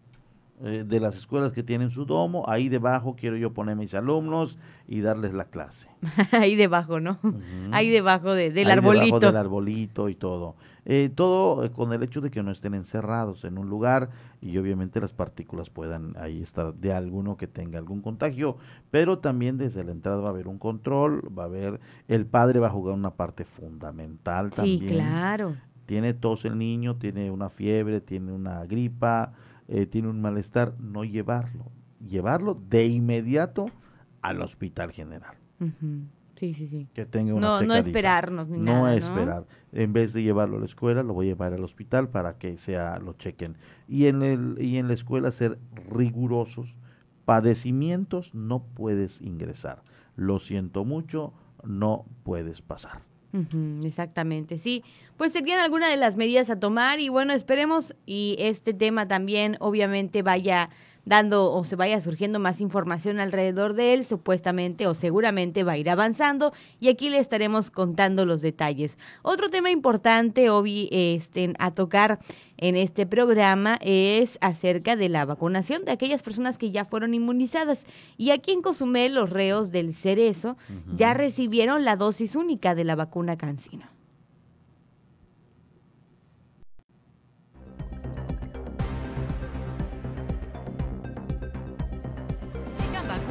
Eh, 0.65 0.85
de 0.87 1.01
las 1.01 1.17
escuelas 1.17 1.51
que 1.51 1.65
tienen 1.65 1.91
su 1.91 2.05
domo, 2.05 2.49
ahí 2.49 2.69
debajo 2.69 3.17
quiero 3.19 3.37
yo 3.37 3.53
poner 3.53 3.75
mis 3.75 3.95
alumnos 3.95 4.59
y 4.87 5.01
darles 5.01 5.35
la 5.35 5.47
clase. 5.47 5.89
ahí 6.31 6.55
debajo, 6.55 7.01
¿no? 7.01 7.19
Ahí 7.73 7.91
debajo 7.91 8.33
de, 8.33 8.53
del 8.53 8.69
ahí 8.69 8.75
arbolito. 8.75 9.19
Debajo 9.19 9.33
del 9.33 9.37
arbolito 9.37 10.09
y 10.09 10.15
todo. 10.15 10.55
Eh, 10.85 11.11
todo 11.13 11.65
eh, 11.65 11.71
con 11.71 11.93
el 11.93 12.05
hecho 12.05 12.21
de 12.21 12.31
que 12.31 12.45
no 12.45 12.53
estén 12.53 12.75
encerrados 12.75 13.45
en 13.45 13.59
un 13.59 13.69
lugar 13.69 14.11
y 14.41 14.57
obviamente 14.57 15.01
las 15.01 15.13
partículas 15.13 15.69
puedan 15.69 16.17
ahí 16.17 16.43
estar 16.43 16.75
de 16.75 16.93
alguno 16.93 17.37
que 17.37 17.49
tenga 17.49 17.79
algún 17.79 18.01
contagio, 18.01 18.57
pero 18.93 19.19
también 19.19 19.59
desde 19.59 19.83
la 19.83 19.91
entrada 19.91 20.19
va 20.19 20.29
a 20.29 20.31
haber 20.31 20.47
un 20.47 20.59
control, 20.59 21.23
va 21.37 21.43
a 21.43 21.47
haber, 21.47 21.81
el 22.07 22.25
padre 22.27 22.61
va 22.61 22.69
a 22.69 22.71
jugar 22.71 22.95
una 22.95 23.11
parte 23.11 23.45
fundamental 23.45 24.51
también. 24.51 24.79
Sí, 24.79 24.87
claro. 24.87 25.57
Tiene 25.87 26.15
tos 26.15 26.45
el 26.45 26.57
niño, 26.57 26.97
tiene 26.97 27.33
una 27.33 27.49
fiebre, 27.49 28.01
tiene 28.01 28.31
una 28.31 28.65
gripa, 28.65 29.33
eh, 29.69 29.87
tiene 29.87 30.09
un 30.09 30.21
malestar, 30.21 30.75
no 30.81 31.05
llevarlo, 31.05 31.71
llevarlo 32.05 32.61
de 32.69 32.87
inmediato 32.87 33.67
al 34.21 34.43
hospital 34.43 34.93
general. 34.93 35.37
Sí, 36.37 36.55
sí, 36.55 36.67
sí. 36.69 36.89
Que 36.93 37.07
tenga 37.07 37.35
una 37.35 37.61
no, 37.61 37.63
no 37.63 37.75
esperarnos 37.75 38.49
ni 38.49 38.59
no 38.59 38.89
esperar. 38.89 39.47
En 39.73 39.93
vez 39.93 40.13
de 40.13 40.23
llevarlo 40.23 40.57
a 40.57 40.61
la 40.61 40.67
escuela, 40.67 41.03
lo 41.03 41.15
voy 41.15 41.27
a 41.27 41.31
llevar 41.31 41.53
al 41.53 41.63
hospital 41.63 42.09
para 42.09 42.39
que 42.39 42.59
sea 42.59 42.99
lo 42.99 43.13
chequen. 43.13 43.57
Y 43.87 44.07
en 44.07 44.23
el 44.23 44.57
y 44.61 44.79
en 44.79 44.89
la 44.89 44.95
escuela 44.95 45.31
ser 45.31 45.59
rigurosos. 45.89 46.77
Padecimientos 47.25 48.35
no 48.35 48.65
puedes 48.65 49.21
ingresar. 49.21 49.85
Lo 50.17 50.41
siento 50.41 50.85
mucho, 50.85 51.33
no 51.63 52.05
puedes 52.25 52.61
pasar 52.61 53.12
exactamente, 53.85 54.59
sí. 54.59 54.85
Pues 55.17 55.33
serían 55.33 55.61
algunas 55.61 55.91
de 55.91 55.97
las 55.97 56.17
medidas 56.17 56.51
a 56.51 56.61
tomar 56.61 57.01
y 57.01 57.09
bueno, 57.09 57.33
esperemos 57.33 57.95
y 58.05 58.37
este 58.39 58.75
tema 58.75 59.09
también 59.09 59.57
obviamente 59.61 60.23
vaya 60.23 60.71
dando 61.05 61.53
o 61.53 61.65
se 61.65 61.77
vaya 61.77 62.01
surgiendo 62.01 62.39
más 62.39 62.61
información 62.61 63.21
alrededor 63.21 63.75
de 63.75 63.95
él, 63.95 64.05
supuestamente 64.05 64.87
o 64.87 64.95
seguramente 64.95 65.65
va 65.65 65.73
a 65.73 65.79
ir 65.79 65.91
avanzando 65.91 66.53
y 66.81 66.89
aquí 66.89 67.11
le 67.11 67.19
estaremos 67.19 67.71
contando 67.71 68.27
los 68.27 68.43
detalles. 68.43 68.99
Otro 69.23 69.49
tema 69.51 69.71
importante, 69.71 70.51
Obi, 70.51 70.89
este, 70.93 71.53
a 71.59 71.73
tocar 71.73 72.21
en 72.57 72.77
este 72.77 73.07
programa 73.07 73.79
es 73.81 74.39
acerca 74.41 74.97
de 74.97 75.09
la 75.09 75.25
vacunación 75.25 75.85
de 75.85 75.93
aquellas 75.93 76.23
personas 76.23 76.59
que 76.59 76.71
ya 76.71 76.85
fueron 76.85 77.15
inmunizadas. 77.15 77.85
Y 78.17 78.31
aquí 78.31 78.53
en 78.53 78.63
Cozumel, 78.63 79.15
los 79.15 79.31
reos 79.31 79.73
del 79.73 79.95
Cerezo 79.95 80.57
ya 80.95 81.15
recibieron 81.15 81.85
la 81.85 81.97
dosis 81.97 82.37
única 82.37 82.75
de 82.75 82.85
la 82.85 82.95
vacuna 82.95 83.37
Cancino. 83.37 83.92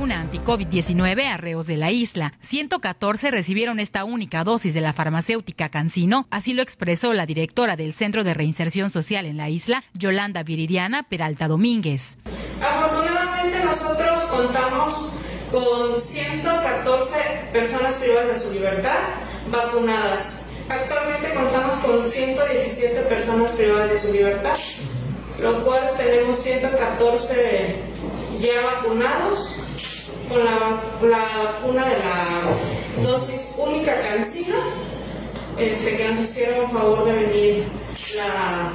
Vacuna 0.01 0.21
anti-COVID-19 0.21 1.27
a 1.27 1.37
reos 1.37 1.67
de 1.67 1.77
la 1.77 1.91
isla. 1.91 2.33
114 2.39 3.29
recibieron 3.29 3.79
esta 3.79 4.03
única 4.03 4.43
dosis 4.43 4.73
de 4.73 4.81
la 4.81 4.93
farmacéutica 4.93 5.69
Cancino, 5.69 6.25
así 6.31 6.53
lo 6.55 6.63
expresó 6.63 7.13
la 7.13 7.27
directora 7.27 7.75
del 7.75 7.93
Centro 7.93 8.23
de 8.23 8.33
Reinserción 8.33 8.89
Social 8.89 9.27
en 9.27 9.37
la 9.37 9.49
isla, 9.49 9.83
Yolanda 9.93 10.41
Viridiana 10.41 11.03
Peralta 11.03 11.47
Domínguez. 11.47 12.17
Afortunadamente 12.59 13.63
nosotros 13.63 14.21
contamos 14.21 15.11
con 15.51 16.01
114 16.01 17.15
personas 17.53 17.93
privadas 17.93 18.39
de 18.39 18.43
su 18.43 18.51
libertad 18.53 18.97
vacunadas. 19.51 20.47
Actualmente 20.67 21.31
contamos 21.35 21.75
con 21.75 22.03
117 22.03 23.01
personas 23.01 23.51
privadas 23.51 23.91
de 23.91 23.99
su 23.99 24.11
libertad, 24.11 24.57
lo 25.39 25.63
cual 25.63 25.91
tenemos 25.95 26.41
114 26.41 27.75
ya 28.39 28.61
vacunados 28.63 29.61
con 30.31 30.45
la, 31.09 31.43
vacuna 31.43 31.85
de 31.87 31.99
la 31.99 33.03
dosis 33.03 33.53
única 33.57 33.99
cancina, 34.01 34.55
este, 35.57 35.97
que 35.97 36.07
nos 36.09 36.19
hicieron 36.19 36.71
favor 36.71 37.05
de 37.05 37.13
venir 37.13 37.65
la 38.15 38.71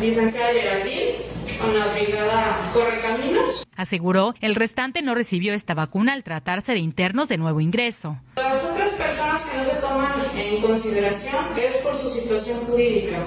licenciada 0.00 0.52
Geraldine 0.52 1.16
con 1.60 1.78
la 1.78 1.86
brigada 1.88 2.70
Correcaminos. 2.72 3.64
Aseguró, 3.76 4.34
el 4.40 4.54
restante 4.54 5.02
no 5.02 5.14
recibió 5.14 5.54
esta 5.54 5.74
vacuna 5.74 6.12
al 6.12 6.22
tratarse 6.22 6.72
de 6.72 6.78
internos 6.78 7.28
de 7.28 7.38
nuevo 7.38 7.60
ingreso. 7.60 8.16
Las 8.36 8.62
otras 8.64 8.90
personas 8.90 9.42
que 9.42 9.56
no 9.56 9.64
se 9.64 9.74
toman 9.76 10.12
en 10.36 10.60
consideración 10.62 11.44
es 11.56 11.76
por 11.78 11.96
su 11.96 12.08
situación 12.08 12.60
jurídica. 12.60 13.18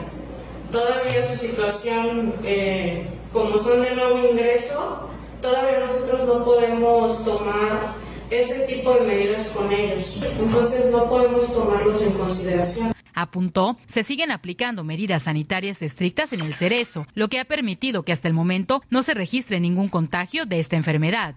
Todavía 0.72 1.22
su 1.22 1.36
situación, 1.36 2.34
eh, 2.44 3.06
como 3.34 3.58
son 3.58 3.82
de 3.82 3.96
nuevo 3.96 4.30
ingreso, 4.30 5.10
todavía 5.46 5.80
nosotros 5.80 6.26
no 6.26 6.44
podemos 6.44 7.24
tomar 7.24 7.94
ese 8.32 8.62
tipo 8.62 8.96
de 8.96 9.02
medidas 9.02 9.48
con 9.50 9.72
ellos. 9.72 10.20
Entonces 10.40 10.92
no 10.92 11.08
podemos 11.08 11.54
tomarlos 11.54 12.02
en 12.02 12.14
consideración. 12.14 12.94
Apuntó, 13.14 13.78
se 13.86 14.02
siguen 14.02 14.32
aplicando 14.32 14.84
medidas 14.84 15.24
sanitarias 15.24 15.82
estrictas 15.82 16.34
en 16.34 16.42
el 16.42 16.56
cerezo, 16.56 17.06
lo 17.14 17.30
que 17.30 17.40
ha 17.40 17.46
permitido 17.46 18.04
que 18.04 18.12
hasta 18.12 18.28
el 18.28 18.34
momento 18.34 18.82
no 18.90 19.04
se 19.04 19.14
registre 19.14 19.60
ningún 19.60 19.88
contagio 19.88 20.46
de 20.46 20.60
esta 20.60 20.76
enfermedad. 20.76 21.36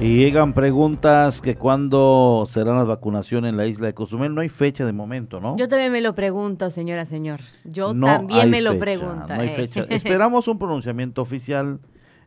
Y 0.00 0.16
llegan 0.16 0.54
preguntas 0.54 1.42
que 1.42 1.56
cuándo 1.56 2.44
serán 2.46 2.78
las 2.78 2.86
vacunaciones 2.86 3.50
en 3.50 3.58
la 3.58 3.66
isla 3.66 3.86
de 3.86 3.92
Cozumel. 3.92 4.34
No 4.34 4.40
hay 4.40 4.48
fecha 4.48 4.86
de 4.86 4.94
momento, 4.94 5.40
¿no? 5.40 5.58
Yo 5.58 5.68
también 5.68 5.92
me 5.92 6.00
lo 6.00 6.14
pregunto, 6.14 6.70
señora, 6.70 7.04
señor. 7.04 7.40
Yo 7.64 7.94
también 7.94 8.48
me 8.48 8.62
lo 8.62 8.78
pregunto. 8.78 9.26
No 9.28 9.34
hay 9.42 9.48
eh. 9.48 9.56
fecha. 9.56 9.82
Esperamos 9.90 10.48
un 10.48 10.58
pronunciamiento 10.58 11.20
oficial. 11.20 11.80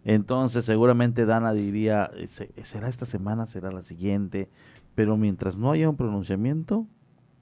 Entonces, 0.05 0.65
seguramente 0.65 1.25
Dana 1.25 1.51
diría, 1.51 2.11
¿será 2.61 2.89
esta 2.89 3.07
semana? 3.07 3.47
¿Será 3.47 3.71
la 3.71 3.81
siguiente? 3.81 4.49
Pero 4.93 5.17
mientras 5.17 5.57
no 5.57 5.71
haya 5.71 5.89
un 5.89 5.97
pronunciamiento, 5.97 6.85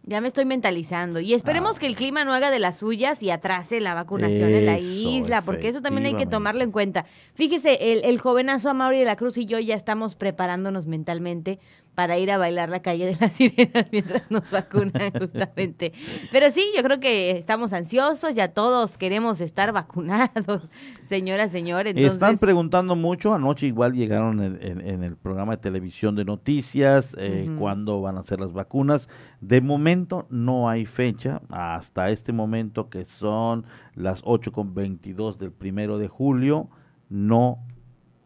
ya 0.04 0.20
me 0.22 0.28
estoy 0.28 0.46
mentalizando. 0.46 1.20
Y 1.20 1.34
esperemos 1.34 1.78
ah. 1.78 1.80
que 1.80 1.88
el 1.88 1.96
clima 1.96 2.24
no 2.26 2.34
haga 2.34 2.52
de 2.52 2.60
las 2.60 2.78
suyas 2.78 3.22
y 3.22 3.30
atrase 3.30 3.80
la 3.80 3.94
vacunación 3.94 4.50
en 4.50 4.66
la 4.66 4.80
isla, 4.80 5.42
porque 5.42 5.70
eso 5.70 5.82
también 5.82 6.08
hay 6.08 6.16
que 6.16 6.26
tomarlo 6.26 6.64
en 6.64 6.72
cuenta. 6.72 7.06
Fíjese, 7.34 7.94
el, 7.94 8.04
el 8.04 8.20
jovenazo 8.20 8.70
Amaury 8.70 9.00
de 9.00 9.06
la 9.06 9.16
Cruz 9.16 9.38
y 9.38 9.46
yo 9.46 9.60
ya 9.60 9.76
estamos 9.76 10.16
preparándonos 10.16 10.88
mentalmente 10.88 11.60
para 11.96 12.18
ir 12.18 12.32
a 12.32 12.38
bailar 12.38 12.70
la 12.70 12.82
calle 12.82 13.06
de 13.06 13.18
las 13.20 13.32
sirenas 13.36 13.86
mientras 13.92 14.30
nos 14.32 14.50
vacunan 14.50 15.12
justamente. 15.20 15.94
Pero 16.32 16.50
sí, 16.52 16.66
yo 16.76 16.84
creo 16.84 17.00
que 17.00 17.32
estamos 17.32 17.74
ansiosos, 17.74 18.34
ya 18.34 18.50
todos 18.50 18.98
queremos 18.98 19.42
estar 19.42 19.72
vacunados, 19.72 20.68
señora, 21.06 21.50
señor. 21.50 21.88
Entonces... 21.88 22.14
Están 22.14 22.38
preguntando 22.38 22.96
mucho, 22.96 23.34
anoche 23.34 23.68
igual 23.68 23.94
llegaron 23.94 24.42
en, 24.42 25.04
el 25.04 25.18
programa 25.18 25.56
de 25.56 25.62
televisión 25.62 26.16
de 26.16 26.26
noticias, 26.26 27.16
eh, 27.18 27.50
cuándo 27.58 28.02
van 28.02 28.18
a 28.18 28.24
ser 28.24 28.40
las 28.40 28.54
vacunas. 28.54 29.10
De 29.42 29.62
momento 29.62 30.28
no 30.30 30.70
hay 30.70 30.86
fecha, 30.86 31.42
hasta 31.50 32.10
este 32.10 32.32
momento 32.32 32.90
que 32.90 33.06
son 33.06 33.66
las 33.96 34.24
8.22 34.24 35.38
del 35.38 35.52
primero 35.52 35.98
de 35.98 36.08
julio, 36.08 36.70
no 37.10 37.60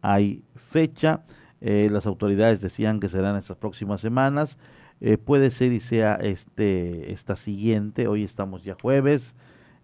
hay 0.02 0.44
fecha. 0.54 1.24
Eh, 1.60 1.88
las 1.90 2.06
autoridades 2.06 2.60
decían 2.60 3.00
que 3.00 3.08
serán 3.08 3.36
estas 3.36 3.56
próximas 3.56 4.00
semanas. 4.00 4.58
Eh, 5.00 5.18
puede 5.18 5.50
ser 5.50 5.72
y 5.72 5.80
sea 5.80 6.14
este 6.16 7.12
esta 7.12 7.36
siguiente. 7.36 8.08
Hoy 8.08 8.24
estamos 8.24 8.62
ya 8.62 8.76
jueves, 8.80 9.34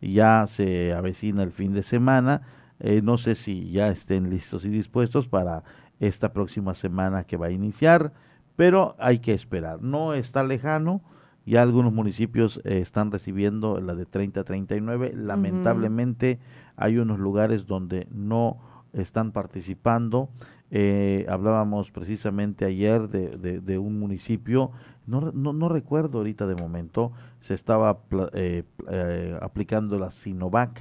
ya 0.00 0.46
se 0.46 0.92
avecina 0.92 1.42
el 1.42 1.52
fin 1.52 1.72
de 1.72 1.82
semana. 1.82 2.42
Eh, 2.80 3.00
no 3.02 3.16
sé 3.16 3.34
si 3.34 3.70
ya 3.70 3.88
estén 3.88 4.30
listos 4.30 4.64
y 4.64 4.68
dispuestos 4.68 5.28
para 5.28 5.62
esta 6.00 6.32
próxima 6.32 6.74
semana 6.74 7.24
que 7.24 7.36
va 7.36 7.46
a 7.46 7.50
iniciar, 7.50 8.12
pero 8.56 8.96
hay 8.98 9.20
que 9.20 9.32
esperar. 9.32 9.82
No 9.82 10.14
está 10.14 10.42
lejano. 10.42 11.02
Ya 11.44 11.62
algunos 11.62 11.92
municipios 11.92 12.60
están 12.64 13.10
recibiendo 13.10 13.80
la 13.80 13.96
de 13.96 14.06
30 14.06 14.40
a 14.40 14.44
39. 14.44 15.12
Lamentablemente 15.16 16.38
hay 16.76 16.98
unos 16.98 17.18
lugares 17.18 17.66
donde 17.66 18.06
no 18.12 18.60
están 18.92 19.32
participando. 19.32 20.28
Eh, 20.70 21.26
hablábamos 21.28 21.90
precisamente 21.90 22.64
ayer 22.64 23.08
de, 23.08 23.60
de, 23.60 23.78
un 23.78 23.98
municipio, 23.98 24.70
no, 25.06 25.30
no, 25.32 25.52
no, 25.52 25.68
recuerdo 25.68 26.18
ahorita 26.18 26.46
de 26.46 26.54
momento, 26.54 27.12
se 27.40 27.52
estaba 27.52 27.98
eh, 28.32 28.62
eh, 28.88 29.38
aplicando 29.42 29.98
la 29.98 30.10
Sinovac. 30.10 30.80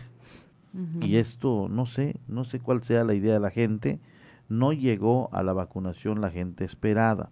Y 1.01 1.17
esto, 1.17 1.67
no 1.69 1.85
sé, 1.85 2.15
no 2.29 2.45
sé 2.45 2.61
cuál 2.61 2.81
sea 2.83 3.03
la 3.03 3.13
idea 3.13 3.33
de 3.33 3.41
la 3.41 3.49
gente, 3.49 3.99
no 4.51 4.73
llegó 4.73 5.29
a 5.31 5.43
la 5.43 5.53
vacunación 5.53 6.21
la 6.21 6.29
gente 6.29 6.65
esperada. 6.65 7.29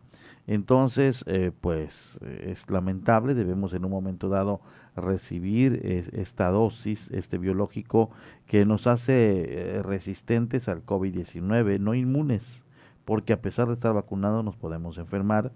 Entonces, 0.47 1.23
eh, 1.27 1.51
pues 1.59 2.19
es 2.41 2.67
lamentable, 2.71 3.35
debemos 3.35 3.73
en 3.73 3.85
un 3.85 3.91
momento 3.91 4.29
dado 4.29 4.61
recibir 4.95 5.79
esta 6.13 6.49
dosis, 6.49 7.09
este 7.11 7.37
biológico 7.37 8.09
que 8.47 8.65
nos 8.65 8.87
hace 8.87 9.77
eh, 9.77 9.83
resistentes 9.83 10.67
al 10.67 10.85
COVID-19, 10.85 11.79
no 11.79 11.93
inmunes, 11.93 12.63
porque 13.05 13.33
a 13.33 13.41
pesar 13.41 13.67
de 13.67 13.73
estar 13.73 13.93
vacunados 13.93 14.43
nos 14.45 14.55
podemos 14.55 14.97
enfermar, 14.97 15.51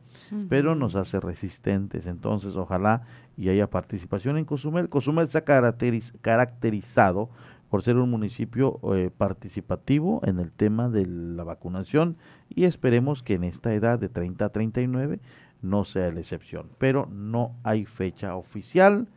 pero 0.50 0.76
nos 0.76 0.96
hace 0.96 1.20
resistentes. 1.20 2.08
Entonces, 2.08 2.56
ojalá 2.56 3.04
y 3.38 3.50
haya 3.50 3.70
participación 3.70 4.38
en 4.38 4.46
Cozumel. 4.46 4.90
Cozumel 4.90 5.28
se 5.28 5.38
ha 5.38 5.44
caracterizado 5.44 7.30
por 7.74 7.82
ser 7.82 7.98
un 7.98 8.12
municipio 8.12 8.80
eh, 8.94 9.10
participativo 9.10 10.22
en 10.26 10.38
el 10.40 10.52
tema 10.52 10.90
de 10.90 11.08
la 11.08 11.44
vacunación 11.44 12.18
y 12.48 12.66
esperemos 12.66 13.24
que 13.24 13.34
en 13.34 13.44
esta 13.44 13.74
edad 13.74 13.98
de 13.98 14.10
30 14.10 14.46
a 14.46 14.50
39 14.50 15.20
no 15.64 15.84
sea 15.84 16.12
la 16.12 16.20
excepción, 16.20 16.70
pero 16.78 17.08
no 17.08 17.56
hay 17.64 17.86
fecha 17.86 18.36
oficial 18.36 19.08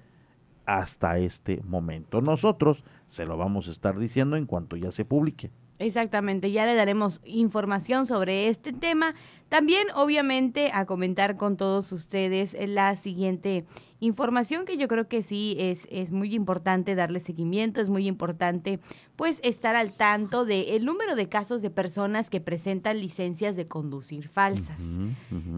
hasta 0.64 1.18
este 1.18 1.60
momento. 1.64 2.22
Nosotros 2.22 2.82
se 3.04 3.26
lo 3.26 3.36
vamos 3.36 3.68
a 3.68 3.72
estar 3.72 3.98
diciendo 3.98 4.36
en 4.36 4.46
cuanto 4.46 4.76
ya 4.76 4.90
se 4.90 5.04
publique. 5.04 5.50
Exactamente, 5.78 6.50
ya 6.50 6.64
le 6.64 6.74
daremos 6.74 7.20
información 7.26 8.06
sobre 8.06 8.48
este 8.48 8.72
tema. 8.72 9.14
También, 9.50 9.88
obviamente, 9.94 10.70
a 10.72 10.86
comentar 10.86 11.36
con 11.36 11.58
todos 11.58 11.92
ustedes 11.92 12.56
la 12.58 12.96
siguiente 12.96 13.66
Información 14.00 14.66
que 14.66 14.76
yo 14.76 14.88
creo 14.88 15.08
que 15.08 15.22
sí 15.22 15.56
es, 15.58 15.86
es 15.90 16.12
muy 16.12 16.34
importante 16.34 16.94
darle 16.94 17.20
seguimiento, 17.20 17.80
es 17.80 17.88
muy 17.88 18.06
importante 18.06 18.78
pues 19.16 19.40
estar 19.42 19.74
al 19.74 19.92
tanto 19.92 20.44
del 20.44 20.84
número 20.84 21.16
de 21.16 21.28
casos 21.28 21.62
de 21.62 21.70
personas 21.70 22.28
que 22.28 22.40
presentan 22.40 23.00
licencias 23.00 23.56
de 23.56 23.68
conducir 23.68 24.28
falsas. 24.28 24.82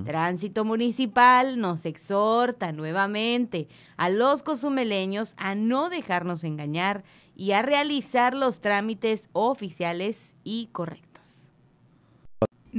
Tránsito 0.05 0.65
Municipal 0.65 1.59
nos 1.59 1.85
exhorta 1.85 2.71
nuevamente 2.71 3.69
a 3.97 4.09
los 4.09 4.43
cozumeleños 4.43 5.35
a 5.37 5.55
no 5.55 5.89
dejarnos 5.91 6.45
engañar 6.45 7.03
y 7.35 7.53
a 7.53 7.63
realizar 7.63 8.35
los 8.35 8.61
trámites 8.61 9.29
oficiales 9.33 10.35
y 10.45 10.69
correctos. 10.73 11.08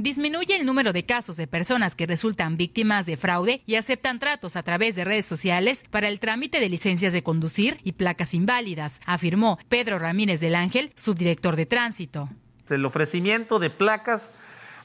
Disminuye 0.02 0.56
el 0.56 0.64
número 0.64 0.94
de 0.94 1.04
casos 1.04 1.36
de 1.36 1.46
personas 1.46 1.94
que 1.94 2.06
resultan 2.06 2.56
víctimas 2.56 3.04
de 3.04 3.18
fraude 3.18 3.60
y 3.66 3.74
aceptan 3.74 4.18
tratos 4.18 4.56
a 4.56 4.62
través 4.62 4.96
de 4.96 5.04
redes 5.04 5.26
sociales 5.26 5.84
para 5.90 6.08
el 6.08 6.20
trámite 6.20 6.58
de 6.58 6.70
licencias 6.70 7.12
de 7.12 7.22
conducir 7.22 7.78
y 7.84 7.92
placas 7.92 8.32
inválidas, 8.32 9.02
afirmó 9.04 9.58
Pedro 9.68 9.98
Ramírez 9.98 10.40
del 10.40 10.54
Ángel, 10.54 10.90
subdirector 10.96 11.54
de 11.54 11.66
tránsito. 11.66 12.30
El 12.70 12.86
ofrecimiento 12.86 13.58
de 13.58 13.68
placas 13.68 14.30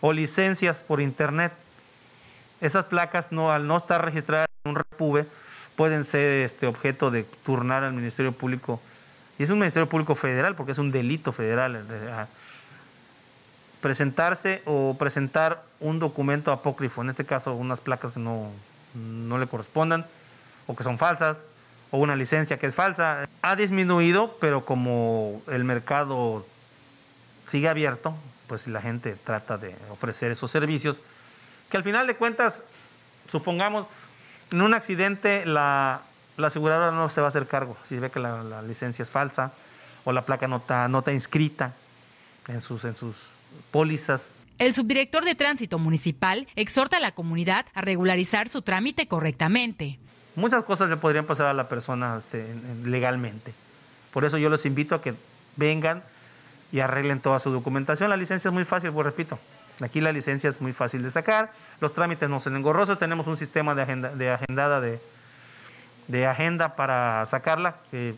o 0.01 0.11
licencias 0.11 0.81
por 0.81 0.99
Internet. 0.99 1.53
Esas 2.59 2.83
placas, 2.83 3.31
no, 3.31 3.53
al 3.53 3.67
no 3.67 3.77
estar 3.77 4.03
registradas 4.03 4.49
en 4.65 4.71
un 4.71 4.75
repube, 4.75 5.27
pueden 5.77 6.03
ser 6.03 6.43
este, 6.43 6.67
objeto 6.67 7.09
de 7.09 7.23
turnar 7.45 7.85
al 7.85 7.93
Ministerio 7.93 8.33
Público. 8.33 8.81
Y 9.39 9.43
es 9.43 9.49
un 9.49 9.59
Ministerio 9.59 9.87
Público 9.87 10.13
federal 10.15 10.55
porque 10.55 10.73
es 10.73 10.77
un 10.77 10.91
delito 10.91 11.31
federal 11.31 11.85
eh, 11.89 12.25
presentarse 13.85 14.63
o 14.65 14.95
presentar 14.97 15.61
un 15.79 15.99
documento 15.99 16.51
apócrifo, 16.51 17.03
en 17.03 17.11
este 17.11 17.23
caso 17.23 17.53
unas 17.53 17.79
placas 17.79 18.13
que 18.13 18.19
no, 18.19 18.49
no 18.95 19.37
le 19.37 19.45
correspondan 19.45 20.07
o 20.65 20.75
que 20.75 20.83
son 20.83 20.97
falsas 20.97 21.43
o 21.91 21.99
una 21.99 22.15
licencia 22.15 22.57
que 22.57 22.65
es 22.65 22.73
falsa. 22.73 23.29
Ha 23.43 23.55
disminuido, 23.55 24.37
pero 24.41 24.65
como 24.65 25.39
el 25.51 25.63
mercado 25.65 26.43
sigue 27.47 27.69
abierto, 27.69 28.15
pues 28.47 28.65
la 28.65 28.81
gente 28.81 29.15
trata 29.23 29.59
de 29.59 29.75
ofrecer 29.91 30.31
esos 30.31 30.49
servicios, 30.49 30.99
que 31.69 31.77
al 31.77 31.83
final 31.83 32.07
de 32.07 32.15
cuentas, 32.15 32.63
supongamos, 33.29 33.85
en 34.51 34.63
un 34.63 34.73
accidente 34.73 35.45
la, 35.45 36.01
la 36.37 36.47
aseguradora 36.47 36.89
no 36.89 37.07
se 37.09 37.21
va 37.21 37.27
a 37.27 37.29
hacer 37.29 37.45
cargo 37.45 37.77
si 37.87 37.99
ve 37.99 38.09
que 38.09 38.19
la, 38.19 38.63
licencia 38.63 39.03
es 39.03 39.11
falsa 39.11 39.51
o 40.05 40.11
la 40.11 40.25
placa 40.25 40.47
no 40.47 40.57
está, 40.57 40.87
no 40.87 40.99
está 40.99 41.13
inscrita 41.13 41.73
en 42.47 42.61
sus, 42.61 42.83
en 42.83 42.95
sus 42.95 43.34
pólizas. 43.71 44.29
El 44.57 44.73
subdirector 44.73 45.25
de 45.25 45.35
Tránsito 45.35 45.79
Municipal 45.79 46.47
exhorta 46.55 46.97
a 46.97 46.99
la 47.01 47.11
comunidad 47.11 47.65
a 47.73 47.81
regularizar 47.81 48.47
su 48.47 48.61
trámite 48.61 49.07
correctamente. 49.07 49.99
Muchas 50.35 50.63
cosas 50.63 50.89
le 50.89 50.97
podrían 50.97 51.25
pasar 51.25 51.47
a 51.47 51.53
la 51.53 51.67
persona 51.67 52.19
este, 52.19 52.45
legalmente. 52.85 53.53
Por 54.11 54.25
eso 54.25 54.37
yo 54.37 54.49
los 54.49 54.65
invito 54.65 54.95
a 54.95 55.01
que 55.01 55.13
vengan 55.57 56.03
y 56.71 56.79
arreglen 56.79 57.19
toda 57.19 57.39
su 57.39 57.51
documentación. 57.51 58.09
La 58.09 58.17
licencia 58.17 58.49
es 58.49 58.53
muy 58.53 58.63
fácil, 58.63 58.91
pues 58.91 59.05
repito. 59.05 59.39
Aquí 59.81 59.99
la 59.99 60.11
licencia 60.11 60.49
es 60.49 60.61
muy 60.61 60.71
fácil 60.71 61.03
de 61.03 61.11
sacar, 61.11 61.51
los 61.81 61.93
trámites 61.93 62.29
no 62.29 62.39
son 62.39 62.55
engorrosos, 62.55 62.97
tenemos 62.97 63.27
un 63.27 63.35
sistema 63.35 63.75
de, 63.75 63.81
agenda, 63.81 64.09
de 64.09 64.31
agendada 64.31 64.79
de, 64.79 65.01
de 66.07 66.27
agenda 66.27 66.77
para 66.77 67.25
sacarla 67.25 67.75
que 67.91 68.15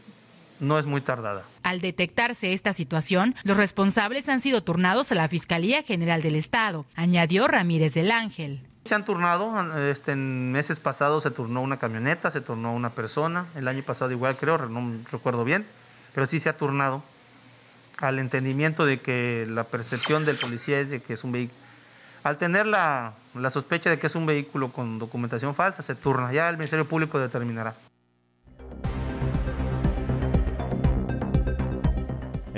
no 0.60 0.80
es 0.80 0.86
muy 0.86 1.02
tardada. 1.02 1.44
Al 1.64 1.82
detectarse 1.82 2.54
esta 2.54 2.74
situación, 2.74 3.36
los 3.44 3.58
responsables 3.58 4.30
han 4.30 4.42
sido 4.42 4.64
turnados 4.64 5.12
a 5.12 5.16
la 5.16 5.28
Fiscalía 5.28 5.84
General 5.84 6.22
del 6.22 6.36
Estado, 6.36 6.86
añadió 6.96 7.48
Ramírez 7.48 7.94
del 7.94 8.12
Ángel. 8.12 8.62
Se 8.86 8.96
han 8.96 9.04
turnado, 9.04 9.52
este, 9.90 10.14
en 10.14 10.52
meses 10.52 10.80
pasados 10.80 11.24
se 11.24 11.32
turnó 11.32 11.62
una 11.62 11.78
camioneta, 11.78 12.32
se 12.32 12.40
turnó 12.40 12.74
una 12.74 12.90
persona, 12.92 13.46
el 13.56 13.68
año 13.68 13.84
pasado 13.84 14.12
igual 14.12 14.38
creo, 14.38 14.58
no 14.70 14.94
recuerdo 15.12 15.44
bien, 15.44 15.66
pero 16.16 16.26
sí 16.26 16.40
se 16.40 16.50
ha 16.50 16.58
turnado 16.58 17.04
al 17.98 18.20
entendimiento 18.20 18.86
de 18.86 19.00
que 19.00 19.46
la 19.50 19.64
percepción 19.66 20.24
del 20.24 20.38
policía 20.38 20.80
es 20.80 20.90
de 20.90 21.02
que 21.02 21.14
es 21.14 21.24
un 21.24 21.50
Al 22.24 22.38
tener 22.38 22.66
la, 22.66 23.14
la 23.36 23.50
sospecha 23.50 23.90
de 23.90 24.00
que 24.00 24.08
es 24.08 24.16
un 24.16 24.26
vehículo 24.26 24.70
con 24.70 25.00
documentación 25.00 25.56
falsa, 25.56 25.82
se 25.82 25.96
turna. 25.96 26.32
Ya 26.32 26.48
el 26.48 26.58
Ministerio 26.58 26.88
Público 26.88 27.20
determinará. 27.20 27.74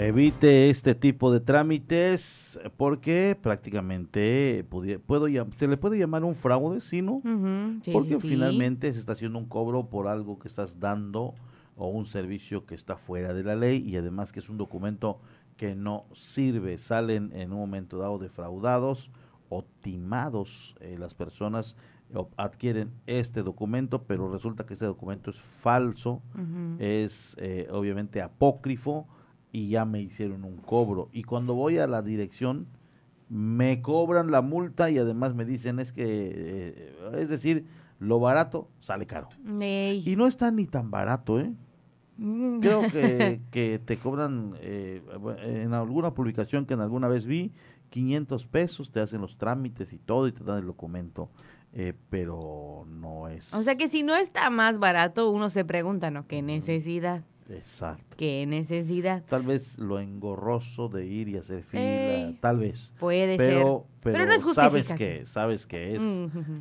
Evite 0.02 0.70
este 0.70 0.96
tipo 0.96 1.30
de 1.30 1.42
trámites 1.42 2.58
porque 2.78 3.38
prácticamente 3.42 4.66
puedo, 5.06 5.28
se 5.58 5.68
le 5.68 5.76
puede 5.76 6.00
llamar 6.00 6.24
un 6.24 6.36
fraude, 6.36 6.80
¿sí, 6.80 7.02
no? 7.02 7.22
porque 7.92 8.18
finalmente 8.22 8.94
se 8.94 9.00
está 9.00 9.12
haciendo 9.12 9.38
un 9.38 9.46
cobro 9.46 9.90
por 9.90 10.08
algo 10.08 10.40
que 10.40 10.48
estás 10.48 10.80
dando 10.80 11.36
o 11.76 11.90
un 11.90 12.06
servicio 12.06 12.66
que 12.66 12.76
está 12.76 12.96
fuera 12.96 13.34
de 13.34 13.44
la 13.44 13.56
ley 13.56 13.84
y 13.86 13.98
además 13.98 14.32
que 14.32 14.40
es 14.40 14.48
un 14.48 14.58
documento 14.58 15.20
que 15.58 15.76
no 15.76 16.06
sirve. 16.14 16.78
Salen 16.78 17.34
en 17.34 17.52
un 17.52 17.60
momento 17.60 17.98
dado 17.98 18.20
defraudados 18.20 19.12
o 19.50 19.66
timados 19.82 20.76
eh, 20.80 20.96
las 20.98 21.14
personas 21.14 21.76
adquieren 22.38 22.94
este 23.06 23.44
documento, 23.44 24.04
pero 24.04 24.32
resulta 24.32 24.66
que 24.66 24.74
este 24.74 24.86
documento 24.86 25.30
es 25.30 25.40
falso, 25.40 26.22
es 26.80 27.36
eh, 27.38 27.68
obviamente 27.70 28.22
apócrifo 28.22 29.06
y 29.52 29.70
ya 29.70 29.86
me 29.86 30.02
hicieron 30.02 30.44
un 30.44 30.58
cobro. 30.58 31.10
Y 31.12 31.24
cuando 31.24 31.54
voy 31.54 31.78
a 31.78 31.88
la 31.88 32.02
dirección, 32.02 32.68
me 33.30 33.82
cobran 33.82 34.32
la 34.32 34.42
multa 34.42 34.90
y 34.90 34.98
además 34.98 35.36
me 35.36 35.46
dicen 35.46 35.80
es 35.80 35.94
que, 35.94 36.04
eh, 36.06 36.96
es 37.16 37.30
decir, 37.30 37.66
lo 38.00 38.20
barato 38.20 38.70
sale 38.80 39.06
caro. 39.06 39.30
Y 39.46 40.16
no 40.18 40.28
está 40.28 40.52
ni 40.52 40.66
tan 40.66 40.90
barato, 40.92 41.40
¿eh? 41.40 41.54
Mm. 42.18 42.60
Creo 42.60 42.82
que, 42.92 43.42
que 43.52 43.80
te 43.84 43.98
cobran 43.98 44.56
eh, 44.60 45.02
en 45.44 45.74
alguna 45.74 46.14
publicación 46.14 46.66
que 46.66 46.74
en 46.74 46.82
alguna 46.82 47.08
vez 47.08 47.26
vi, 47.26 47.54
500 47.90 48.46
pesos, 48.48 48.92
te 48.92 49.00
hacen 49.00 49.22
los 49.22 49.38
trámites 49.38 49.94
y 49.94 49.98
todo 49.98 50.28
y 50.28 50.32
te 50.32 50.44
dan 50.44 50.60
el 50.60 50.66
documento. 50.66 51.30
Eh, 51.74 51.94
pero 52.10 52.86
no 52.88 53.28
es. 53.28 53.54
O 53.54 53.62
sea 53.62 53.76
que 53.76 53.88
si 53.88 54.02
no 54.02 54.16
está 54.16 54.50
más 54.50 54.80
barato, 54.80 55.30
uno 55.30 55.52
se 55.52 55.64
pregunta, 55.66 56.10
¿no? 56.10 56.26
¿Qué 56.26 56.42
necesidad? 56.42 57.24
Exacto. 57.50 58.16
¿Qué 58.18 58.46
necesidad? 58.46 59.24
Tal 59.28 59.44
vez 59.44 59.78
lo 59.78 60.00
engorroso 60.00 60.88
de 60.90 61.06
ir 61.06 61.30
y 61.30 61.38
hacer 61.38 61.64
fila, 61.64 62.34
tal 62.40 62.60
vez. 62.60 62.92
Puede 63.00 63.38
pero, 63.38 63.88
ser. 63.88 64.00
Pero, 64.02 64.26
no 64.26 64.32
es 64.32 64.56
sabes 64.56 64.94
que, 64.94 65.26
sabes 65.26 65.68
que 65.68 65.96
es, 65.96 66.02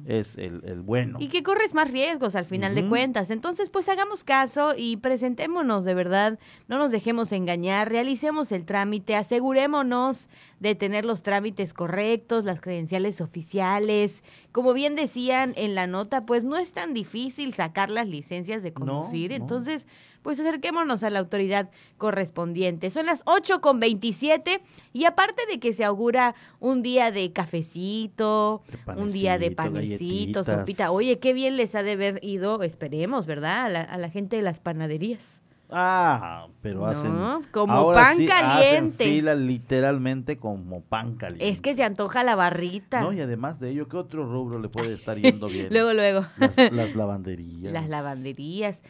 es 0.07 0.37
el, 0.37 0.83
bueno. 0.83 1.19
Y 1.21 1.29
que 1.29 1.45
corres 1.45 1.73
más 1.73 1.93
riesgos 1.93 2.35
al 2.35 2.47
final 2.47 2.75
de 2.75 2.89
cuentas. 2.89 3.31
Entonces, 3.31 3.71
pues 3.71 3.89
hagamos 3.89 4.25
caso 4.25 4.75
y 4.77 4.97
presentémonos 4.97 5.85
de 5.85 5.95
verdad. 5.95 6.39
No 6.67 6.79
nos 6.79 6.91
dejemos 6.91 7.31
engañar, 7.31 7.91
realicemos 7.91 8.51
el 8.51 8.65
trámite, 8.65 9.15
asegurémonos 9.15 10.29
de 10.59 10.75
tener 10.75 11.05
los 11.05 11.23
trámites 11.23 11.73
correctos, 11.75 12.45
las 12.45 12.61
credenciales 12.61 13.21
oficiales. 13.21 14.25
Como 14.51 14.73
bien 14.73 14.97
decían 14.97 15.53
en 15.57 15.77
la 15.77 15.87
nota, 15.87 16.27
pues 16.27 16.43
no 16.43 16.57
es 16.57 16.73
tan 16.73 16.93
difícil 16.93 17.55
sacar 17.55 17.91
las 17.91 18.09
licencias 18.09 18.65
de 18.65 18.73
conducir. 18.73 19.31
Entonces, 19.31 19.87
pues 20.29 20.41
acerquémonos 20.41 21.05
a 21.05 21.09
la 21.09 21.21
autoridad 21.21 21.71
correspondiente. 21.97 22.91
Son 22.91 23.07
las 23.07 23.23
8 23.25 23.63
con 23.63 23.81
27 23.81 24.61
y 24.93 25.07
aparte 25.07 25.47
de 25.51 25.59
que 25.59 25.73
se 25.73 25.85
augura 25.85 26.35
un 26.61 26.83
día 26.83 27.11
de 27.11 27.33
cafecito, 27.33 28.61
un 28.95 29.11
día 29.11 29.39
de 29.39 29.53
panecito, 29.53 30.45
sopita. 30.45 30.91
Oye, 30.91 31.19
qué 31.19 31.33
bien 31.33 31.57
les 31.57 31.75
ha 31.75 31.83
de 31.83 31.93
haber 31.93 32.23
ido, 32.23 32.63
esperemos, 32.63 33.25
¿verdad? 33.25 33.75
A 33.75 33.97
la, 33.97 34.11
gente 34.11 34.37
de 34.37 34.43
las 34.43 34.61
panaderías. 34.61 35.41
Ah, 35.71 36.49
pero 36.61 36.85
hacen 36.85 37.11
como 37.51 37.93
pan 37.95 38.27
caliente. 38.27 39.05
Hacen 39.05 39.15
fila 39.15 39.35
literalmente 39.35 40.37
como 40.37 40.83
pan 40.83 41.15
caliente. 41.15 41.49
Es 41.49 41.63
que 41.63 41.75
se 41.75 41.85
antoja 41.85 42.23
la 42.23 42.35
barrita. 42.35 43.01
No, 43.01 43.15
y 43.15 43.21
además 43.23 43.61
de 43.61 43.71
ello, 43.71 43.89
¿qué 43.89 43.97
otro 43.97 44.31
rubro 44.31 44.59
le 44.59 44.69
puede 44.69 44.93
estar 44.93 45.17
yendo 45.17 45.47
bien? 45.49 45.69
luego, 45.71 45.95
luego. 45.95 46.27
las 46.71 46.95
lavanderías. 46.95 47.73
Las 47.73 47.89
lavanderías. 47.89 48.83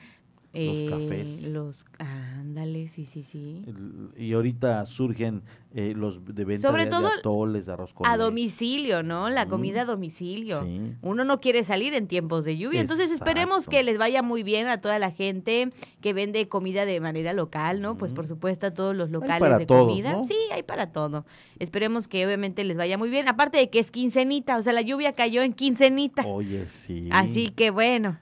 Los 0.55 0.91
cafés. 0.91 1.45
Eh, 1.45 1.51
los, 1.51 1.85
ándale, 1.99 2.89
sí, 2.89 3.05
sí, 3.05 3.23
sí. 3.23 3.65
Y 4.17 4.33
ahorita 4.33 4.87
surgen 4.87 5.43
eh, 5.75 5.93
los 5.95 6.25
de 6.25 6.45
venta 6.47 6.67
Sobre 6.67 6.87
de, 6.87 6.91
todo 6.91 7.09
atoles, 7.09 7.69
arroz 7.69 7.93
con 7.93 8.07
A 8.07 8.17
domicilio, 8.17 9.03
¿no? 9.03 9.29
La 9.29 9.47
comida 9.47 9.83
a 9.83 9.85
domicilio. 9.85 10.67
Uno 11.03 11.25
no 11.25 11.41
quiere 11.41 11.65
salir 11.65 11.93
en 11.93 12.07
tiempos 12.07 12.47
de 12.47 12.57
lluvia. 12.57 12.81
Entonces 12.81 13.11
esperemos 13.11 13.69
que 13.69 13.83
les 13.83 13.99
vaya 13.99 14.23
muy 14.23 14.43
bien 14.43 14.69
a 14.69 14.81
toda 14.81 14.99
la 14.99 15.11
gente 15.11 15.71
que 16.01 16.15
vende 16.15 16.49
comida 16.49 16.87
de 16.87 16.99
manera 17.01 17.35
local, 17.35 17.83
¿no? 17.83 17.99
Pues 17.99 18.15
por 18.15 18.27
supuesto 18.27 18.69
a 18.69 18.71
todos 18.73 18.97
los 18.97 19.11
locales 19.11 19.59
de 19.59 19.67
comida. 19.67 20.25
Sí, 20.25 20.37
hay 20.53 20.63
para 20.63 20.93
todo. 20.93 21.27
Esperemos 21.59 22.09
que 22.09 22.25
obviamente 22.25 22.65
les 22.65 22.77
vaya 22.77 22.97
muy 22.97 23.11
bien. 23.11 23.29
Aparte 23.29 23.59
de 23.59 23.69
que 23.69 23.81
es 23.81 23.91
quincenita, 23.91 24.57
o 24.57 24.63
sea, 24.63 24.73
la 24.73 24.83
lluvia 24.83 25.13
cayó 25.13 25.43
en 25.43 25.53
quincenita. 25.53 26.27
Oye, 26.27 26.67
sí. 26.69 27.09
Así 27.13 27.49
que 27.49 27.71
bueno. 27.71 28.19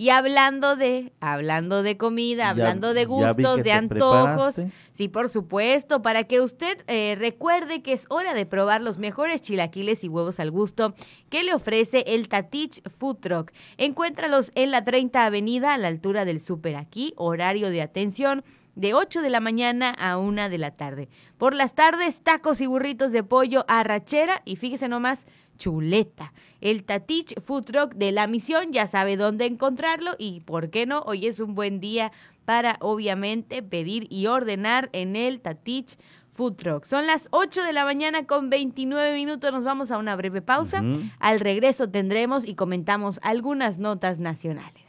Y 0.00 0.08
hablando 0.08 0.76
de, 0.76 1.12
hablando 1.20 1.82
de 1.82 1.98
comida, 1.98 2.48
hablando 2.48 2.94
de 2.94 3.04
gustos, 3.04 3.62
de 3.62 3.72
antojos, 3.72 4.54
sí, 4.92 5.08
por 5.08 5.28
supuesto, 5.28 6.00
para 6.00 6.24
que 6.24 6.40
usted 6.40 6.82
eh, 6.86 7.16
recuerde 7.18 7.82
que 7.82 7.92
es 7.92 8.06
hora 8.08 8.32
de 8.32 8.46
probar 8.46 8.80
los 8.80 8.96
mejores 8.96 9.42
chilaquiles 9.42 10.02
y 10.02 10.08
huevos 10.08 10.40
al 10.40 10.50
gusto 10.50 10.94
que 11.28 11.42
le 11.42 11.52
ofrece 11.52 12.04
el 12.06 12.30
Tatich 12.30 12.80
Food 12.88 13.18
Truck. 13.18 13.52
Encuéntralos 13.76 14.52
en 14.54 14.70
la 14.70 14.82
30 14.84 15.26
Avenida, 15.26 15.74
a 15.74 15.76
la 15.76 15.88
altura 15.88 16.24
del 16.24 16.40
Super 16.40 16.76
aquí, 16.76 17.12
horario 17.16 17.68
de 17.68 17.82
atención 17.82 18.42
de 18.76 18.94
8 18.94 19.20
de 19.20 19.28
la 19.28 19.40
mañana 19.40 19.90
a 19.90 20.16
1 20.16 20.48
de 20.48 20.56
la 20.56 20.70
tarde. 20.70 21.10
Por 21.36 21.52
las 21.52 21.74
tardes, 21.74 22.22
tacos 22.22 22.62
y 22.62 22.66
burritos 22.66 23.12
de 23.12 23.22
pollo 23.22 23.66
arrachera 23.68 24.40
y 24.46 24.56
fíjese 24.56 24.88
nomás, 24.88 25.26
chuleta. 25.60 26.32
El 26.60 26.82
Tatich 26.82 27.40
Food 27.40 27.66
Truck 27.66 27.94
de 27.94 28.10
la 28.10 28.26
misión 28.26 28.72
ya 28.72 28.88
sabe 28.88 29.16
dónde 29.16 29.44
encontrarlo 29.44 30.16
y 30.18 30.40
por 30.40 30.70
qué 30.70 30.86
no, 30.86 31.02
hoy 31.02 31.28
es 31.28 31.38
un 31.38 31.54
buen 31.54 31.78
día 31.78 32.10
para 32.44 32.78
obviamente 32.80 33.62
pedir 33.62 34.08
y 34.10 34.26
ordenar 34.26 34.90
en 34.92 35.14
el 35.14 35.40
Tatich 35.40 35.96
Food 36.32 36.56
Truck. 36.56 36.84
Son 36.86 37.06
las 37.06 37.28
8 37.30 37.62
de 37.62 37.72
la 37.72 37.84
mañana 37.84 38.26
con 38.26 38.50
29 38.50 39.14
minutos, 39.14 39.52
nos 39.52 39.62
vamos 39.62 39.90
a 39.90 39.98
una 39.98 40.16
breve 40.16 40.42
pausa. 40.42 40.82
Al 41.20 41.38
regreso 41.38 41.90
tendremos 41.90 42.44
y 42.44 42.54
comentamos 42.54 43.20
algunas 43.22 43.78
notas 43.78 44.18
nacionales. 44.18 44.82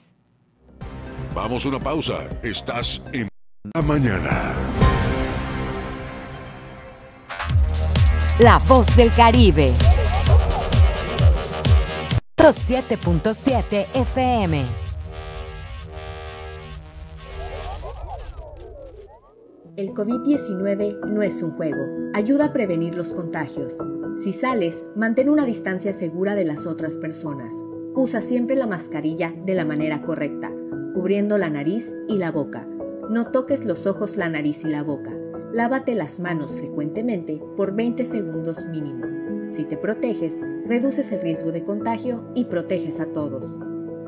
Vamos 1.35 1.65
a 1.65 1.69
una 1.69 1.79
pausa, 1.79 2.27
estás 2.41 3.01
en 3.13 3.27
la 3.75 3.81
mañana. 3.81 4.55
La 8.39 8.57
voz 8.57 8.95
del 8.95 9.11
Caribe. 9.11 9.73
7.7 12.37 13.85
FM. 13.93 14.65
El 19.77 19.93
COVID-19 19.93 21.05
no 21.07 21.21
es 21.21 21.41
un 21.41 21.51
juego. 21.51 21.77
Ayuda 22.13 22.45
a 22.45 22.53
prevenir 22.53 22.95
los 22.95 23.13
contagios. 23.13 23.77
Si 24.21 24.33
sales, 24.33 24.85
mantén 24.95 25.29
una 25.29 25.45
distancia 25.45 25.93
segura 25.93 26.35
de 26.35 26.45
las 26.45 26.65
otras 26.65 26.97
personas. 26.97 27.53
Usa 27.95 28.21
siempre 28.21 28.55
la 28.55 28.67
mascarilla 28.67 29.33
de 29.45 29.55
la 29.55 29.65
manera 29.65 30.01
correcta, 30.01 30.51
cubriendo 30.93 31.37
la 31.37 31.49
nariz 31.49 31.93
y 32.07 32.17
la 32.17 32.31
boca. 32.31 32.67
No 33.09 33.31
toques 33.31 33.63
los 33.65 33.87
ojos, 33.87 34.17
la 34.17 34.29
nariz 34.29 34.63
y 34.65 34.69
la 34.69 34.83
boca. 34.83 35.11
Lávate 35.53 35.95
las 35.95 36.19
manos 36.19 36.57
frecuentemente 36.57 37.41
por 37.55 37.73
20 37.73 38.03
segundos 38.05 38.65
mínimo. 38.65 39.20
Si 39.51 39.65
te 39.65 39.75
proteges, 39.75 40.39
reduces 40.65 41.11
el 41.11 41.21
riesgo 41.21 41.51
de 41.51 41.65
contagio 41.65 42.31
y 42.35 42.45
proteges 42.45 43.01
a 43.01 43.07
todos. 43.07 43.57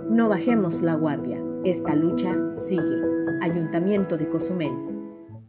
No 0.09 0.29
bajemos 0.29 0.81
la 0.81 0.95
guardia. 0.95 1.37
Esta 1.65 1.95
lucha 1.95 2.33
sigue. 2.57 3.01
Ayuntamiento 3.41 4.15
de 4.15 4.29
Cozumel. 4.29 4.71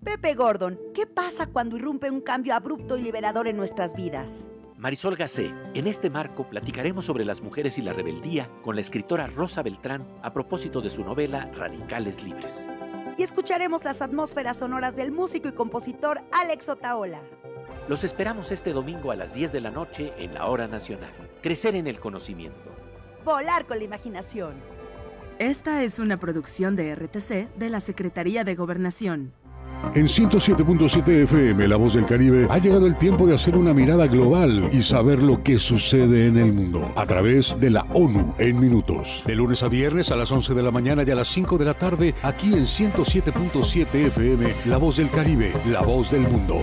Pepe 0.03 0.34
Gordon, 0.34 0.80
¿qué 0.95 1.07
pasa 1.07 1.47
cuando 1.47 1.76
irrumpe 1.76 2.11
un 2.11 2.20
cambio 2.20 2.55
abrupto 2.55 2.99
y 2.99 3.03
liberador 3.03 3.47
en 3.47 3.57
nuestras 3.57 3.95
vidas? 3.95 4.45
Marisol 4.76 5.14
Gacé, 5.14 5.55
en 5.74 5.86
este 5.86 6.11
marco 6.11 6.42
platicaremos 6.42 7.05
sobre 7.05 7.24
las 7.24 7.40
mujeres 7.40 7.78
y 7.78 7.82
la 7.82 7.92
rebeldía 7.92 8.51
con 8.64 8.74
la 8.74 8.80
escritora 8.80 9.28
Rosa 9.28 9.62
Beltrán 9.62 10.05
a 10.22 10.32
propósito 10.32 10.80
de 10.80 10.90
su 10.90 11.05
novela 11.05 11.49
Radicales 11.57 12.20
Libres. 12.24 12.68
Y 13.16 13.22
escucharemos 13.22 13.84
las 13.84 14.03
atmósferas 14.03 14.57
sonoras 14.57 14.97
del 14.97 15.12
músico 15.12 15.49
y 15.49 15.53
compositor 15.53 16.20
Alex 16.32 16.68
Otaola. 16.68 17.20
Los 17.87 18.03
esperamos 18.03 18.51
este 18.51 18.72
domingo 18.72 19.11
a 19.11 19.16
las 19.16 19.35
10 19.35 19.53
de 19.53 19.61
la 19.61 19.70
noche 19.70 20.14
en 20.16 20.32
la 20.32 20.47
Hora 20.47 20.66
Nacional. 20.66 21.12
Crecer 21.43 21.74
en 21.74 21.87
el 21.87 22.01
conocimiento. 22.01 22.70
Volar 23.24 23.66
con 23.66 23.78
la 23.78 23.85
imaginación. 23.85 24.55
Esta 25.39 25.82
es 25.82 25.99
una 25.99 26.18
producción 26.18 26.76
de 26.76 26.95
RTC 26.95 27.55
de 27.57 27.70
la 27.70 27.80
Secretaría 27.80 28.43
de 28.43 28.55
Gobernación. 28.55 29.32
En 29.95 30.07
107.7 30.07 31.24
FM, 31.24 31.68
La 31.68 31.76
Voz 31.76 31.93
del 31.93 32.07
Caribe, 32.07 32.47
ha 32.49 32.57
llegado 32.57 32.87
el 32.87 32.97
tiempo 32.97 33.26
de 33.26 33.35
hacer 33.35 33.55
una 33.55 33.74
mirada 33.74 34.07
global 34.07 34.70
y 34.72 34.82
saber 34.82 35.22
lo 35.22 35.43
que 35.43 35.59
sucede 35.59 36.26
en 36.26 36.39
el 36.39 36.53
mundo 36.55 36.91
a 36.97 37.05
través 37.05 37.55
de 37.61 37.68
la 37.68 37.82
ONU 37.93 38.35
en 38.39 38.61
minutos. 38.61 39.22
De 39.26 39.35
lunes 39.35 39.62
a 39.62 39.68
viernes 39.68 40.11
a 40.11 40.16
las 40.16 40.32
11 40.32 40.55
de 40.55 40.62
la 40.62 40.70
mañana 40.70 41.03
y 41.07 41.11
a 41.11 41.16
las 41.16 41.28
5 41.28 41.59
de 41.59 41.64
la 41.66 41.74
tarde, 41.74 42.14
aquí 42.22 42.55
en 42.55 42.64
107.7 42.64 43.95
FM, 44.07 44.55
La 44.66 44.78
Voz 44.78 44.97
del 44.97 45.11
Caribe, 45.11 45.53
La 45.70 45.82
Voz 45.82 46.11
del 46.11 46.22
Mundo. 46.22 46.62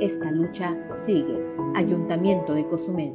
Esta 0.00 0.30
lucha 0.30 0.76
sigue. 0.96 1.44
Ayuntamiento 1.74 2.54
de 2.54 2.64
Cozumel. 2.66 3.14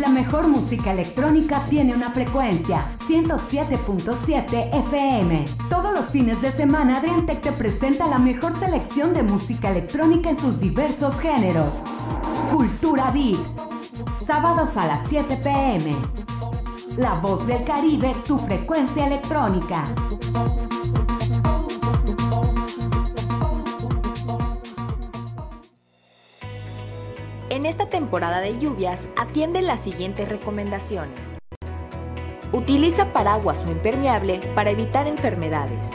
La 0.00 0.08
mejor 0.08 0.48
música 0.48 0.92
electrónica 0.92 1.62
tiene 1.70 1.94
una 1.94 2.10
frecuencia, 2.10 2.88
107.7 3.06 4.74
FM. 4.86 5.44
Todos 5.68 5.92
los 5.92 6.06
fines 6.06 6.42
de 6.42 6.50
semana 6.50 6.98
Adriantec 6.98 7.40
te 7.40 7.52
presenta 7.52 8.08
la 8.08 8.18
mejor 8.18 8.52
selección 8.58 9.14
de 9.14 9.22
música 9.22 9.70
electrónica 9.70 10.30
en 10.30 10.38
sus 10.38 10.58
diversos 10.58 11.18
géneros. 11.20 11.72
Cultura 12.52 13.12
Beat. 13.12 13.38
Sábados 14.26 14.76
a 14.76 14.86
las 14.88 15.08
7 15.08 15.36
pm. 15.36 15.94
La 16.96 17.14
voz 17.14 17.46
del 17.46 17.62
Caribe, 17.62 18.12
tu 18.26 18.38
frecuencia 18.38 19.06
electrónica. 19.06 19.84
En 27.50 27.64
esta 27.64 27.86
temporada 27.86 28.40
de 28.40 28.58
lluvias, 28.58 29.08
atiende 29.16 29.62
las 29.62 29.80
siguientes 29.80 30.28
recomendaciones. 30.28 31.38
Utiliza 32.52 33.14
paraguas 33.14 33.58
o 33.66 33.70
impermeable 33.70 34.40
para 34.54 34.70
evitar 34.70 35.06
enfermedades. 35.06 35.88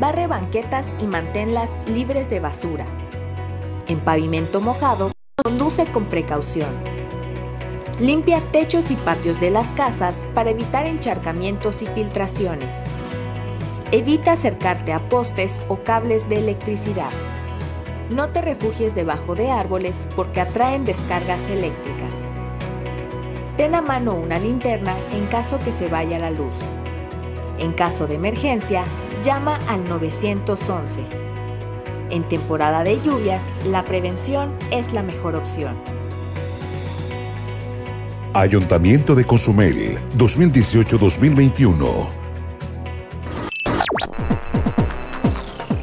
Barre 0.00 0.26
banquetas 0.26 0.88
y 1.00 1.06
manténlas 1.06 1.70
libres 1.86 2.28
de 2.28 2.40
basura. 2.40 2.84
En 3.86 4.00
pavimento 4.00 4.60
mojado, 4.60 5.12
conduce 5.44 5.86
con 5.86 6.06
precaución. 6.06 6.70
Limpia 8.00 8.40
techos 8.50 8.90
y 8.90 8.96
patios 8.96 9.38
de 9.40 9.50
las 9.50 9.70
casas 9.72 10.26
para 10.34 10.50
evitar 10.50 10.86
encharcamientos 10.86 11.80
y 11.80 11.86
filtraciones. 11.86 12.76
Evita 13.92 14.32
acercarte 14.32 14.92
a 14.92 14.98
postes 15.08 15.60
o 15.68 15.76
cables 15.84 16.28
de 16.28 16.38
electricidad. 16.38 17.10
No 18.10 18.30
te 18.30 18.40
refugies 18.40 18.94
debajo 18.94 19.34
de 19.34 19.50
árboles 19.50 20.08
porque 20.16 20.40
atraen 20.40 20.86
descargas 20.86 21.42
eléctricas. 21.50 22.14
Ten 23.58 23.74
a 23.74 23.82
mano 23.82 24.14
una 24.14 24.38
linterna 24.38 24.96
en 25.12 25.26
caso 25.26 25.58
que 25.58 25.72
se 25.72 25.88
vaya 25.88 26.18
la 26.18 26.30
luz. 26.30 26.54
En 27.58 27.72
caso 27.72 28.06
de 28.06 28.14
emergencia, 28.14 28.84
llama 29.22 29.58
al 29.68 29.86
911. 29.88 31.02
En 32.10 32.26
temporada 32.28 32.82
de 32.82 32.98
lluvias, 33.02 33.44
la 33.66 33.84
prevención 33.84 34.54
es 34.70 34.94
la 34.94 35.02
mejor 35.02 35.36
opción. 35.36 35.76
Ayuntamiento 38.32 39.14
de 39.14 39.24
Cozumel, 39.24 39.98
2018-2021. 40.16 42.17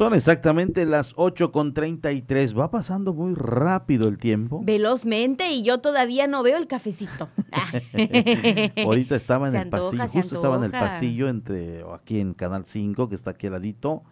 Son 0.00 0.14
exactamente 0.14 0.86
las 0.86 1.12
8 1.16 1.52
con 1.52 1.74
33. 1.74 2.58
Va 2.58 2.70
pasando 2.70 3.12
muy 3.12 3.34
rápido 3.34 4.08
el 4.08 4.16
tiempo. 4.16 4.62
Velozmente 4.64 5.50
y 5.50 5.62
yo 5.62 5.80
todavía 5.82 6.26
no 6.26 6.42
veo 6.42 6.56
el 6.56 6.66
cafecito. 6.68 7.28
Ahorita 8.82 9.14
estaba 9.14 9.48
en 9.48 9.52
Se 9.52 9.58
el 9.58 9.64
antoja, 9.64 9.98
pasillo, 9.98 10.22
justo 10.22 10.36
estaba 10.36 10.56
en 10.56 10.64
el 10.64 10.70
pasillo 10.70 11.28
entre 11.28 11.84
aquí 11.92 12.18
en 12.18 12.32
Canal 12.32 12.64
5, 12.64 13.10
que 13.10 13.14
está 13.14 13.32
aquí 13.32 13.48
al 13.48 13.52
ladito, 13.52 14.02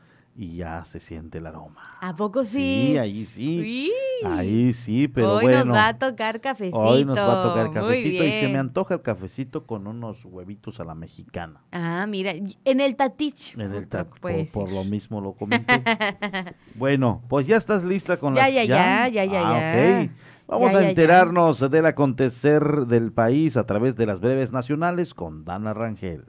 y 0.41 0.55
ya 0.55 0.85
se 0.85 1.01
siente 1.01 1.39
el 1.39 1.47
aroma. 1.47 1.83
¿A 2.01 2.15
poco 2.15 2.45
sí? 2.45 2.91
Sí, 2.93 2.97
ahí 2.97 3.27
sí. 3.27 3.59
Uy. 3.61 3.93
Ahí 4.31 4.73
sí, 4.73 5.09
pero 5.09 5.35
Hoy 5.35 5.43
bueno. 5.47 5.65
nos 5.65 5.77
va 5.77 5.89
a 5.89 5.99
tocar 5.99 6.41
cafecito. 6.41 6.79
Hoy 6.79 7.05
nos 7.05 7.19
va 7.19 7.41
a 7.41 7.49
tocar 7.49 7.71
cafecito 7.73 8.23
y 8.25 8.31
se 8.31 8.47
me 8.49 8.59
antoja 8.59 8.95
el 8.95 9.03
cafecito 9.03 9.67
con 9.67 9.89
unos 9.89 10.25
huevitos 10.25 10.79
a 10.79 10.85
la 10.85 10.95
mexicana. 10.95 11.61
Ah, 11.73 12.07
mira, 12.09 12.33
en 12.65 12.81
el 12.81 12.95
tatich. 12.95 13.55
En 13.59 13.73
el 13.75 13.89
ta- 13.89 14.05
por, 14.09 14.49
por 14.53 14.71
lo 14.71 14.85
mismo 14.85 15.21
lo 15.21 15.33
comenté. 15.33 15.83
bueno, 16.77 17.21
pues 17.29 17.49
ya 17.49 17.57
estás 17.57 17.83
lista 17.83 18.17
con 18.19 18.35
Ya, 18.37 18.43
las 18.43 18.55
ya, 18.55 18.65
ya, 18.65 19.09
ya, 19.09 19.25
ya, 19.25 19.41
Ah, 19.45 19.61
ya. 19.61 20.03
ok. 20.05 20.11
Vamos 20.47 20.71
Ya, 20.73 20.79
a 20.79 20.81
ya, 20.81 20.85
ya. 20.85 20.91
enterarnos 20.91 21.69
del 21.71 21.87
acontecer 21.87 22.63
del 22.87 23.11
país 23.13 23.57
a 23.57 23.67
través 23.67 23.97
de 23.97 24.07
las 24.07 24.21
breves 24.21 24.53
nacionales 24.53 25.15
con 25.15 25.45
Dana 25.45 25.75
Rangel. 25.75 26.25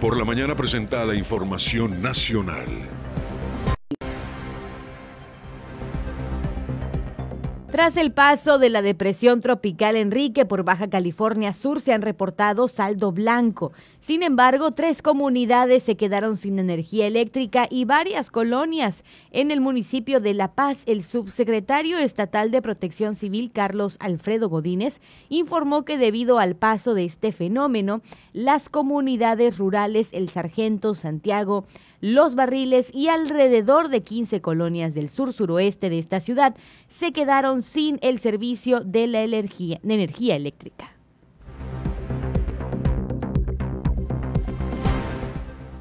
Por 0.00 0.16
la 0.16 0.24
mañana 0.24 0.54
presentada 0.56 1.14
información 1.16 2.00
nacional. 2.00 2.66
Tras 7.74 7.96
el 7.96 8.12
paso 8.12 8.60
de 8.60 8.70
la 8.70 8.82
depresión 8.82 9.40
tropical 9.40 9.96
Enrique 9.96 10.46
por 10.46 10.62
Baja 10.62 10.88
California 10.88 11.52
Sur 11.52 11.80
se 11.80 11.92
han 11.92 12.02
reportado 12.02 12.68
saldo 12.68 13.10
blanco. 13.10 13.72
Sin 14.06 14.22
embargo, 14.22 14.72
tres 14.72 15.00
comunidades 15.00 15.82
se 15.82 15.96
quedaron 15.96 16.36
sin 16.36 16.58
energía 16.58 17.06
eléctrica 17.06 17.66
y 17.70 17.86
varias 17.86 18.30
colonias. 18.30 19.02
En 19.30 19.50
el 19.50 19.62
municipio 19.62 20.20
de 20.20 20.34
La 20.34 20.52
Paz, 20.52 20.82
el 20.84 21.04
subsecretario 21.04 21.96
estatal 21.96 22.50
de 22.50 22.60
Protección 22.60 23.14
Civil 23.14 23.50
Carlos 23.50 23.96
Alfredo 24.00 24.50
Godínez 24.50 25.00
informó 25.30 25.86
que 25.86 25.96
debido 25.96 26.38
al 26.38 26.54
paso 26.54 26.92
de 26.92 27.06
este 27.06 27.32
fenómeno, 27.32 28.02
las 28.34 28.68
comunidades 28.68 29.56
rurales 29.56 30.10
El 30.12 30.28
Sargento, 30.28 30.94
Santiago, 30.94 31.64
Los 32.02 32.34
Barriles 32.34 32.90
y 32.92 33.08
alrededor 33.08 33.88
de 33.88 34.02
15 34.02 34.42
colonias 34.42 34.92
del 34.92 35.08
sur 35.08 35.32
suroeste 35.32 35.88
de 35.88 35.98
esta 35.98 36.20
ciudad 36.20 36.54
se 36.90 37.12
quedaron 37.12 37.62
sin 37.62 37.98
el 38.02 38.18
servicio 38.18 38.80
de 38.80 39.06
la 39.06 39.22
energía, 39.22 39.80
de 39.82 39.94
energía 39.94 40.36
eléctrica. 40.36 40.93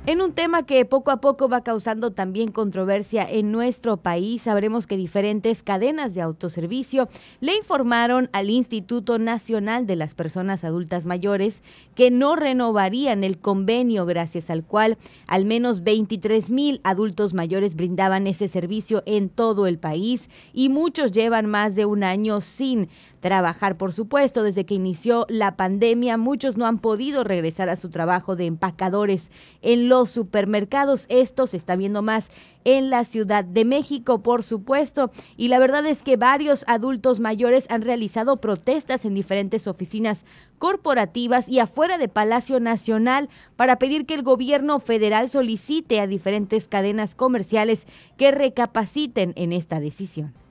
En 0.05 0.19
un 0.19 0.33
tema 0.33 0.63
que 0.63 0.83
poco 0.83 1.11
a 1.11 1.21
poco 1.21 1.47
va 1.47 1.63
causando 1.63 2.11
también 2.11 2.51
controversia 2.51 3.23
en 3.23 3.53
nuestro 3.53 3.95
país, 3.95 4.41
sabremos 4.41 4.85
que 4.85 4.97
diferentes 4.97 5.63
cadenas 5.63 6.13
de 6.13 6.21
autoservicio 6.21 7.07
le 7.39 7.55
informaron 7.55 8.29
al 8.33 8.49
Instituto 8.49 9.17
Nacional 9.17 9.87
de 9.87 9.95
las 9.95 10.13
Personas 10.13 10.65
Adultas 10.65 11.05
Mayores 11.05 11.61
que 11.95 12.11
no 12.11 12.35
renovarían 12.35 13.23
el 13.23 13.37
convenio 13.37 14.05
gracias 14.05 14.49
al 14.49 14.65
cual 14.65 14.97
al 15.25 15.45
menos 15.45 15.83
23 15.83 16.49
mil 16.49 16.81
adultos 16.83 17.33
mayores 17.33 17.73
brindaban 17.73 18.27
ese 18.27 18.49
servicio 18.49 19.03
en 19.05 19.29
todo 19.29 19.67
el 19.67 19.77
país 19.77 20.29
y 20.51 20.67
muchos 20.67 21.13
llevan 21.13 21.45
más 21.45 21.75
de 21.75 21.85
un 21.85 22.03
año 22.03 22.41
sin 22.41 22.89
trabajar. 23.23 23.77
Por 23.77 23.93
supuesto, 23.93 24.43
desde 24.43 24.65
que 24.65 24.75
inició 24.75 25.25
la 25.29 25.55
pandemia, 25.55 26.17
muchos 26.17 26.57
no 26.57 26.67
han 26.67 26.77
podido 26.77 27.23
regresar 27.23 27.69
a 27.69 27.77
su 27.77 27.89
trabajo 27.89 28.35
de 28.35 28.45
empacadores 28.45 29.31
en 29.61 29.87
los 29.87 30.11
supermercados. 30.11 31.05
Esto 31.07 31.47
se 31.47 31.55
está 31.55 31.77
viendo 31.77 32.01
más 32.01 32.27
en 32.65 32.89
la 32.89 33.05
Ciudad 33.05 33.45
de 33.45 33.63
México, 33.63 34.21
por 34.21 34.43
supuesto. 34.43 35.09
Y 35.37 35.47
la 35.47 35.59
verdad 35.59 35.85
es 35.85 36.03
que 36.03 36.17
varios 36.17 36.65
adultos 36.67 37.21
mayores 37.21 37.65
han 37.69 37.81
realizado 37.81 38.37
protestas 38.37 39.05
en 39.05 39.13
diferentes 39.13 39.67
oficinas 39.67 40.25
corporativas 40.57 41.47
y 41.47 41.59
afuera 41.59 41.97
de 41.97 42.09
Palacio 42.09 42.59
Nacional 42.59 43.29
para 43.55 43.79
pedir 43.79 44.05
que 44.05 44.15
el 44.15 44.23
gobierno 44.23 44.81
federal 44.81 45.29
solicite 45.29 46.01
a 46.01 46.07
diferentes 46.07 46.67
cadenas 46.67 47.15
comerciales 47.15 47.87
que 48.17 48.31
recapaciten 48.31 49.31
en 49.37 49.53
esta 49.53 49.79
decisión. 49.79 50.42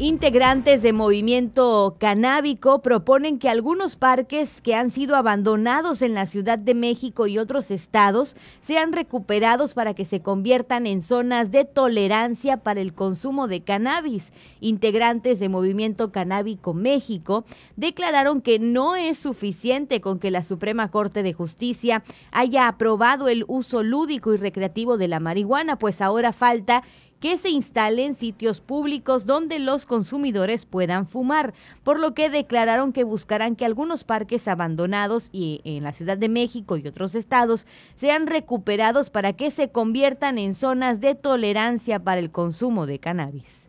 Integrantes 0.00 0.82
de 0.82 0.92
Movimiento 0.92 1.94
Canábico 2.00 2.82
proponen 2.82 3.38
que 3.38 3.48
algunos 3.48 3.94
parques 3.94 4.60
que 4.60 4.74
han 4.74 4.90
sido 4.90 5.14
abandonados 5.14 6.02
en 6.02 6.14
la 6.14 6.26
Ciudad 6.26 6.58
de 6.58 6.74
México 6.74 7.28
y 7.28 7.38
otros 7.38 7.70
estados 7.70 8.34
sean 8.60 8.92
recuperados 8.92 9.72
para 9.72 9.94
que 9.94 10.04
se 10.04 10.20
conviertan 10.20 10.88
en 10.88 11.00
zonas 11.00 11.52
de 11.52 11.64
tolerancia 11.64 12.56
para 12.56 12.80
el 12.80 12.92
consumo 12.92 13.46
de 13.46 13.62
cannabis. 13.62 14.32
Integrantes 14.58 15.38
de 15.38 15.48
Movimiento 15.48 16.10
Canábico 16.10 16.74
México 16.74 17.44
declararon 17.76 18.40
que 18.40 18.58
no 18.58 18.96
es 18.96 19.16
suficiente 19.18 20.00
con 20.00 20.18
que 20.18 20.32
la 20.32 20.42
Suprema 20.42 20.90
Corte 20.90 21.22
de 21.22 21.34
Justicia 21.34 22.02
haya 22.32 22.66
aprobado 22.66 23.28
el 23.28 23.44
uso 23.46 23.84
lúdico 23.84 24.34
y 24.34 24.38
recreativo 24.38 24.98
de 24.98 25.06
la 25.06 25.20
marihuana, 25.20 25.78
pues 25.78 26.00
ahora 26.00 26.32
falta 26.32 26.82
que 27.24 27.38
se 27.38 27.48
instalen 27.48 28.14
sitios 28.14 28.60
públicos 28.60 29.24
donde 29.24 29.58
los 29.58 29.86
consumidores 29.86 30.66
puedan 30.66 31.08
fumar, 31.08 31.54
por 31.82 31.98
lo 31.98 32.12
que 32.12 32.28
declararon 32.28 32.92
que 32.92 33.02
buscarán 33.02 33.56
que 33.56 33.64
algunos 33.64 34.04
parques 34.04 34.46
abandonados 34.46 35.30
y 35.32 35.62
en 35.64 35.84
la 35.84 35.94
Ciudad 35.94 36.18
de 36.18 36.28
México 36.28 36.76
y 36.76 36.86
otros 36.86 37.14
estados 37.14 37.66
sean 37.96 38.26
recuperados 38.26 39.08
para 39.08 39.32
que 39.32 39.50
se 39.50 39.70
conviertan 39.70 40.36
en 40.36 40.52
zonas 40.52 41.00
de 41.00 41.14
tolerancia 41.14 41.98
para 41.98 42.20
el 42.20 42.30
consumo 42.30 42.84
de 42.84 42.98
cannabis. 42.98 43.63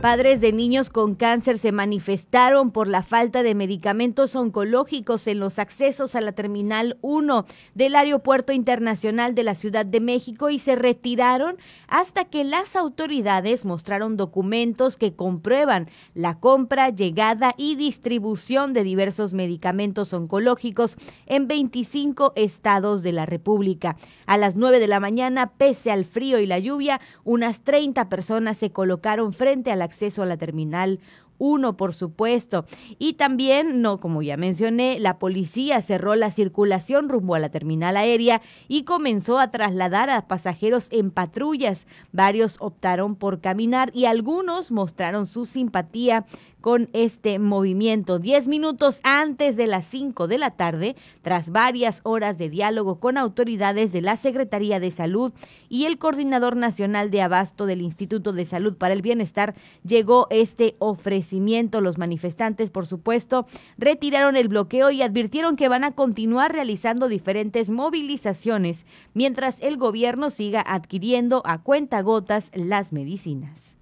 Padres 0.00 0.40
de 0.40 0.52
niños 0.52 0.88
con 0.88 1.14
cáncer 1.14 1.58
se 1.58 1.72
manifestaron 1.72 2.70
por 2.70 2.88
la 2.88 3.02
falta 3.02 3.42
de 3.42 3.54
medicamentos 3.54 4.34
oncológicos 4.34 5.26
en 5.26 5.38
los 5.38 5.58
accesos 5.58 6.14
a 6.14 6.22
la 6.22 6.32
Terminal 6.32 6.96
1 7.02 7.44
del 7.74 7.94
Aeropuerto 7.94 8.54
Internacional 8.54 9.34
de 9.34 9.42
la 9.42 9.54
Ciudad 9.54 9.84
de 9.84 10.00
México 10.00 10.48
y 10.48 10.58
se 10.58 10.74
retiraron 10.74 11.58
hasta 11.86 12.24
que 12.24 12.44
las 12.44 12.76
autoridades 12.76 13.66
mostraron 13.66 14.16
documentos 14.16 14.96
que 14.96 15.12
comprueban 15.12 15.90
la 16.14 16.40
compra, 16.40 16.88
llegada 16.88 17.52
y 17.58 17.76
distribución 17.76 18.72
de 18.72 18.84
diversos 18.84 19.34
medicamentos 19.34 20.14
oncológicos 20.14 20.96
en 21.26 21.46
25 21.46 22.32
estados 22.36 23.02
de 23.02 23.12
la 23.12 23.26
República. 23.26 23.98
A 24.24 24.38
las 24.38 24.56
9 24.56 24.80
de 24.80 24.88
la 24.88 24.98
mañana, 24.98 25.52
pese 25.58 25.90
al 25.90 26.06
frío 26.06 26.38
y 26.38 26.46
la 26.46 26.58
lluvia, 26.58 27.02
unas 27.22 27.60
30 27.64 28.08
personas 28.08 28.56
se 28.56 28.70
colocaron 28.70 29.34
frente 29.34 29.70
a 29.70 29.76
la 29.76 29.89
acceso 29.90 30.22
a 30.22 30.26
la 30.26 30.36
terminal 30.36 31.00
uno, 31.40 31.76
por 31.76 31.94
supuesto. 31.94 32.66
Y 32.98 33.14
también, 33.14 33.80
no, 33.80 33.98
como 33.98 34.22
ya 34.22 34.36
mencioné, 34.36 35.00
la 35.00 35.18
policía 35.18 35.80
cerró 35.80 36.14
la 36.14 36.30
circulación 36.30 37.08
rumbo 37.08 37.34
a 37.34 37.38
la 37.38 37.48
terminal 37.48 37.96
aérea 37.96 38.42
y 38.68 38.84
comenzó 38.84 39.38
a 39.38 39.50
trasladar 39.50 40.10
a 40.10 40.28
pasajeros 40.28 40.88
en 40.92 41.10
patrullas. 41.10 41.86
Varios 42.12 42.56
optaron 42.60 43.16
por 43.16 43.40
caminar 43.40 43.90
y 43.94 44.04
algunos 44.04 44.70
mostraron 44.70 45.26
su 45.26 45.46
simpatía 45.46 46.26
con 46.60 46.88
este 46.92 47.38
movimiento. 47.38 48.18
Diez 48.18 48.48
minutos 48.48 49.00
antes 49.02 49.56
de 49.56 49.66
las 49.66 49.86
cinco 49.86 50.28
de 50.28 50.38
la 50.38 50.50
tarde, 50.50 50.96
tras 51.22 51.50
varias 51.50 52.00
horas 52.04 52.38
de 52.38 52.48
diálogo 52.48 53.00
con 53.00 53.16
autoridades 53.16 53.92
de 53.92 54.02
la 54.02 54.16
Secretaría 54.16 54.80
de 54.80 54.90
Salud 54.90 55.32
y 55.68 55.86
el 55.86 55.98
Coordinador 55.98 56.56
Nacional 56.56 57.10
de 57.10 57.22
Abasto 57.22 57.66
del 57.66 57.80
Instituto 57.80 58.32
de 58.32 58.44
Salud 58.44 58.76
para 58.76 58.94
el 58.94 59.02
Bienestar, 59.02 59.54
llegó 59.84 60.26
este 60.30 60.76
ofrecimiento. 60.78 61.80
Los 61.80 61.98
manifestantes, 61.98 62.70
por 62.70 62.86
supuesto, 62.86 63.46
retiraron 63.78 64.36
el 64.36 64.48
bloqueo 64.48 64.90
y 64.90 65.02
advirtieron 65.02 65.56
que 65.56 65.68
van 65.68 65.84
a 65.84 65.92
continuar 65.92 66.52
realizando 66.52 67.08
diferentes 67.08 67.70
movilizaciones 67.70 68.86
mientras 69.14 69.56
el 69.60 69.76
gobierno 69.76 70.30
siga 70.30 70.62
adquiriendo 70.66 71.42
a 71.44 71.62
cuentagotas 71.62 72.50
las 72.54 72.92
medicinas. 72.92 73.76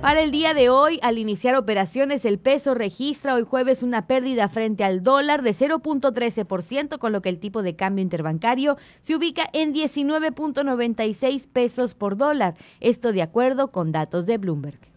Para 0.00 0.22
el 0.22 0.30
día 0.30 0.54
de 0.54 0.70
hoy, 0.70 0.98
al 1.02 1.18
iniciar 1.18 1.56
operaciones, 1.56 2.24
el 2.24 2.38
peso 2.38 2.74
registra 2.74 3.34
hoy 3.34 3.44
jueves 3.44 3.82
una 3.82 4.06
pérdida 4.06 4.48
frente 4.48 4.82
al 4.82 5.02
dólar 5.02 5.42
de 5.42 5.54
0.13%, 5.54 6.98
con 6.98 7.12
lo 7.12 7.20
que 7.20 7.28
el 7.28 7.38
tipo 7.38 7.62
de 7.62 7.76
cambio 7.76 8.02
interbancario 8.02 8.78
se 9.02 9.14
ubica 9.14 9.50
en 9.52 9.74
19.96 9.74 11.46
pesos 11.48 11.92
por 11.92 12.16
dólar. 12.16 12.54
Esto 12.80 13.12
de 13.12 13.20
acuerdo 13.20 13.72
con 13.72 13.92
datos 13.92 14.24
de 14.24 14.38
Bloomberg. 14.38 14.89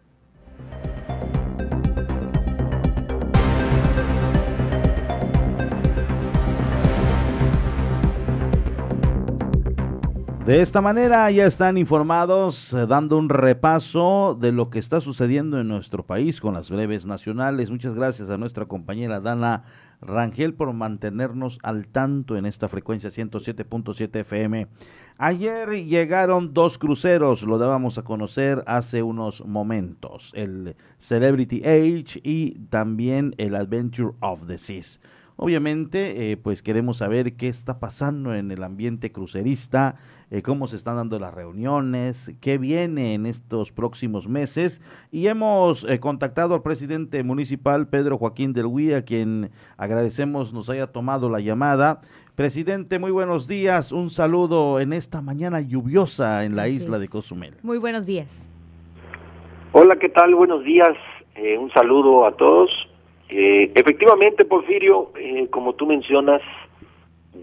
De 10.46 10.60
esta 10.60 10.82
manera 10.82 11.32
ya 11.32 11.46
están 11.46 11.78
informados, 11.78 12.74
eh, 12.74 12.86
dando 12.86 13.18
un 13.18 13.30
repaso 13.30 14.38
de 14.38 14.52
lo 14.52 14.70
que 14.70 14.78
está 14.78 15.00
sucediendo 15.00 15.58
en 15.58 15.70
nuestro 15.70 16.06
país 16.06 16.42
con 16.42 16.54
las 16.56 16.70
breves 16.70 17.06
nacionales. 17.06 17.72
Muchas 17.72 17.96
gracias 17.96 18.30
a 18.30 18.38
nuestra 18.38 18.66
compañera 18.66 19.22
Dana 19.22 19.64
Rangel 20.02 20.54
por 20.54 20.74
mantenernos 20.74 21.60
al 21.64 21.88
tanto 21.88 22.36
en 22.36 22.46
esta 22.46 22.68
frecuencia 22.68 23.10
107.7 23.10 24.20
FM. 24.20 24.68
Ayer 25.18 25.86
llegaron 25.86 26.54
dos 26.54 26.78
cruceros, 26.78 27.44
lo 27.44 27.58
dábamos 27.58 27.98
a 27.98 28.04
conocer 28.04 28.66
hace 28.68 29.02
unos 29.02 29.46
momentos, 29.46 30.34
el 30.36 30.76
Celebrity 30.98 31.62
Age 31.64 32.20
y 32.22 32.56
también 32.66 33.34
el 33.38 33.56
Adventure 33.56 34.12
of 34.20 34.46
the 34.48 34.58
Seas. 34.58 35.00
Obviamente, 35.36 36.32
eh, 36.32 36.38
pues 36.38 36.62
queremos 36.62 36.98
saber 36.98 37.34
qué 37.34 37.48
está 37.48 37.80
pasando 37.80 38.36
en 38.36 38.52
el 38.52 38.64
ambiente 38.64 39.12
crucerista, 39.12 39.96
eh, 40.30 40.44
cómo 40.44 40.68
se 40.68 40.76
están 40.76 40.96
dando 40.96 41.18
las 41.18 41.34
reuniones, 41.34 42.32
qué 42.40 42.58
viene 42.58 43.14
en 43.16 43.26
estos 43.26 43.72
próximos 43.72 44.28
meses. 44.28 44.82
Y 45.12 45.28
hemos 45.28 45.90
eh, 45.90 46.00
contactado 46.00 46.54
al 46.54 46.62
presidente 46.62 47.24
municipal, 47.24 47.88
Pedro 47.88 48.18
Joaquín 48.18 48.54
del 48.54 48.68
Huí, 48.68 48.94
a 48.94 49.04
quien 49.04 49.50
agradecemos 49.76 50.54
nos 50.54 50.70
haya 50.70 50.88
tomado 50.88 51.30
la 51.30 51.40
llamada. 51.40 52.02
Presidente, 52.36 53.00
muy 53.00 53.12
buenos 53.12 53.48
días. 53.48 53.92
Un 53.92 54.12
saludo 54.12 54.80
en 54.80 54.94
esta 54.94 55.22
mañana 55.22 55.62
lluviosa 55.62 56.46
en 56.46 56.56
la 56.56 56.68
isla 56.68 57.00
de 57.00 57.08
Cozumel. 57.08 57.56
Muy 57.64 57.80
buenos 57.80 58.06
días. 58.06 58.48
Hola, 59.72 59.96
¿qué 59.98 60.10
tal? 60.10 60.36
Buenos 60.36 60.64
días. 60.64 60.96
un 61.60 61.72
saludo 61.72 62.28
a 62.28 62.32
todos. 62.38 62.70
Eh, 63.30 63.72
efectivamente, 63.74 64.46
Porfirio, 64.46 65.12
eh, 65.18 65.48
como 65.50 65.74
tú 65.74 65.86
mencionas, 65.86 66.42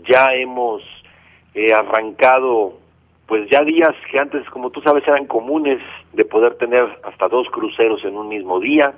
ya 0.09 0.35
hemos 0.35 0.83
eh, 1.55 1.73
arrancado, 1.73 2.79
pues 3.27 3.49
ya 3.51 3.65
días 3.65 3.95
que 4.11 4.19
antes, 4.19 4.49
como 4.51 4.71
tú 4.71 4.81
sabes, 4.83 5.07
eran 5.07 5.27
comunes 5.27 5.81
de 6.13 6.25
poder 6.25 6.55
tener 6.55 6.87
hasta 7.05 7.29
dos 7.29 7.49
cruceros 7.51 8.05
en 8.05 8.17
un 8.17 8.29
mismo 8.29 8.61
día. 8.61 8.95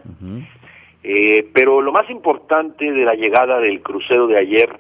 pero 1.55 1.83
lo 1.83 1.93
más 1.93 2.09
importante 2.11 2.93
de 2.93 3.05
la 3.05 3.15
llegada 3.15 3.59
del 3.59 3.83
crucero 3.83 4.27
de 4.27 4.39
ayer, 4.39 4.71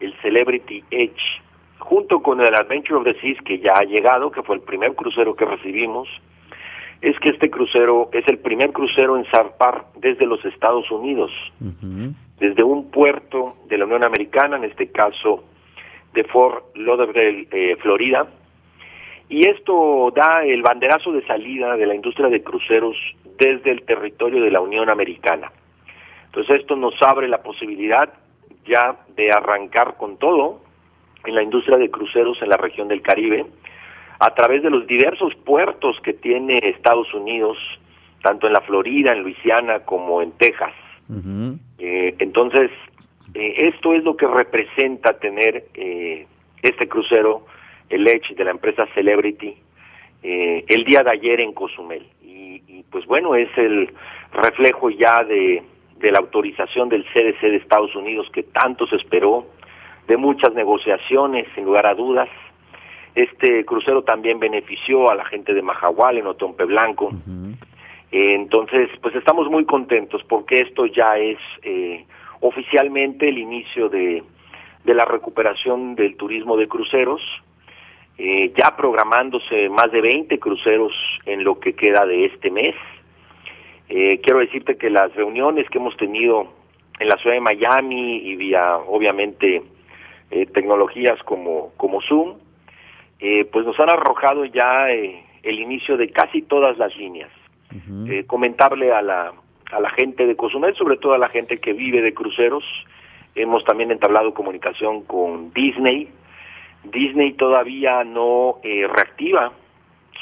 el 0.00 0.12
Celebrity 0.20 0.82
Edge, 0.90 1.40
junto 1.78 2.20
con 2.20 2.40
el 2.40 2.54
Adventure 2.54 2.96
of 2.96 3.04
the 3.04 3.14
Seas, 3.20 3.38
que 3.44 3.58
ya 3.58 3.74
ha 3.74 3.84
llegado, 3.84 4.30
que 4.30 4.42
fue 4.42 4.56
el 4.56 4.62
primer 4.62 4.94
crucero 4.94 5.34
que 5.34 5.44
recibimos, 5.44 6.08
es 7.02 7.18
que 7.18 7.30
este 7.30 7.50
crucero 7.50 8.08
es 8.12 8.26
el 8.28 8.38
primer 8.38 8.72
crucero 8.72 9.16
en 9.16 9.24
zarpar 9.26 9.86
desde 9.96 10.24
los 10.24 10.42
Estados 10.44 10.88
Unidos, 10.90 11.32
desde 12.38 12.62
un 12.62 12.90
puerto 12.92 13.56
de 13.68 13.76
la 13.76 13.86
Unión 13.86 14.04
Americana, 14.04 14.56
en 14.56 14.64
este 14.64 14.90
caso 14.92 15.42
de 16.14 16.22
Fort 16.24 16.76
Lauderdale, 16.76 17.48
eh, 17.50 17.76
Florida, 17.80 18.28
y 19.28 19.48
esto 19.48 20.12
da 20.14 20.44
el 20.44 20.62
banderazo 20.62 21.10
de 21.10 21.26
salida 21.26 21.76
de 21.76 21.86
la 21.86 21.94
industria 21.94 22.28
de 22.28 22.42
cruceros 22.42 22.96
desde 23.36 23.72
el 23.72 23.82
territorio 23.82 24.42
de 24.42 24.50
la 24.50 24.60
Unión 24.60 24.88
Americana. 24.88 25.50
Entonces 26.26 26.60
esto 26.60 26.76
nos 26.76 26.94
abre 27.02 27.28
la 27.28 27.42
posibilidad 27.42 28.12
ya 28.64 28.96
de 29.16 29.30
arrancar 29.32 29.96
con 29.96 30.18
todo 30.18 30.60
en 31.24 31.34
la 31.34 31.42
industria 31.42 31.78
de 31.78 31.90
cruceros 31.90 32.40
en 32.42 32.48
la 32.48 32.56
región 32.56 32.88
del 32.88 33.02
Caribe, 33.02 33.46
a 34.22 34.32
través 34.34 34.62
de 34.62 34.70
los 34.70 34.86
diversos 34.86 35.34
puertos 35.34 36.00
que 36.00 36.12
tiene 36.12 36.56
Estados 36.62 37.12
Unidos, 37.12 37.58
tanto 38.22 38.46
en 38.46 38.52
la 38.52 38.60
Florida, 38.60 39.12
en 39.12 39.24
Luisiana, 39.24 39.80
como 39.80 40.22
en 40.22 40.30
Texas. 40.38 40.72
Eh, 41.78 42.14
entonces, 42.20 42.70
eh, 43.34 43.54
esto 43.74 43.92
es 43.94 44.04
lo 44.04 44.16
que 44.16 44.28
representa 44.28 45.18
tener 45.18 45.64
eh, 45.74 46.28
este 46.62 46.86
crucero, 46.88 47.46
el 47.90 48.06
Edge 48.06 48.36
de 48.36 48.44
la 48.44 48.52
empresa 48.52 48.86
Celebrity, 48.94 49.56
el 50.22 50.84
día 50.84 51.02
de 51.02 51.10
ayer 51.10 51.40
en 51.40 51.52
Cozumel. 51.52 52.06
Y, 52.22 52.62
y, 52.68 52.84
pues 52.92 53.04
bueno, 53.06 53.34
es 53.34 53.50
el 53.58 53.92
reflejo 54.32 54.88
ya 54.90 55.24
de, 55.24 55.64
de 55.96 56.12
la 56.12 56.20
autorización 56.20 56.88
del 56.88 57.04
CDC 57.06 57.40
de 57.40 57.56
Estados 57.56 57.96
Unidos 57.96 58.30
que 58.32 58.44
tanto 58.44 58.86
se 58.86 58.94
esperó, 58.94 59.48
de 60.06 60.16
muchas 60.16 60.54
negociaciones, 60.54 61.48
sin 61.56 61.64
lugar 61.64 61.86
a 61.86 61.94
dudas, 61.94 62.28
este 63.14 63.64
crucero 63.64 64.02
también 64.02 64.38
benefició 64.38 65.10
a 65.10 65.14
la 65.14 65.24
gente 65.24 65.54
de 65.54 65.62
Majahual 65.62 66.18
en 66.18 66.26
Otompe 66.26 66.64
Blanco. 66.64 67.10
entonces, 68.10 68.90
pues 69.00 69.14
estamos 69.14 69.48
muy 69.50 69.64
contentos 69.64 70.22
porque 70.28 70.60
esto 70.60 70.86
ya 70.86 71.16
es 71.16 71.38
oficialmente 72.40 73.28
el 73.28 73.38
inicio 73.38 73.88
de, 73.88 74.22
de 74.84 74.94
la 74.94 75.04
recuperación 75.04 75.94
del 75.94 76.16
turismo 76.16 76.56
de 76.56 76.68
cruceros, 76.68 77.22
ya 78.18 78.76
programándose 78.76 79.68
más 79.68 79.90
de 79.90 80.00
20 80.00 80.38
cruceros 80.38 80.92
en 81.26 81.44
lo 81.44 81.58
que 81.58 81.74
queda 81.74 82.06
de 82.06 82.26
este 82.26 82.50
mes. 82.50 82.74
quiero 83.88 84.38
decirte 84.38 84.76
que 84.76 84.90
las 84.90 85.14
reuniones 85.14 85.68
que 85.70 85.78
hemos 85.78 85.96
tenido 85.96 86.48
en 87.02 87.08
la 87.08 87.16
ciudad 87.16 87.34
de 87.34 87.40
Miami 87.40 88.16
y 88.16 88.36
vía, 88.36 88.76
obviamente, 88.76 89.62
eh, 90.30 90.46
tecnologías 90.46 91.22
como, 91.24 91.72
como 91.76 92.00
Zoom, 92.00 92.38
eh, 93.22 93.44
pues 93.50 93.64
nos 93.64 93.78
han 93.80 93.88
arrojado 93.88 94.44
ya 94.44 94.90
eh, 94.90 95.24
el 95.42 95.60
inicio 95.60 95.96
de 95.96 96.10
casi 96.10 96.42
todas 96.42 96.76
las 96.76 96.94
líneas. 96.96 97.30
comentarle 98.26 98.92
a 98.92 99.00
la, 99.00 99.32
a 99.70 99.80
la 99.80 99.90
gente 99.90 100.26
de 100.26 100.36
Cozumel, 100.36 100.74
sobre 100.74 100.98
todo 100.98 101.14
a 101.14 101.18
la 101.18 101.30
gente 101.30 101.58
que 101.58 101.72
vive 101.72 102.02
de 102.02 102.12
cruceros, 102.12 102.64
hemos 103.34 103.64
también 103.64 103.90
entablado 103.90 104.34
comunicación 104.34 105.04
con 105.04 105.52
Disney. 105.54 106.08
Disney 106.84 107.32
todavía 107.32 108.04
no 108.04 108.58
reactiva 108.62 109.52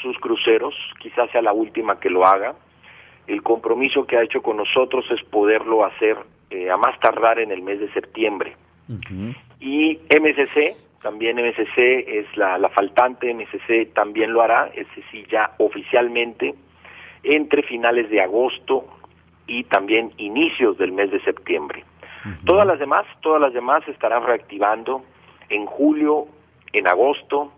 sus 0.01 0.17
cruceros, 0.19 0.73
quizás 0.99 1.29
sea 1.31 1.41
la 1.41 1.53
última 1.53 1.99
que 1.99 2.09
lo 2.09 2.25
haga. 2.25 2.55
El 3.27 3.43
compromiso 3.43 4.05
que 4.05 4.17
ha 4.17 4.23
hecho 4.23 4.41
con 4.41 4.57
nosotros 4.57 5.05
es 5.11 5.21
poderlo 5.23 5.85
hacer 5.85 6.17
eh, 6.49 6.69
a 6.69 6.77
más 6.77 6.99
tardar 6.99 7.39
en 7.39 7.51
el 7.51 7.61
mes 7.61 7.79
de 7.79 7.91
septiembre. 7.93 8.55
Y 9.61 9.99
MSC, 10.09 10.75
también 11.01 11.37
MSC 11.37 11.77
es 11.77 12.25
la, 12.37 12.57
la 12.57 12.69
faltante, 12.69 13.33
MSC 13.33 13.93
también 13.93 14.33
lo 14.33 14.41
hará, 14.41 14.69
ese 14.73 15.03
sí 15.11 15.25
ya 15.29 15.51
oficialmente, 15.57 16.53
entre 17.23 17.63
finales 17.63 18.09
de 18.09 18.21
agosto 18.21 18.85
y 19.47 19.63
también 19.65 20.11
inicios 20.17 20.77
del 20.77 20.91
mes 20.91 21.11
de 21.11 21.21
septiembre. 21.21 21.83
Todas 22.45 22.67
las 22.67 22.77
demás, 22.77 23.05
todas 23.21 23.41
las 23.41 23.51
demás 23.51 23.87
estarán 23.87 24.23
reactivando 24.23 25.03
en 25.49 25.65
julio, 25.65 26.27
en 26.71 26.87
agosto, 26.87 27.51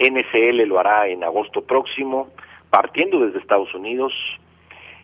NCL 0.00 0.62
lo 0.66 0.80
hará 0.80 1.06
en 1.06 1.22
agosto 1.22 1.62
próximo, 1.62 2.28
partiendo 2.68 3.20
desde 3.20 3.38
Estados 3.38 3.72
Unidos, 3.74 4.12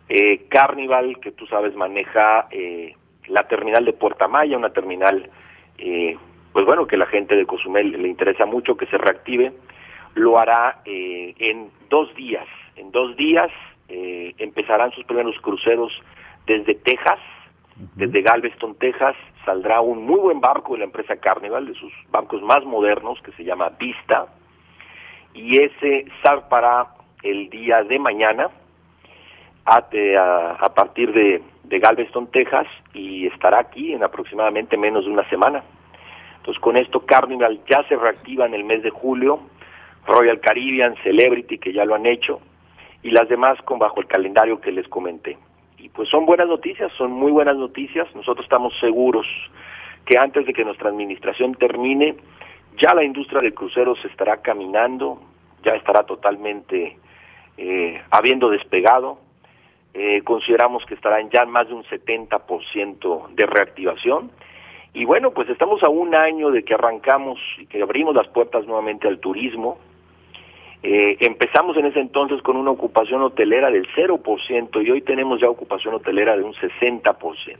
eh, 0.08 0.46
Carnival, 0.48 1.18
que 1.20 1.32
tú 1.32 1.46
sabes 1.46 1.74
maneja 1.74 2.46
eh, 2.50 2.94
la 3.26 3.46
terminal 3.48 3.84
de 3.84 3.92
Puerta 3.92 4.28
Maya, 4.28 4.56
una 4.56 4.70
terminal, 4.70 5.30
eh, 5.78 6.16
pues 6.54 6.64
bueno, 6.64 6.86
que 6.86 6.96
la 6.96 7.06
gente 7.06 7.36
de 7.36 7.44
Cozumel 7.44 7.90
le 7.90 8.08
interesa 8.08 8.46
mucho 8.46 8.76
que 8.76 8.86
se 8.86 8.96
reactive, 8.96 9.52
lo 10.14 10.38
hará 10.38 10.80
eh, 10.86 11.34
en 11.38 11.68
dos 11.90 12.14
días. 12.14 12.46
En 12.76 12.90
dos 12.90 13.14
días 13.16 13.50
eh, 13.88 14.34
empezarán 14.38 14.90
sus 14.92 15.04
primeros 15.04 15.38
cruceros 15.42 15.92
desde 16.46 16.74
Texas, 16.76 17.18
desde 17.96 18.22
Galveston, 18.22 18.76
Texas, 18.76 19.16
saldrá 19.44 19.80
un 19.82 20.06
muy 20.06 20.20
buen 20.20 20.40
barco 20.40 20.72
de 20.72 20.78
la 20.78 20.84
empresa 20.84 21.16
Carnival, 21.16 21.66
de 21.66 21.74
sus 21.74 21.92
barcos 22.10 22.40
más 22.40 22.64
modernos, 22.64 23.20
que 23.20 23.32
se 23.32 23.44
llama 23.44 23.70
Vista, 23.70 24.26
y 25.34 25.60
ese 25.60 26.06
zarpará 26.22 26.86
el 27.22 27.50
día 27.50 27.82
de 27.82 27.98
mañana 27.98 28.48
a, 29.66 29.76
a 30.60 30.74
partir 30.74 31.12
de 31.12 31.42
de 31.64 31.78
Galveston, 31.78 32.26
Texas, 32.28 32.66
y 32.92 33.26
estará 33.26 33.60
aquí 33.60 33.92
en 33.92 34.04
aproximadamente 34.04 34.76
menos 34.76 35.04
de 35.04 35.10
una 35.10 35.28
semana. 35.28 35.64
Entonces, 36.44 36.60
con 36.60 36.76
esto 36.76 37.06
Carnival 37.06 37.58
ya 37.66 37.82
se 37.88 37.96
reactiva 37.96 38.44
en 38.44 38.52
el 38.52 38.64
mes 38.64 38.82
de 38.82 38.90
julio, 38.90 39.40
Royal 40.06 40.40
Caribbean, 40.40 40.94
Celebrity, 41.02 41.56
que 41.56 41.72
ya 41.72 41.86
lo 41.86 41.94
han 41.94 42.04
hecho, 42.04 42.38
y 43.02 43.12
las 43.12 43.30
demás 43.30 43.58
con 43.62 43.78
bajo 43.78 43.98
el 43.98 44.06
calendario 44.06 44.60
que 44.60 44.70
les 44.70 44.86
comenté. 44.88 45.38
Y 45.78 45.88
pues 45.88 46.10
son 46.10 46.26
buenas 46.26 46.46
noticias, 46.46 46.92
son 46.98 47.12
muy 47.12 47.32
buenas 47.32 47.56
noticias. 47.56 48.14
Nosotros 48.14 48.44
estamos 48.44 48.78
seguros 48.78 49.26
que 50.04 50.18
antes 50.18 50.44
de 50.44 50.52
que 50.52 50.66
nuestra 50.66 50.90
administración 50.90 51.54
termine, 51.54 52.14
ya 52.76 52.92
la 52.92 53.04
industria 53.04 53.40
de 53.40 53.54
cruceros 53.54 54.04
estará 54.04 54.42
caminando, 54.42 55.22
ya 55.62 55.72
estará 55.72 56.02
totalmente 56.02 56.98
eh, 57.56 58.02
habiendo 58.10 58.50
despegado, 58.50 59.18
eh, 59.94 60.20
consideramos 60.24 60.84
que 60.84 60.92
estarán 60.92 61.30
ya 61.30 61.46
más 61.46 61.68
de 61.68 61.72
un 61.72 61.84
70% 61.84 63.28
de 63.30 63.46
reactivación. 63.46 64.30
Y 64.94 65.04
bueno, 65.04 65.32
pues 65.32 65.48
estamos 65.50 65.82
a 65.82 65.88
un 65.88 66.14
año 66.14 66.52
de 66.52 66.62
que 66.62 66.74
arrancamos 66.74 67.40
y 67.58 67.66
que 67.66 67.82
abrimos 67.82 68.14
las 68.14 68.28
puertas 68.28 68.64
nuevamente 68.64 69.08
al 69.08 69.18
turismo. 69.18 69.76
Eh, 70.84 71.16
empezamos 71.18 71.76
en 71.76 71.86
ese 71.86 71.98
entonces 71.98 72.40
con 72.42 72.56
una 72.56 72.70
ocupación 72.70 73.20
hotelera 73.22 73.72
del 73.72 73.88
0% 73.96 74.86
y 74.86 74.90
hoy 74.92 75.02
tenemos 75.02 75.40
ya 75.40 75.50
ocupación 75.50 75.94
hotelera 75.94 76.36
de 76.36 76.44
un 76.44 76.54
60%. 76.54 77.58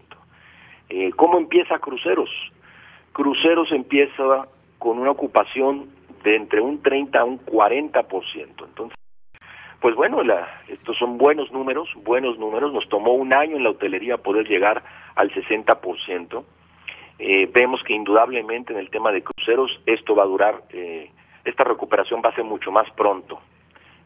Eh, 0.91 1.11
¿Cómo 1.17 1.39
empieza 1.39 1.81
Cruceros? 1.81 2.31
Cruceros 3.13 3.73
empieza 3.73 4.47
con 4.79 5.01
una 5.01 5.11
ocupación 5.11 5.89
de 6.23 6.37
entre 6.37 6.61
un 6.61 6.83
30 6.83 7.19
a 7.19 7.25
un 7.25 7.41
40%. 7.41 8.65
Entonces, 8.65 8.97
pues 9.81 9.97
bueno, 9.97 10.23
estos 10.69 10.97
son 10.99 11.19
buenos 11.19 11.51
números, 11.51 11.89
buenos 12.05 12.39
números. 12.39 12.73
Nos 12.73 12.89
tomó 12.89 13.15
un 13.15 13.33
año 13.33 13.57
en 13.57 13.65
la 13.65 13.71
hotelería 13.71 14.19
poder 14.19 14.47
llegar 14.47 14.85
al 15.17 15.33
60%. 15.33 16.45
Eh, 17.19 17.49
vemos 17.53 17.83
que 17.85 17.95
indudablemente 17.95 18.73
en 18.73 18.79
el 18.79 18.91
tema 18.91 19.13
de 19.13 19.23
cruceros 19.23 19.71
esto 19.87 20.15
va 20.15 20.25
a 20.25 20.27
durar, 20.27 20.63
eh, 20.71 21.11
esta 21.45 21.65
recuperación 21.65 22.21
va 22.25 22.31
a 22.31 22.35
ser 22.35 22.45
mucho 22.45 22.73
más 22.73 22.91
pronto. 22.93 23.39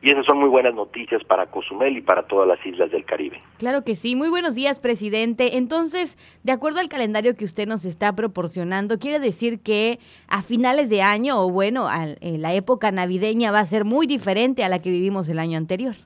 Y 0.00 0.10
esas 0.10 0.26
son 0.26 0.38
muy 0.38 0.48
buenas 0.48 0.74
noticias 0.74 1.24
para 1.24 1.46
Cozumel 1.46 1.96
y 1.96 2.00
para 2.00 2.22
todas 2.22 2.46
las 2.46 2.64
islas 2.64 2.88
del 2.92 3.04
Caribe. 3.04 3.40
Claro 3.58 3.82
que 3.82 3.96
sí. 3.96 4.14
Muy 4.14 4.28
buenos 4.28 4.54
días, 4.54 4.78
presidente. 4.78 5.56
Entonces, 5.56 6.16
de 6.44 6.52
acuerdo 6.52 6.78
al 6.78 6.88
calendario 6.88 7.34
que 7.34 7.44
usted 7.44 7.66
nos 7.66 7.84
está 7.84 8.14
proporcionando, 8.14 9.00
quiere 9.00 9.18
decir 9.18 9.60
que 9.60 9.98
a 10.28 10.42
finales 10.42 10.88
de 10.88 11.02
año, 11.02 11.40
o 11.40 11.50
bueno, 11.50 11.88
a, 11.88 12.04
eh, 12.04 12.38
la 12.38 12.54
época 12.54 12.92
navideña 12.92 13.50
va 13.50 13.58
a 13.58 13.66
ser 13.66 13.84
muy 13.84 14.06
diferente 14.06 14.62
a 14.62 14.68
la 14.68 14.80
que 14.80 14.90
vivimos 14.90 15.28
el 15.28 15.40
año 15.40 15.58
anterior. 15.58 15.96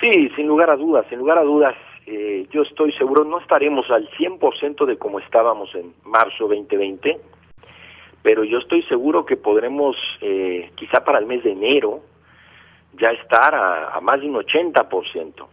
Sí, 0.00 0.28
sin 0.36 0.46
lugar 0.46 0.70
a 0.70 0.76
dudas, 0.76 1.04
sin 1.08 1.18
lugar 1.18 1.38
a 1.38 1.42
dudas. 1.42 1.74
Eh, 2.06 2.46
yo 2.50 2.62
estoy 2.62 2.92
seguro, 2.92 3.24
no 3.24 3.38
estaremos 3.38 3.90
al 3.90 4.08
100% 4.10 4.84
de 4.84 4.98
como 4.98 5.20
estábamos 5.20 5.74
en 5.74 5.94
marzo 6.04 6.48
2020, 6.48 7.18
pero 8.22 8.44
yo 8.44 8.58
estoy 8.58 8.82
seguro 8.84 9.24
que 9.24 9.36
podremos, 9.36 9.96
eh, 10.20 10.70
quizá 10.74 11.04
para 11.04 11.18
el 11.18 11.26
mes 11.26 11.44
de 11.44 11.52
enero, 11.52 12.00
ya 12.98 13.08
estar 13.10 13.54
a, 13.54 14.00
más 14.00 14.20
de 14.20 14.28
un 14.28 14.34
80%. 14.36 15.46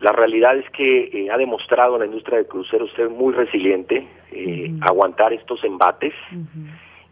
La 0.00 0.12
realidad 0.12 0.56
es 0.56 0.68
que 0.70 1.04
eh, 1.04 1.30
ha 1.30 1.38
demostrado 1.38 1.98
la 1.98 2.06
industria 2.06 2.38
de 2.38 2.46
cruceros 2.46 2.92
ser 2.92 3.08
muy 3.08 3.32
resiliente, 3.32 4.06
eh, 4.30 4.70
aguantar 4.82 5.32
estos 5.32 5.64
embates, 5.64 6.12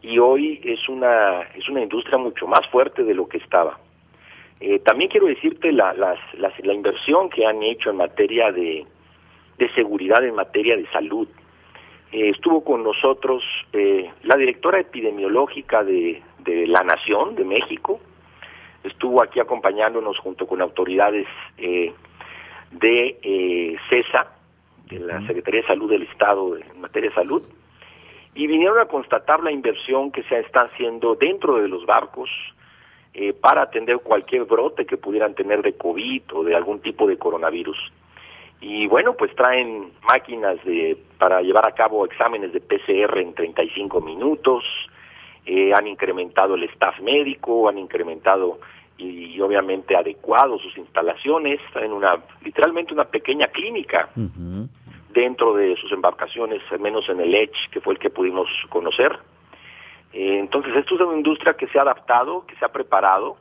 y 0.02 0.18
hoy 0.18 0.60
es 0.62 0.88
una, 0.88 1.42
es 1.54 1.68
una 1.68 1.82
industria 1.82 2.18
mucho 2.18 2.46
más 2.46 2.66
fuerte 2.68 3.04
de 3.04 3.14
lo 3.14 3.26
que 3.26 3.38
estaba. 3.38 3.78
También 4.84 5.10
quiero 5.10 5.26
decirte 5.26 5.72
la, 5.72 5.92
las, 5.94 6.18
la 6.34 6.72
inversión 6.72 7.28
que 7.28 7.46
han 7.46 7.62
hecho 7.62 7.90
en 7.90 7.96
materia 7.96 8.50
de, 8.52 8.86
de 9.58 9.72
seguridad, 9.74 10.24
en 10.24 10.34
materia 10.34 10.76
de 10.76 10.86
salud, 10.90 11.28
eh, 12.12 12.30
estuvo 12.30 12.62
con 12.62 12.82
nosotros 12.82 13.42
eh, 13.72 14.10
la 14.22 14.36
directora 14.36 14.78
epidemiológica 14.78 15.82
de, 15.82 16.22
la 16.44 16.82
Nación, 16.82 17.34
de 17.34 17.44
México, 17.44 18.00
estuvo 18.82 19.22
aquí 19.22 19.40
acompañándonos 19.40 20.18
junto 20.18 20.46
con 20.46 20.60
autoridades 20.60 21.26
eh, 21.56 21.92
de 22.70 23.78
CESA, 23.88 24.28
de 24.90 24.98
la 25.00 25.26
Secretaría 25.26 25.62
de 25.62 25.66
Salud 25.66 25.90
del 25.90 26.02
Estado 26.02 26.56
en 26.56 26.80
materia 26.80 27.08
de 27.08 27.14
salud, 27.14 27.42
y 28.34 28.46
vinieron 28.46 28.78
a 28.78 28.86
constatar 28.86 29.42
la 29.42 29.50
inversión 29.50 30.12
que 30.12 30.22
se 30.24 30.38
está 30.40 30.62
haciendo 30.62 31.14
dentro 31.14 31.56
de 31.56 31.68
los 31.68 31.86
barcos 31.86 32.28
para 33.40 33.62
atender 33.62 33.98
cualquier 33.98 34.44
brote 34.44 34.86
que 34.86 34.96
pudieran 34.96 35.34
tener 35.34 35.62
de 35.62 35.74
COVID 35.74 36.22
o 36.32 36.42
de 36.42 36.56
algún 36.56 36.80
tipo 36.80 37.06
de 37.06 37.16
coronavirus 37.16 37.78
y 38.66 38.86
bueno, 38.86 39.14
pues 39.14 39.34
traen 39.36 39.92
máquinas 40.08 40.56
de, 40.64 40.96
para 41.18 41.42
llevar 41.42 41.68
a 41.68 41.74
cabo 41.74 42.06
exámenes 42.06 42.50
de 42.54 42.60
PCR 42.62 43.18
en 43.18 43.34
35 43.34 44.00
minutos, 44.00 44.64
eh, 45.44 45.74
han 45.74 45.86
incrementado 45.86 46.54
el 46.54 46.64
staff 46.64 46.98
médico, 47.00 47.68
han 47.68 47.76
incrementado 47.76 48.60
y, 48.96 49.38
obviamente 49.42 49.94
adecuado 49.94 50.58
sus 50.58 50.78
instalaciones, 50.78 51.60
traen 51.74 51.92
una, 51.92 52.16
literalmente 52.42 52.94
una 52.94 53.04
pequeña 53.04 53.48
clínica 53.48 54.08
dentro 55.12 55.54
de 55.54 55.76
sus 55.76 55.92
embarcaciones, 55.92 56.62
al 56.70 56.80
menos 56.80 57.06
en 57.10 57.20
el 57.20 57.34
Edge, 57.34 57.68
que 57.70 57.82
fue 57.82 57.92
el 57.92 57.98
que 57.98 58.08
pudimos 58.08 58.48
conocer. 58.70 59.18
Eh, 60.14 60.38
entonces, 60.38 60.74
esto 60.76 60.94
es 60.94 61.00
una 61.00 61.16
industria 61.16 61.54
que 61.54 61.66
se 61.66 61.78
ha 61.78 61.82
adaptado, 61.82 62.46
que 62.46 62.54
se 62.54 62.64
ha 62.64 62.68
preparado 62.68 63.36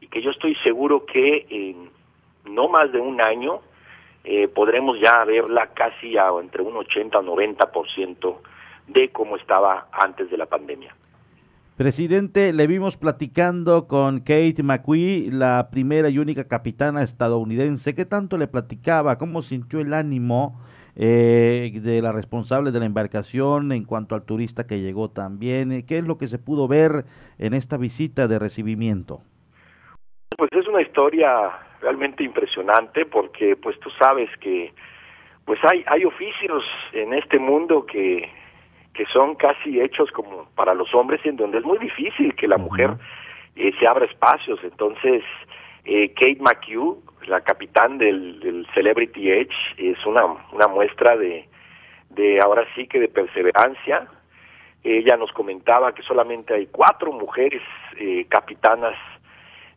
y 0.00 0.08
que 0.08 0.22
yo 0.22 0.30
estoy 0.30 0.54
seguro 0.56 1.04
que 1.04 1.46
en 1.50 1.90
no 2.50 2.68
más 2.68 2.90
de 2.92 2.98
un 2.98 3.20
año 3.20 3.60
eh, 4.24 4.48
podremos 4.48 4.98
ya 4.98 5.22
verla 5.24 5.68
casi 5.74 6.16
a 6.16 6.28
entre 6.40 6.62
un 6.62 6.76
80 6.76 7.18
o 7.18 7.22
90% 7.22 8.36
de 8.86 9.10
cómo 9.10 9.36
estaba 9.36 9.88
antes 9.92 10.30
de 10.30 10.38
la 10.38 10.46
pandemia. 10.46 10.96
Presidente, 11.76 12.54
le 12.54 12.66
vimos 12.66 12.96
platicando 12.96 13.86
con 13.86 14.20
Kate 14.20 14.62
McQuee, 14.64 15.30
la 15.30 15.68
primera 15.70 16.08
y 16.08 16.18
única 16.18 16.48
capitana 16.48 17.02
estadounidense. 17.02 17.94
¿Qué 17.94 18.06
tanto 18.06 18.38
le 18.38 18.48
platicaba? 18.48 19.18
¿Cómo 19.18 19.42
sintió 19.42 19.78
el 19.80 19.92
ánimo 19.92 20.58
eh, 20.98 21.70
de 21.80 22.02
la 22.02 22.12
responsable 22.12 22.72
de 22.72 22.80
la 22.80 22.86
embarcación 22.86 23.72
en 23.72 23.84
cuanto 23.84 24.14
al 24.14 24.24
turista 24.24 24.66
que 24.66 24.80
llegó 24.80 25.10
también? 25.10 25.86
¿Qué 25.86 25.98
es 25.98 26.04
lo 26.04 26.18
que 26.18 26.28
se 26.28 26.38
pudo 26.38 26.68
ver 26.68 27.04
en 27.38 27.54
esta 27.54 27.76
visita 27.76 28.28
de 28.28 28.38
recibimiento? 28.38 29.20
Pues 30.36 30.50
es 30.52 30.66
una 30.66 30.82
historia 30.82 31.50
realmente 31.80 32.24
impresionante 32.24 33.06
porque 33.06 33.56
pues 33.56 33.78
tú 33.80 33.90
sabes 33.90 34.28
que 34.40 34.74
pues 35.44 35.58
hay 35.70 35.84
hay 35.86 36.04
oficios 36.04 36.64
en 36.92 37.14
este 37.14 37.38
mundo 37.38 37.86
que 37.86 38.28
que 38.98 39.06
son 39.06 39.36
casi 39.36 39.80
hechos 39.80 40.10
como 40.10 40.48
para 40.56 40.74
los 40.74 40.92
hombres 40.92 41.20
y 41.24 41.28
en 41.28 41.36
donde 41.36 41.58
es 41.58 41.64
muy 41.64 41.78
difícil 41.78 42.34
que 42.34 42.48
la 42.48 42.58
mujer 42.58 42.96
eh, 43.54 43.72
se 43.78 43.86
abra 43.86 44.04
espacios. 44.06 44.58
Entonces, 44.64 45.22
eh, 45.88 46.12
Kate 46.12 46.38
McHugh, 46.40 46.98
la 47.26 47.40
capitán 47.40 47.96
del, 47.96 48.40
del, 48.40 48.66
Celebrity 48.74 49.30
Edge, 49.32 49.54
es 49.78 50.04
una, 50.04 50.24
una 50.52 50.68
muestra 50.68 51.16
de, 51.16 51.48
de 52.10 52.40
ahora 52.40 52.64
sí 52.74 52.86
que 52.86 53.00
de 53.00 53.08
perseverancia. 53.08 54.06
Ella 54.84 55.16
nos 55.16 55.32
comentaba 55.32 55.94
que 55.94 56.02
solamente 56.02 56.54
hay 56.54 56.66
cuatro 56.66 57.10
mujeres 57.12 57.62
eh, 57.96 58.26
capitanas 58.28 58.94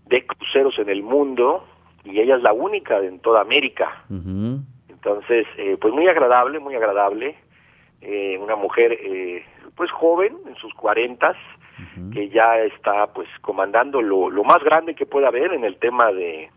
de 0.06 0.26
cruceros 0.26 0.78
en 0.80 0.90
el 0.90 1.02
mundo 1.02 1.66
y 2.04 2.20
ella 2.20 2.36
es 2.36 2.44
la 2.44 2.54
única 2.54 3.00
en 3.00 3.20
toda 3.20 3.42
América. 3.42 4.04
Entonces, 4.10 5.48
eh, 5.58 5.78
pues 5.80 5.94
muy 5.94 6.08
agradable, 6.08 6.60
muy 6.60 6.76
agradable 6.76 7.36
eh, 8.02 8.38
una 8.40 8.56
mujer 8.56 8.94
eh, 8.94 9.46
pues 9.76 9.92
joven, 9.92 10.36
en 10.48 10.56
sus 10.56 10.74
cuarentas, 10.74 11.38
que 12.14 12.30
ya 12.30 12.58
está 12.60 13.08
pues 13.14 13.28
comandando 13.42 14.02
lo, 14.02 14.30
lo 14.30 14.44
más 14.44 14.64
grande 14.64 14.96
que 14.96 15.06
pueda 15.06 15.28
haber 15.28 15.54
en 15.54 15.64
el 15.64 15.78
tema 15.78 16.12
de 16.12 16.50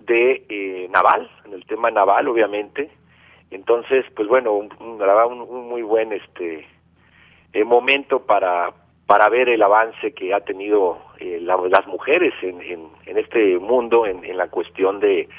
de 0.00 0.46
eh, 0.48 0.88
naval, 0.90 1.30
en 1.44 1.52
el 1.52 1.66
tema 1.66 1.90
naval 1.90 2.28
obviamente. 2.28 2.90
Entonces, 3.50 4.04
pues 4.14 4.28
bueno, 4.28 4.52
un, 4.52 4.70
un, 4.80 5.68
muy 5.68 5.82
buen 5.82 6.12
este 6.12 6.66
eh, 7.52 7.64
momento 7.64 8.24
para 8.24 8.72
para 9.06 9.30
ver 9.30 9.48
el 9.48 9.62
avance 9.62 10.12
que 10.12 10.34
ha 10.34 10.40
tenido 10.40 10.98
eh, 11.18 11.40
las 11.40 11.86
mujeres 11.86 12.34
en, 12.42 12.60
en, 12.60 12.88
en, 13.06 13.16
este 13.16 13.58
mundo 13.58 14.04
en, 14.04 14.22
en 14.22 14.36
la 14.36 14.48
cuestión 14.48 15.00
de, 15.00 15.30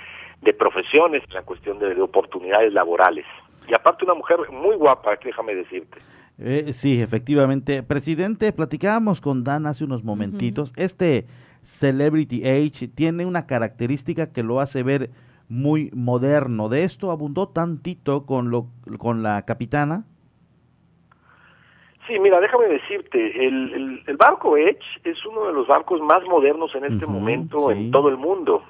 de 0.41 0.53
profesiones, 0.55 1.23
en 1.27 1.35
la 1.35 1.43
cuestión 1.43 1.77
de, 1.77 1.93
de 1.93 2.01
oportunidades 2.01 2.73
laborales. 2.73 3.27
Y 3.67 3.75
aparte 3.75 4.05
una 4.05 4.15
mujer 4.15 4.39
muy 4.49 4.75
guapa, 4.75 5.15
déjame 5.23 5.53
decirte. 5.53 5.99
Eh, 6.41 6.71
sí, 6.73 7.01
efectivamente. 7.01 7.83
Presidente, 7.83 8.53
platicábamos 8.53 9.19
con 9.21 9.43
Dan 9.43 9.65
hace 9.65 9.83
unos 9.83 10.03
momentitos. 10.03 10.73
Este 10.77 11.25
Celebrity 11.63 12.47
Age 12.47 12.87
tiene 12.87 13.25
una 13.25 13.45
característica 13.45 14.31
que 14.31 14.43
lo 14.43 14.59
hace 14.59 14.83
ver 14.83 15.09
muy 15.49 15.89
moderno. 15.93 16.69
¿De 16.69 16.83
esto 16.83 17.11
abundó 17.11 17.49
tantito 17.49 18.25
con, 18.25 18.51
lo, 18.51 18.67
con 18.97 19.21
la 19.23 19.43
capitana? 19.45 20.05
Sí, 22.07 22.17
mira, 22.19 22.39
déjame 22.39 22.67
decirte, 22.67 23.47
el, 23.47 24.01
el, 24.07 24.17
barco 24.17 24.57
Edge 24.57 24.79
es 25.03 25.23
uno 25.25 25.45
de 25.45 25.53
los 25.53 25.67
barcos 25.67 26.01
más 26.01 26.23
modernos 26.23 26.73
en 26.73 26.85
este 26.85 27.05
momento 27.05 27.69
en 27.69 27.91
todo 27.91 28.09
el 28.09 28.17
mundo. 28.17 28.63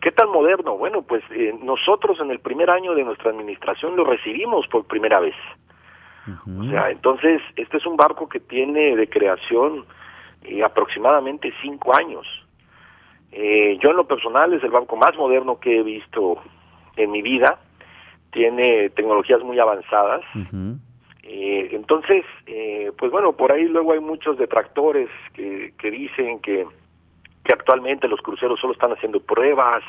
¿Qué 0.00 0.10
tan 0.10 0.30
moderno? 0.30 0.76
Bueno, 0.76 1.02
pues 1.02 1.22
eh, 1.30 1.54
nosotros 1.62 2.18
en 2.20 2.30
el 2.30 2.40
primer 2.40 2.68
año 2.70 2.94
de 2.94 3.04
nuestra 3.04 3.30
administración 3.30 3.96
lo 3.96 4.04
recibimos 4.04 4.66
por 4.68 4.84
primera 4.84 5.20
vez. 5.20 5.34
O 6.46 6.64
sea, 6.64 6.90
entonces, 6.90 7.42
este 7.56 7.78
es 7.78 7.86
un 7.86 7.96
barco 7.96 8.28
que 8.28 8.40
tiene 8.40 8.94
de 8.96 9.08
creación 9.08 9.84
eh, 10.44 10.62
aproximadamente 10.62 11.52
cinco 11.62 11.96
años. 11.96 12.26
Eh, 13.32 13.78
yo 13.80 13.90
en 13.90 13.96
lo 13.96 14.06
personal 14.06 14.52
es 14.52 14.62
el 14.62 14.70
barco 14.70 14.96
más 14.96 15.16
moderno 15.16 15.58
que 15.58 15.80
he 15.80 15.82
visto 15.82 16.38
en 16.96 17.10
mi 17.10 17.22
vida. 17.22 17.58
Tiene 18.30 18.90
tecnologías 18.90 19.42
muy 19.42 19.58
avanzadas. 19.58 20.22
eh, 21.24 21.68
entonces, 21.72 22.24
pues 22.98 23.10
bueno, 23.10 23.32
por 23.32 23.52
ahí 23.52 23.64
luego 23.64 23.92
hay 23.92 24.00
muchos 24.00 24.36
detractores 24.38 25.08
que, 25.34 25.72
que 25.78 25.90
dicen 25.90 26.40
que 26.40 26.66
que 27.44 27.52
actualmente 27.52 28.08
los 28.08 28.20
cruceros 28.20 28.60
solo 28.60 28.72
están 28.72 28.92
haciendo 28.92 29.20
pruebas, 29.20 29.82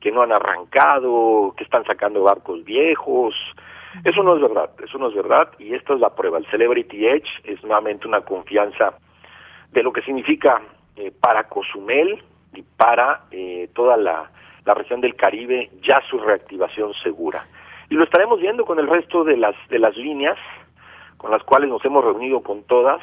que 0.00 0.10
no 0.10 0.22
han 0.22 0.32
arrancado, 0.32 1.54
que 1.56 1.64
están 1.64 1.84
sacando 1.84 2.22
barcos 2.22 2.64
viejos. 2.64 3.34
Eso 4.04 4.22
no 4.22 4.34
es 4.36 4.42
verdad, 4.42 4.70
eso 4.82 4.98
no 4.98 5.08
es 5.08 5.14
verdad 5.14 5.50
y 5.58 5.74
esta 5.74 5.94
es 5.94 6.00
la 6.00 6.14
prueba. 6.14 6.38
El 6.38 6.46
Celebrity 6.46 7.06
Edge 7.06 7.28
es 7.44 7.62
nuevamente 7.62 8.08
una 8.08 8.22
confianza 8.22 8.94
de 9.70 9.82
lo 9.82 9.92
que 9.92 10.02
significa 10.02 10.60
eh, 10.96 11.12
para 11.20 11.44
Cozumel 11.48 12.22
y 12.54 12.62
para 12.62 13.22
eh, 13.30 13.68
toda 13.74 13.96
la, 13.96 14.30
la 14.64 14.74
región 14.74 15.00
del 15.00 15.14
Caribe 15.14 15.70
ya 15.82 16.00
su 16.08 16.18
reactivación 16.18 16.92
segura. 16.94 17.44
Y 17.90 17.94
lo 17.94 18.04
estaremos 18.04 18.40
viendo 18.40 18.64
con 18.64 18.78
el 18.78 18.88
resto 18.88 19.24
de 19.24 19.36
las, 19.36 19.54
de 19.68 19.78
las 19.78 19.96
líneas 19.96 20.38
con 21.22 21.30
las 21.30 21.42
cuales 21.44 21.70
nos 21.70 21.84
hemos 21.84 22.04
reunido 22.04 22.40
con 22.40 22.64
todas 22.64 23.00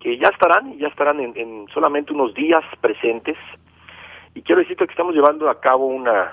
que 0.00 0.18
ya 0.18 0.28
estarán, 0.28 0.76
ya 0.78 0.88
estarán 0.88 1.20
en, 1.20 1.66
solamente 1.72 2.12
unos 2.12 2.34
días 2.34 2.64
presentes. 2.80 3.36
Y 4.34 4.42
quiero 4.42 4.60
decirte 4.60 4.86
que 4.86 4.90
estamos 4.90 5.14
llevando 5.14 5.48
a 5.48 5.60
cabo 5.60 5.86
una, 5.86 6.32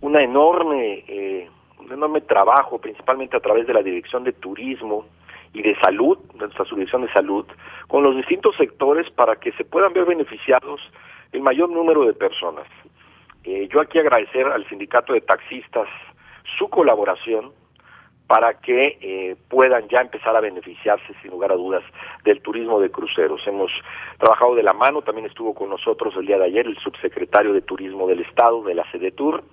una 0.00 0.22
enorme, 0.22 1.04
eh, 1.08 1.50
un 1.84 1.92
enorme 1.92 2.20
trabajo, 2.22 2.78
principalmente 2.78 3.36
a 3.36 3.40
través 3.40 3.66
de 3.66 3.74
la 3.74 3.82
Dirección 3.82 4.24
de 4.24 4.32
Turismo 4.32 5.06
y 5.52 5.62
de 5.62 5.76
Salud, 5.80 6.18
nuestra 6.34 6.64
subdirección 6.64 7.02
de 7.02 7.12
Salud, 7.12 7.46
con 7.88 8.02
los 8.02 8.16
distintos 8.16 8.56
sectores 8.56 9.10
para 9.10 9.36
que 9.36 9.52
se 9.52 9.64
puedan 9.64 9.92
ver 9.92 10.04
beneficiados 10.04 10.80
el 11.32 11.42
mayor 11.42 11.70
número 11.70 12.04
de 12.04 12.14
personas. 12.14 12.66
Eh, 13.44 13.68
yo 13.72 13.80
aquí 13.80 13.98
agradecer 13.98 14.46
al 14.46 14.66
sindicato 14.68 15.12
de 15.12 15.20
taxistas 15.20 15.88
su 16.58 16.68
colaboración, 16.68 17.52
para 18.32 18.54
que 18.54 18.96
eh, 19.02 19.36
puedan 19.50 19.88
ya 19.88 20.00
empezar 20.00 20.34
a 20.34 20.40
beneficiarse 20.40 21.12
sin 21.20 21.32
lugar 21.32 21.52
a 21.52 21.56
dudas 21.56 21.82
del 22.24 22.40
turismo 22.40 22.80
de 22.80 22.90
cruceros. 22.90 23.46
Hemos 23.46 23.70
trabajado 24.16 24.54
de 24.54 24.62
la 24.62 24.72
mano, 24.72 25.02
también 25.02 25.26
estuvo 25.26 25.52
con 25.52 25.68
nosotros 25.68 26.14
el 26.16 26.24
día 26.24 26.38
de 26.38 26.46
ayer 26.46 26.66
el 26.66 26.78
subsecretario 26.78 27.52
de 27.52 27.60
Turismo 27.60 28.06
del 28.06 28.20
Estado, 28.20 28.62
de 28.62 28.74
la 28.74 28.90
SEDETUR, 28.90 29.44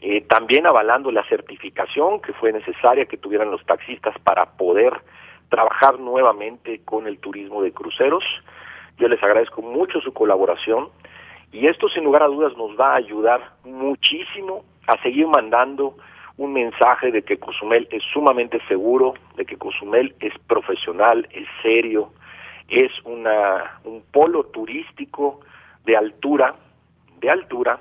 eh, 0.00 0.22
también 0.22 0.66
avalando 0.66 1.10
la 1.10 1.24
certificación 1.28 2.20
que 2.20 2.32
fue 2.32 2.52
necesaria 2.52 3.06
que 3.06 3.18
tuvieran 3.18 3.50
los 3.50 3.64
taxistas 3.66 4.14
para 4.20 4.46
poder 4.46 4.92
trabajar 5.50 5.98
nuevamente 5.98 6.80
con 6.84 7.06
el 7.06 7.18
turismo 7.18 7.62
de 7.62 7.72
cruceros. 7.72 8.24
Yo 8.98 9.08
les 9.08 9.22
agradezco 9.22 9.60
mucho 9.60 10.00
su 10.00 10.12
colaboración 10.12 10.88
y 11.52 11.66
esto 11.66 11.88
sin 11.88 12.04
lugar 12.04 12.22
a 12.22 12.28
dudas 12.28 12.56
nos 12.56 12.78
va 12.78 12.92
a 12.92 12.96
ayudar 12.96 13.52
muchísimo 13.64 14.64
a 14.86 15.00
seguir 15.02 15.26
mandando 15.26 15.96
un 16.36 16.54
mensaje 16.54 17.10
de 17.10 17.22
que 17.22 17.38
Cozumel 17.38 17.86
es 17.90 18.02
sumamente 18.14 18.58
seguro, 18.68 19.14
de 19.36 19.44
que 19.44 19.58
Cozumel 19.58 20.14
es 20.20 20.32
profesional, 20.46 21.28
es 21.32 21.46
serio, 21.62 22.12
es 22.68 22.90
una, 23.04 23.78
un 23.84 24.02
polo 24.10 24.44
turístico 24.44 25.40
de 25.84 25.96
altura, 25.96 26.54
de 27.20 27.30
altura, 27.30 27.80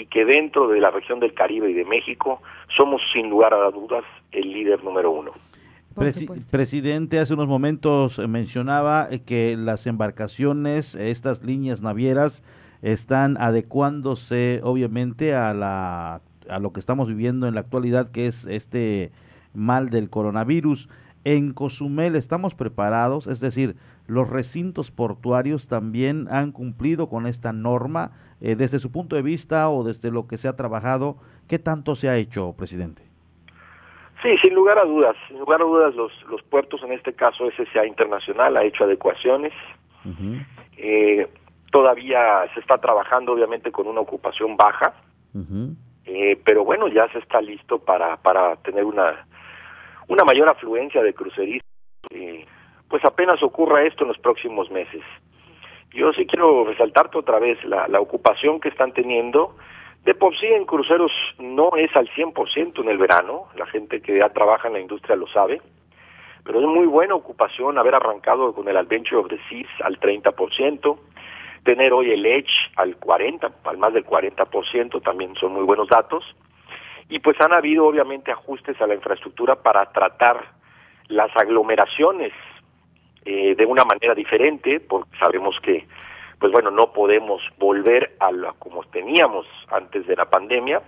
y 0.00 0.06
que 0.06 0.24
dentro 0.24 0.68
de 0.68 0.80
la 0.80 0.90
región 0.90 1.20
del 1.20 1.34
Caribe 1.34 1.70
y 1.70 1.74
de 1.74 1.84
México 1.84 2.40
somos 2.76 3.02
sin 3.12 3.28
lugar 3.28 3.52
a 3.52 3.70
dudas 3.70 4.04
el 4.32 4.52
líder 4.52 4.82
número 4.82 5.10
uno. 5.10 5.32
presidente, 6.50 7.18
hace 7.18 7.34
unos 7.34 7.48
momentos 7.48 8.18
mencionaba 8.18 9.08
que 9.26 9.56
las 9.56 9.86
embarcaciones, 9.86 10.94
estas 10.94 11.44
líneas 11.44 11.82
navieras, 11.82 12.42
están 12.82 13.36
adecuándose 13.36 14.60
obviamente 14.62 15.34
a 15.34 15.52
la 15.52 16.22
a 16.48 16.58
lo 16.58 16.72
que 16.72 16.80
estamos 16.80 17.08
viviendo 17.08 17.46
en 17.46 17.54
la 17.54 17.60
actualidad, 17.60 18.10
que 18.10 18.26
es 18.26 18.44
este 18.46 19.12
mal 19.54 19.90
del 19.90 20.10
coronavirus. 20.10 20.88
En 21.24 21.52
Cozumel 21.52 22.16
estamos 22.16 22.54
preparados, 22.54 23.26
es 23.26 23.40
decir, 23.40 23.76
los 24.06 24.28
recintos 24.28 24.90
portuarios 24.90 25.68
también 25.68 26.26
han 26.30 26.50
cumplido 26.50 27.08
con 27.08 27.26
esta 27.26 27.52
norma 27.52 28.12
eh, 28.40 28.56
desde 28.56 28.78
su 28.78 28.90
punto 28.90 29.16
de 29.16 29.22
vista 29.22 29.68
o 29.68 29.84
desde 29.84 30.10
lo 30.10 30.26
que 30.26 30.38
se 30.38 30.48
ha 30.48 30.56
trabajado. 30.56 31.16
¿Qué 31.46 31.58
tanto 31.58 31.94
se 31.94 32.08
ha 32.08 32.16
hecho, 32.16 32.54
presidente? 32.56 33.02
Sí, 34.22 34.36
sin 34.42 34.54
lugar 34.54 34.78
a 34.78 34.84
dudas, 34.84 35.16
sin 35.28 35.38
lugar 35.38 35.60
a 35.60 35.64
dudas 35.64 35.94
los, 35.94 36.12
los 36.28 36.42
puertos, 36.42 36.82
en 36.82 36.92
este 36.92 37.12
caso 37.12 37.50
SSA 37.50 37.86
Internacional, 37.86 38.56
ha 38.56 38.64
hecho 38.64 38.84
adecuaciones. 38.84 39.52
eh, 40.76 41.28
todavía 41.70 42.46
se 42.54 42.60
está 42.60 42.78
trabajando 42.78 43.32
obviamente 43.32 43.70
con 43.70 43.86
una 43.86 44.00
ocupación 44.00 44.56
baja. 44.56 44.94
Eh, 46.06 46.40
pero 46.44 46.64
bueno, 46.64 46.88
ya 46.88 47.08
se 47.12 47.18
está 47.18 47.40
listo 47.40 47.78
para, 47.78 48.16
para 48.16 48.56
tener 48.56 48.84
una, 48.84 49.26
una 50.10 50.24
mayor 50.24 50.48
afluencia 50.48 51.02
de 51.02 51.14
cruceristas. 51.14 51.70
Eh, 52.10 52.44
pues 52.88 53.04
apenas 53.04 53.40
ocurra 53.44 53.84
esto 53.84 54.02
en 54.02 54.08
los 54.08 54.18
próximos 54.18 54.68
meses. 54.70 55.02
Yo 55.92 56.12
sí 56.12 56.26
quiero 56.26 56.64
resaltarte 56.64 57.16
otra 57.16 57.38
vez 57.38 57.62
la, 57.64 57.86
la 57.86 58.00
ocupación 58.00 58.60
que 58.60 58.68
están 58.68 58.92
teniendo. 58.92 59.56
De 60.04 60.14
por 60.14 60.36
sí 60.36 60.46
en 60.46 60.64
cruceros 60.64 61.12
no 61.38 61.76
es 61.76 61.94
al 61.94 62.08
100% 62.08 62.80
en 62.80 62.88
el 62.88 62.98
verano, 62.98 63.46
la 63.54 63.66
gente 63.66 64.02
que 64.02 64.18
ya 64.18 64.30
trabaja 64.30 64.66
en 64.66 64.74
la 64.74 64.80
industria 64.80 65.14
lo 65.14 65.28
sabe, 65.28 65.60
pero 66.44 66.58
es 66.58 66.66
muy 66.66 66.86
buena 66.86 67.14
ocupación 67.14 67.78
haber 67.78 67.94
arrancado 67.94 68.52
con 68.52 68.66
el 68.66 68.76
Adventure 68.76 69.18
of 69.18 69.28
the 69.28 69.38
Seas 69.48 69.68
al 69.84 70.00
30%, 70.00 70.98
tener 71.64 71.92
hoy 71.92 72.10
el 72.10 72.26
Edge 72.26 72.50
al 72.76 72.96
40, 72.96 73.48
al 73.64 73.78
más 73.78 73.92
del 73.92 74.06
40%, 74.06 75.02
también 75.02 75.34
son 75.36 75.52
muy 75.52 75.62
buenos 75.62 75.86
datos. 75.88 76.24
Y 77.10 77.18
pues 77.18 77.38
han 77.40 77.52
habido 77.52 77.86
obviamente 77.86 78.30
ajustes 78.30 78.80
a 78.80 78.86
la 78.86 78.94
infraestructura 78.94 79.56
para 79.56 79.84
tratar 79.86 80.44
las 81.08 81.36
aglomeraciones 81.36 82.32
eh, 83.24 83.56
de 83.56 83.66
una 83.66 83.84
manera 83.84 84.14
diferente, 84.14 84.78
porque 84.78 85.10
sabemos 85.18 85.58
que, 85.60 85.86
pues 86.38 86.52
bueno, 86.52 86.70
no 86.70 86.92
podemos 86.92 87.42
volver 87.58 88.16
a 88.20 88.30
lo 88.30 88.54
como 88.54 88.84
teníamos 88.84 89.44
antes 89.70 90.06
de 90.06 90.14
la 90.14 90.30
pandemia. 90.30 90.80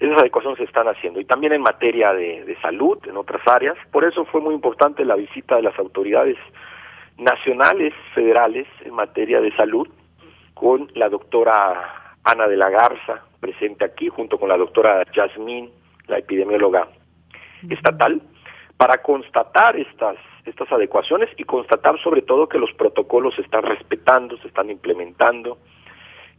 Esas 0.00 0.18
adecuaciones 0.18 0.58
se 0.58 0.64
están 0.64 0.88
haciendo. 0.88 1.20
Y 1.20 1.26
también 1.26 1.52
en 1.52 1.60
materia 1.60 2.14
de, 2.14 2.44
de 2.44 2.60
salud, 2.62 2.98
en 3.06 3.18
otras 3.18 3.46
áreas. 3.46 3.76
Por 3.92 4.04
eso 4.04 4.24
fue 4.24 4.40
muy 4.40 4.54
importante 4.54 5.04
la 5.04 5.16
visita 5.16 5.56
de 5.56 5.62
las 5.62 5.78
autoridades 5.78 6.38
nacionales, 7.18 7.92
federales, 8.14 8.66
en 8.84 8.94
materia 8.94 9.40
de 9.42 9.54
salud, 9.54 9.86
con 10.54 10.90
la 10.94 11.10
doctora 11.10 12.01
Ana 12.24 12.46
de 12.46 12.56
la 12.56 12.70
Garza, 12.70 13.24
presente 13.40 13.84
aquí, 13.84 14.08
junto 14.08 14.38
con 14.38 14.48
la 14.48 14.56
doctora 14.56 15.04
Yasmín, 15.12 15.70
la 16.06 16.18
epidemióloga 16.18 16.88
estatal, 17.68 18.22
para 18.76 19.02
constatar 19.02 19.76
estas 19.76 20.16
estas 20.44 20.70
adecuaciones 20.72 21.30
y 21.36 21.44
constatar 21.44 22.00
sobre 22.02 22.22
todo 22.22 22.48
que 22.48 22.58
los 22.58 22.72
protocolos 22.72 23.34
se 23.34 23.42
están 23.42 23.62
respetando, 23.62 24.36
se 24.38 24.48
están 24.48 24.70
implementando, 24.70 25.58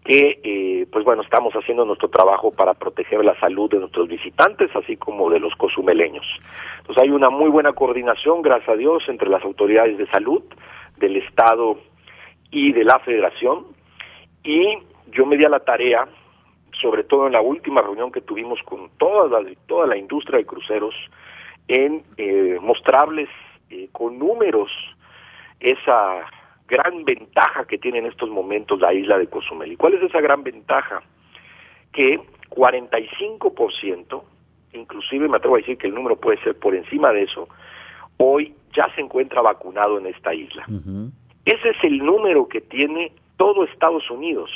que 0.04 0.42
eh, 0.44 0.86
pues 0.92 1.06
bueno, 1.06 1.22
estamos 1.22 1.54
haciendo 1.54 1.86
nuestro 1.86 2.10
trabajo 2.10 2.52
para 2.52 2.74
proteger 2.74 3.24
la 3.24 3.40
salud 3.40 3.70
de 3.70 3.80
nuestros 3.80 4.10
visitantes, 4.10 4.70
así 4.76 4.98
como 4.98 5.30
de 5.30 5.40
los 5.40 5.56
cozumeleños. 5.56 6.26
Entonces 6.80 7.04
hay 7.04 7.10
una 7.10 7.30
muy 7.30 7.50
buena 7.50 7.72
coordinación, 7.72 8.42
gracias 8.42 8.70
a 8.70 8.76
Dios, 8.76 9.04
entre 9.08 9.30
las 9.30 9.44
autoridades 9.44 9.98
de 9.98 10.08
salud, 10.08 10.44
del 10.98 11.16
Estado 11.18 11.80
y 12.52 12.74
de 12.74 12.84
la 12.84 13.00
Federación, 13.00 13.68
y 14.44 14.78
yo 15.12 15.26
me 15.26 15.38
di 15.38 15.46
a 15.46 15.50
la 15.50 15.60
tarea, 15.60 16.08
sobre 16.82 17.04
todo 17.04 17.28
en 17.28 17.34
la 17.34 17.42
última 17.42 17.82
reunión 17.82 18.12
que 18.12 18.22
tuvimos 18.22 18.60
con 18.64 18.90
toda 18.98 19.42
la, 19.42 19.50
toda 19.68 19.88
la 19.88 19.98
industria 19.98 20.40
de 20.40 20.46
cruceros, 20.46 20.96
en 21.68 22.04
eh, 22.18 22.58
mostrarles 22.62 23.30
eh, 23.70 23.90
con 23.92 24.20
números 24.20 24.70
esa 25.60 26.26
gran 26.68 27.06
ventaja 27.06 27.66
que 27.66 27.78
tiene 27.78 28.00
en 28.00 28.06
estos 28.08 28.30
momentos 28.30 28.80
la 28.80 28.94
isla 28.94 29.18
de 29.18 29.28
Cozumel. 29.28 29.72
¿Y 29.72 29.78
cuál 29.78 29.94
es 29.94 30.04
esa 30.04 30.22
gran 30.22 30.44
ventaja? 30.44 31.02
Que 31.92 32.20
45%, 32.50 34.24
inclusive 34.74 35.28
me 35.28 35.38
atrevo 35.38 35.56
a 35.56 35.60
decir 35.60 35.78
que 35.78 35.88
el 35.88 35.96
número 35.96 36.16
puede 36.16 36.42
ser 36.44 36.58
por 36.58 36.76
encima 36.76 37.12
de 37.12 37.24
eso, 37.24 37.48
hoy 38.18 38.54
ya 38.74 38.88
se 38.96 39.02
encuentra 39.02 39.42
vacunado 39.42 39.98
en 39.98 40.08
esta 40.08 40.34
isla. 40.34 40.66
Ese 41.46 41.70
es 41.70 41.84
el 41.84 42.00
número 42.00 42.48
que 42.48 42.62
tiene 42.62 43.12
todo 43.38 43.64
Estados 43.64 44.10
Unidos. 44.10 44.50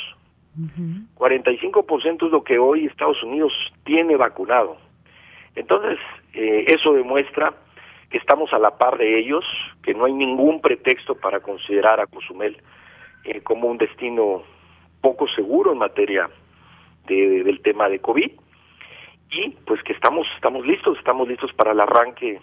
45% 1.16 2.26
es 2.26 2.32
lo 2.32 2.42
que 2.42 2.58
hoy 2.58 2.86
Estados 2.86 3.22
Unidos 3.22 3.52
tiene 3.84 4.16
vacunado. 4.16 4.76
Entonces, 5.54 5.98
eh, 6.34 6.66
eso 6.68 6.92
demuestra 6.92 7.54
que 8.10 8.18
estamos 8.18 8.52
a 8.52 8.58
la 8.58 8.76
par 8.78 8.96
de 8.98 9.18
ellos, 9.18 9.44
que 9.82 9.94
no 9.94 10.04
hay 10.06 10.12
ningún 10.12 10.60
pretexto 10.60 11.14
para 11.14 11.40
considerar 11.40 12.00
a 12.00 12.06
Cozumel 12.06 12.56
eh, 13.24 13.40
como 13.42 13.68
un 13.68 13.78
destino 13.78 14.42
poco 15.00 15.28
seguro 15.28 15.72
en 15.72 15.78
materia 15.78 16.28
de, 17.06 17.44
del 17.44 17.60
tema 17.60 17.88
de 17.88 18.00
COVID 18.00 18.30
y 19.30 19.50
pues 19.66 19.82
que 19.82 19.92
estamos 19.92 20.26
estamos 20.34 20.66
listos, 20.66 20.96
estamos 20.98 21.28
listos 21.28 21.52
para 21.52 21.72
el 21.72 21.80
arranque 21.80 22.40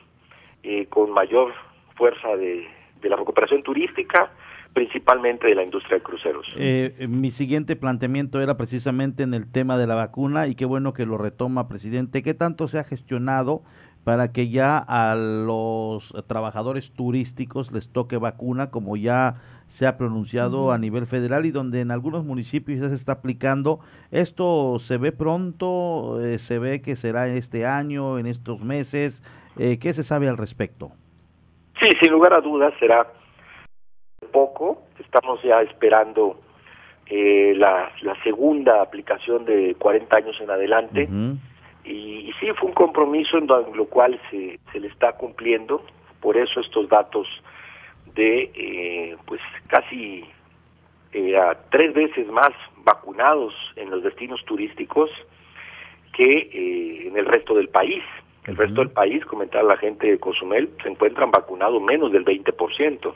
eh, 0.63 0.85
con 0.87 1.11
mayor 1.11 1.53
fuerza 1.95 2.35
de 2.35 2.67
la 3.01 3.15
recuperación 3.15 3.61
turística, 3.63 4.31
principalmente 4.75 5.47
de 5.47 5.55
la 5.55 5.63
industria 5.63 5.97
de 5.97 6.03
cruceros. 6.03 6.45
Eh, 6.57 7.07
mi 7.07 7.31
siguiente 7.31 7.77
planteamiento 7.77 8.41
era 8.41 8.57
precisamente 8.57 9.23
en 9.23 9.33
el 9.33 9.49
tema 9.49 9.77
de 9.77 9.87
la 9.87 9.95
vacuna 9.95 10.47
y 10.47 10.55
qué 10.55 10.65
bueno 10.65 10.93
que 10.93 11.05
lo 11.05 11.17
retoma, 11.17 11.69
presidente. 11.69 12.21
¿Qué 12.21 12.33
tanto 12.33 12.67
se 12.67 12.77
ha 12.77 12.83
gestionado 12.83 13.63
para 14.03 14.33
que 14.33 14.49
ya 14.49 14.77
a 14.77 15.15
los 15.15 16.13
trabajadores 16.27 16.91
turísticos 16.91 17.71
les 17.71 17.89
toque 17.89 18.17
vacuna, 18.17 18.69
como 18.69 18.97
ya 18.97 19.35
se 19.67 19.87
ha 19.87 19.97
pronunciado 19.97 20.73
a 20.73 20.77
nivel 20.77 21.05
federal 21.05 21.45
y 21.45 21.51
donde 21.51 21.79
en 21.79 21.89
algunos 21.89 22.25
municipios 22.25 22.81
ya 22.81 22.89
se 22.89 22.95
está 22.95 23.13
aplicando. 23.13 23.79
¿Esto 24.11 24.77
se 24.77 24.97
ve 24.97 25.13
pronto? 25.13 26.19
Eh, 26.21 26.37
¿Se 26.37 26.59
ve 26.59 26.81
que 26.81 26.97
será 26.97 27.29
este 27.29 27.65
año, 27.65 28.19
en 28.19 28.25
estos 28.25 28.59
meses? 28.59 29.23
Eh, 29.57 29.79
¿Qué 29.79 29.93
se 29.93 30.03
sabe 30.03 30.27
al 30.27 30.37
respecto? 30.37 30.91
Sí, 31.81 31.89
sin 32.01 32.11
lugar 32.11 32.33
a 32.33 32.41
dudas 32.41 32.73
será 32.77 33.07
poco. 34.25 34.83
Estamos 34.99 35.41
ya 35.43 35.61
esperando 35.61 36.39
eh, 37.07 37.53
la, 37.55 37.91
la, 38.01 38.21
segunda 38.23 38.81
aplicación 38.81 39.45
de 39.45 39.75
40 39.75 40.17
años 40.17 40.35
en 40.41 40.49
adelante. 40.49 41.07
Y, 41.83 42.33
sí, 42.39 42.47
fue 42.57 42.69
un 42.69 42.75
compromiso 42.75 43.37
en 43.37 43.47
lo 43.47 43.85
cual 43.85 44.19
se, 44.31 44.59
se 44.71 44.79
le 44.79 44.87
está 44.87 45.13
cumpliendo, 45.13 45.83
por 46.19 46.35
eso 46.35 46.59
estos 46.59 46.89
datos 46.89 47.27
de 48.15 48.51
eh, 48.55 49.17
pues 49.25 49.41
casi 49.67 50.25
eh, 51.13 51.37
a 51.37 51.55
tres 51.69 51.93
veces 51.93 52.27
más 52.27 52.51
vacunados 52.83 53.53
en 53.75 53.89
los 53.89 54.03
destinos 54.03 54.43
turísticos 54.45 55.09
que 56.13 56.23
eh, 56.23 57.07
en 57.07 57.17
el 57.17 57.25
resto 57.25 57.53
del 57.53 57.69
país. 57.69 58.03
El 58.45 58.57
resto 58.57 58.81
del 58.81 58.91
país, 58.91 59.25
comentaba 59.25 59.63
la 59.63 59.77
gente 59.77 60.07
de 60.07 60.19
Cozumel, 60.19 60.69
se 60.83 60.89
encuentran 60.89 61.31
vacunados 61.31 61.81
menos 61.81 62.11
del 62.11 62.23
20%. 62.23 63.13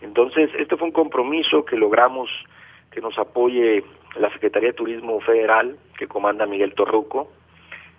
Entonces, 0.00 0.50
este 0.58 0.76
fue 0.76 0.88
un 0.88 0.92
compromiso 0.92 1.64
que 1.64 1.76
logramos 1.76 2.28
que 2.90 3.00
nos 3.00 3.18
apoye 3.18 3.84
la 4.18 4.30
Secretaría 4.32 4.70
de 4.70 4.74
Turismo 4.74 5.20
Federal, 5.20 5.76
que 5.98 6.06
comanda 6.06 6.46
Miguel 6.46 6.74
Torruco, 6.74 7.28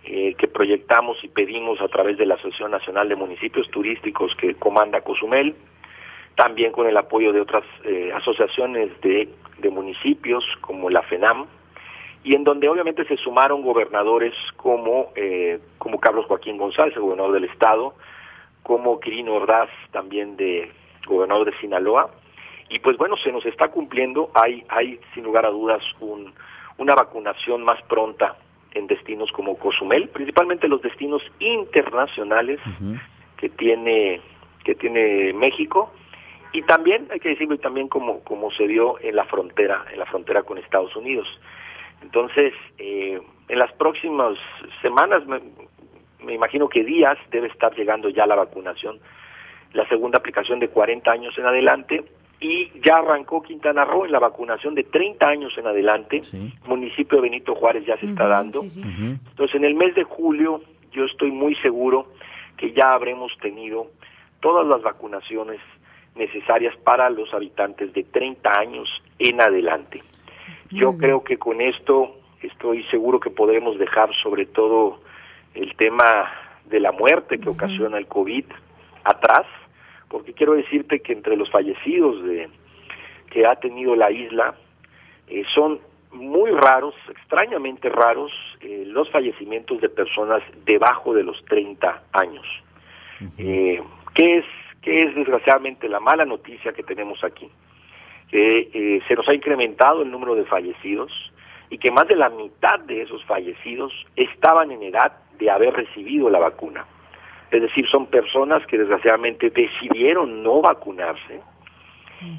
eh, 0.04 0.36
que 0.36 0.48
proyectamos 0.48 1.24
y 1.24 1.28
pedimos 1.28 1.82
a 1.82 1.88
través 1.88 2.18
de 2.18 2.26
la 2.26 2.36
Asociación 2.36 2.72
Nacional 2.72 3.10
de 3.10 3.16
Municipios 3.16 3.70
Turísticos 3.70 4.36
que 4.36 4.56
comanda 4.56 5.02
Cozumel, 5.02 5.56
también 6.36 6.72
con 6.72 6.88
el 6.88 6.96
apoyo 6.98 7.34
de 7.34 7.42
otras 7.42 7.64
eh, 7.84 8.12
asociaciones 8.16 8.90
de, 9.02 9.30
municipios 9.70 10.46
como 10.62 10.90
la 10.90 11.02
FENAM, 11.02 11.46
y 12.24 12.36
en 12.36 12.44
donde 12.44 12.70
obviamente 12.70 13.04
se 13.06 13.18
sumaron 13.18 13.62
gobernadores 13.62 14.34
como, 14.56 15.12
eh, 15.16 15.60
como 15.78 16.00
Carlos 16.00 16.26
Joaquín 16.28 16.58
González, 16.58 16.96
el 16.96 17.02
gobernador 17.02 17.34
del 17.34 17.44
estado, 17.44 17.96
como 18.64 19.00
Quirino 19.00 19.34
Ordaz, 19.34 19.70
también 19.92 20.38
de 20.38 20.72
gobernador 21.08 21.52
de 21.52 21.58
Sinaloa, 21.60 22.10
y 22.70 22.80
pues 22.80 22.98
bueno, 22.98 23.16
se 23.18 23.32
nos 23.32 23.46
está 23.46 23.70
cumpliendo, 23.70 24.30
hay, 24.34 24.64
hay 24.70 25.00
sin 25.14 25.24
lugar 25.24 25.46
a 25.46 25.50
dudas 25.50 25.84
un, 26.00 26.34
una 26.78 26.96
vacunación 26.96 27.64
más 27.64 27.82
pronta 27.84 28.36
en 28.74 28.88
destinos 28.88 29.32
como 29.32 29.58
Cozumel, 29.58 30.10
principalmente 30.10 30.68
los 30.68 30.82
destinos 30.82 31.24
internacionales 31.40 32.60
que 33.38 33.50
tiene 33.50 34.22
que 34.64 34.76
tiene 34.76 35.34
México. 35.34 35.92
Y 36.54 36.62
también 36.64 37.08
hay 37.12 37.20
que 37.20 37.30
decirlo 37.30 37.58
también 37.58 37.88
como 37.88 38.24
como 38.24 38.52
se 38.52 38.68
dio 38.68 39.00
en 39.00 39.16
la 39.16 39.26
frontera 39.26 39.86
en 39.92 40.00
la 40.00 40.06
frontera 40.06 40.44
con 40.44 40.58
Estados 40.58 40.96
Unidos. 40.96 41.28
Entonces 42.02 42.54
eh, 42.78 43.20
en 43.48 43.60
las 43.60 43.72
próximas 43.74 44.38
semanas 44.82 45.26
me, 45.26 45.40
me 46.24 46.34
imagino 46.34 46.68
que 46.68 46.84
días 46.84 47.18
debe 47.32 47.48
estar 47.48 47.74
llegando 47.76 48.10
ya 48.10 48.28
la 48.28 48.36
vacunación, 48.36 49.00
la 49.74 49.88
segunda 49.88 50.18
aplicación 50.18 50.60
de 50.60 50.70
40 50.70 51.12
años 51.12 51.38
en 51.38 51.46
adelante 51.46 52.04
y 52.40 52.72
ya 52.82 52.98
arrancó 52.98 53.42
Quintana 53.42 53.84
Roo 53.84 54.06
en 54.06 54.12
la 54.12 54.20
vacunación 54.20 54.76
de 54.76 54.84
30 54.84 55.28
años 55.28 55.58
en 55.58 55.68
adelante. 55.68 56.22
Municipio 56.66 57.18
de 57.18 57.24
Benito 57.24 57.56
Juárez 57.56 57.86
ya 57.86 57.98
se 57.98 58.06
está 58.06 58.28
dando. 58.28 58.64
Entonces, 58.64 59.56
en 59.56 59.66
el 59.66 59.74
mes 59.74 59.96
de 59.96 60.04
julio, 60.04 60.62
yo 60.92 61.06
estoy 61.06 61.32
muy 61.32 61.56
seguro 61.56 62.08
que 62.56 62.74
ya 62.74 62.94
habremos 62.94 63.32
tenido 63.42 63.88
todas 64.40 64.68
las 64.68 64.82
vacunaciones 64.82 65.60
necesarias 66.16 66.76
para 66.78 67.10
los 67.10 67.34
habitantes 67.34 67.94
de 67.94 68.04
30 68.04 68.52
años 68.60 68.90
en 69.20 69.42
adelante. 69.42 70.04
Yo 70.70 70.98
creo 70.98 71.24
que 71.24 71.38
con 71.38 71.62
esto 71.62 72.18
estoy 72.42 72.84
seguro 72.86 73.20
que 73.20 73.30
podremos 73.30 73.80
dejar 73.80 74.14
sobre 74.22 74.46
todo 74.46 75.00
el 75.54 75.76
tema 75.76 76.30
de 76.66 76.80
la 76.80 76.92
muerte 76.92 77.40
que 77.40 77.50
ocasiona 77.50 77.98
el 77.98 78.08
COVID 78.08 78.46
atrás 79.08 79.46
porque 80.10 80.34
quiero 80.34 80.54
decirte 80.54 81.00
que 81.00 81.14
entre 81.14 81.36
los 81.36 81.50
fallecidos 81.52 82.24
de, 82.24 82.50
que 83.30 83.46
ha 83.46 83.56
tenido 83.56 83.96
la 83.96 84.12
isla 84.12 84.56
eh, 85.28 85.44
son 85.54 85.80
muy 86.12 86.52
raros, 86.52 86.96
extrañamente 87.10 87.90
raros, 87.90 88.32
eh, 88.62 88.84
los 88.88 89.10
fallecimientos 89.10 89.82
de 89.82 89.90
personas 89.90 90.42
debajo 90.66 91.14
de 91.14 91.24
los 91.24 91.44
30 91.46 92.04
años. 92.14 92.46
eh, 93.38 93.82
¿qué, 94.14 94.38
es, 94.38 94.46
¿Qué 94.82 94.98
es 95.00 95.16
desgraciadamente 95.16 95.90
la 95.90 96.00
mala 96.00 96.26
noticia 96.26 96.72
que 96.72 96.84
tenemos 96.84 97.24
aquí? 97.24 97.50
Que 98.30 99.02
se 99.08 99.16
nos 99.16 99.28
ha 99.28 99.34
incrementado 99.34 100.02
el 100.02 100.12
número 100.12 100.36
de 100.36 100.46
fallecidos 100.46 101.12
y 101.70 101.78
que 101.78 101.92
más 101.92 102.08
de 102.08 102.16
la 102.16 102.30
mitad 102.30 102.80
de 102.80 103.02
esos 103.02 103.24
fallecidos 103.26 103.94
estaban 104.16 104.72
en 104.72 104.84
edad 104.84 105.14
de 105.38 105.50
haber 105.50 105.74
recibido 105.74 106.30
la 106.30 106.40
vacuna. 106.40 106.86
Es 107.52 107.62
decir, 107.62 107.88
son 107.88 108.08
personas 108.08 108.66
que 108.68 108.78
desgraciadamente 108.78 109.50
decidieron 109.50 110.44
no 110.44 110.62
vacunarse 110.62 111.42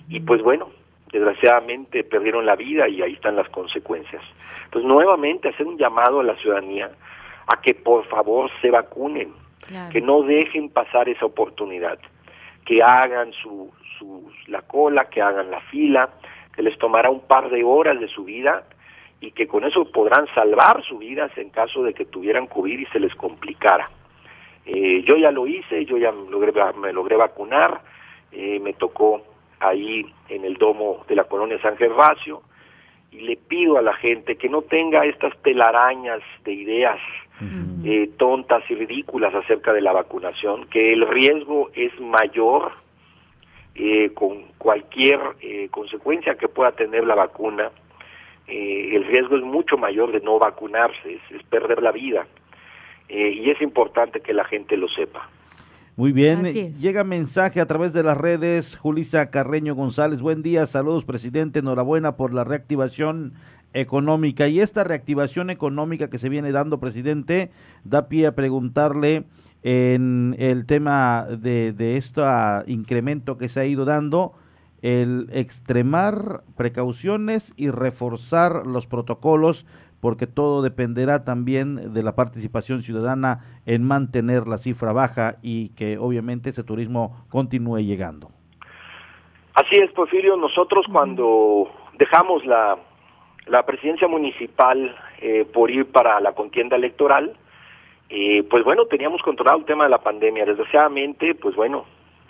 y 0.09 0.21
pues 0.21 0.43
bueno, 0.43 0.71
desgraciadamente 1.13 2.05
perdieron 2.05 2.45
la 2.45 2.57
vida 2.57 2.89
y 2.89 3.03
ahí 3.03 3.15
están 3.15 3.37
las 3.37 3.49
consecuencias. 3.49 4.23
Entonces, 4.65 4.89
nuevamente 4.89 5.49
hacer 5.49 5.67
un 5.67 5.79
llamado 5.79 6.21
a 6.21 6.25
la 6.25 6.37
ciudadanía 6.37 6.91
a 7.47 7.61
que 7.61 7.75
por 7.75 8.05
favor 8.07 8.51
se 8.61 8.71
vacunen, 8.71 9.33
que 9.93 10.01
no 10.01 10.23
dejen 10.23 10.71
pasar 10.71 11.09
esa 11.09 11.27
oportunidad, 11.27 11.99
que 12.65 12.83
hagan 12.83 13.33
su, 13.33 13.71
su, 13.99 14.31
la 14.47 14.63
cola, 14.63 15.07
que 15.07 15.23
hagan 15.23 15.51
la 15.51 15.61
fila, 15.61 16.11
que 16.55 16.63
les 16.63 16.77
tomará 16.79 17.11
un 17.11 17.21
par 17.21 17.51
de 17.51 17.65
horas 17.65 18.01
de 18.01 18.09
su 18.09 18.25
vida 18.25 18.65
y 19.21 19.31
que 19.33 19.47
con 19.47 19.65
eso 19.65 19.91
podrán 19.91 20.27
salvar 20.35 20.83
su 20.85 20.99
vida 20.99 21.31
en 21.37 21.51
caso 21.51 21.83
de 21.83 21.95
que 21.95 22.05
tuvieran 22.05 22.47
COVID 22.47 22.79
y 22.79 22.87
se 22.87 23.01
les 23.01 23.15
complicara. 23.15 23.91
Eh, 24.71 25.03
yo 25.03 25.17
ya 25.17 25.31
lo 25.31 25.47
hice, 25.47 25.87
yo 25.87 25.97
ya 25.97 26.13
logré, 26.13 26.53
me 26.79 26.93
logré 26.93 27.17
vacunar, 27.17 27.81
eh, 28.31 28.61
me 28.61 28.75
tocó 28.75 29.23
ahí 29.61 30.05
en 30.29 30.45
el 30.45 30.55
domo 30.55 31.05
de 31.09 31.17
la 31.17 31.25
colonia 31.25 31.61
San 31.63 31.77
Gervasio 31.79 32.43
y 33.11 33.21
le 33.21 33.37
pido 33.37 33.79
a 33.79 33.83
la 33.83 33.95
gente 33.95 34.37
que 34.37 34.49
no 34.49 34.63
tenga 34.63 35.07
estas 35.07 35.37
telarañas 35.39 36.21
de 36.45 36.53
ideas 36.53 37.01
eh, 37.85 38.11
tontas 38.19 38.63
y 38.69 38.75
ridículas 38.75 39.35
acerca 39.35 39.73
de 39.73 39.81
la 39.81 39.93
vacunación, 39.93 40.67
que 40.67 40.93
el 40.93 41.07
riesgo 41.09 41.71
es 41.75 41.99
mayor 42.01 42.73
eh, 43.75 44.11
con 44.13 44.43
cualquier 44.59 45.21
eh, 45.41 45.69
consecuencia 45.71 46.35
que 46.35 46.49
pueda 46.49 46.73
tener 46.73 47.07
la 47.07 47.15
vacuna. 47.15 47.71
el 48.47 49.05
riesgo 49.05 49.37
es 49.37 49.43
mucho 49.43 49.79
mayor 49.79 50.13
de 50.13 50.21
no 50.21 50.39
vacunarse, 50.39 51.21
es 51.31 51.43
perder 51.45 51.83
la 51.83 51.93
vida. 51.93 52.27
Y 53.09 53.51
es 53.51 53.61
importante 53.63 54.21
que 54.21 54.33
la 54.33 54.45
gente 54.45 54.77
lo 54.77 54.89
sepa. 54.89 55.29
Muy 55.99 56.13
bien, 56.13 56.45
llega 56.79 57.03
mensaje 57.03 57.61
a 57.61 57.67
través 57.67 57.93
de 57.93 58.05
las 58.05 58.17
redes. 58.17 58.77
Julisa 58.77 59.31
Carreño 59.31 59.75
González, 59.75 60.21
buen 60.21 60.45
día, 60.45 60.69
saludos 60.69 61.05
presidente, 61.05 61.59
enhorabuena 61.59 62.15
por 62.15 62.33
la 62.33 62.45
reactivación 62.45 63.33
económica. 63.73 64.47
Y 64.47 64.61
esta 64.61 64.85
reactivación 64.85 65.51
económica 65.51 66.09
que 66.09 66.19
se 66.19 66.29
viene 66.29 66.53
dando, 66.53 66.79
presidente, 66.79 67.51
da 67.83 68.09
pie 68.09 68.29
a 68.29 68.37
preguntarle 68.37 69.25
en 69.65 70.37
el 70.39 70.67
tema 70.67 71.27
de, 71.29 71.73
de 71.73 71.97
este 71.97 72.23
incremento 72.69 73.37
que 73.37 73.49
se 73.49 73.59
ha 73.59 73.67
ido 73.67 73.85
dando, 73.85 74.35
el 74.83 75.29
extremar 75.33 76.45
precauciones 76.57 77.53
y 77.57 77.71
reforzar 77.71 78.69
los 78.69 78.87
protocolos 78.87 79.67
porque 80.01 80.27
todo 80.27 80.63
dependerá 80.63 81.25
también 81.25 81.93
de 81.93 82.03
la 82.03 82.15
participación 82.15 82.83
ciudadana 82.83 83.41
en 83.67 83.85
mantener 83.85 84.47
la 84.47 84.59
cifra 84.59 84.93
baja 84.93 85.37
y 85.43 85.71
que 85.71 85.99
obviamente 85.99 86.51
ese 86.51 86.65
turismo 86.65 87.25
continúe 87.29 87.81
llegando. 87.81 88.31
Así 89.55 89.77
es, 89.77 89.91
Porfirio, 89.93 90.37
nosotros 90.37 90.87
cuando 90.91 91.69
dejamos 91.99 92.47
la, 92.47 92.79
la 93.47 93.67
presidencia 93.67 94.07
municipal 94.07 94.95
eh, 95.21 95.45
por 95.53 95.71
ir 95.71 95.87
para 95.91 96.21
la 96.21 96.33
contienda 96.33 96.77
electoral, 96.77 97.37
eh, 98.09 98.45
pues 98.49 98.65
bueno, 98.65 98.87
teníamos 98.87 99.21
controlado 99.23 99.59
el 99.59 99.65
tema 99.65 99.85
de 99.85 99.91
la 99.91 99.99
pandemia. 99.99 100.47
Desgraciadamente, 100.47 101.35
pues 101.35 101.57
bueno, 101.57 101.85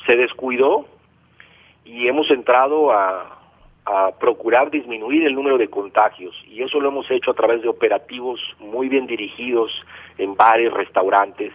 se 0.07 0.17
descuidó 0.17 0.87
y 1.85 2.09
hemos 2.09 2.31
entrado 2.31 2.93
a, 2.93 3.38
a 3.91 4.13
procurar 4.13 4.71
disminuir 4.71 5.25
el 5.25 5.35
número 5.35 5.57
de 5.57 5.69
contagios 5.69 6.35
y 6.47 6.63
eso 6.63 6.79
lo 6.79 6.91
hemos 6.91 7.11
hecho 7.11 7.31
a 7.31 7.35
través 7.35 7.63
de 7.63 7.69
operativos 7.69 8.39
muy 8.59 8.89
bien 8.91 9.07
dirigidos 9.07 9.73
en 10.19 10.35
bares, 10.35 10.71
restaurantes. 10.75 11.55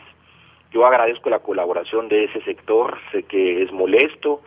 Yo 0.72 0.84
agradezco 0.84 1.30
la 1.30 1.39
colaboración 1.39 2.10
de 2.10 2.23
ese 2.23 2.41
sector, 2.41 2.97
sé 3.11 3.23
que 3.23 3.61
es 3.61 3.72
molesto, 3.72 4.41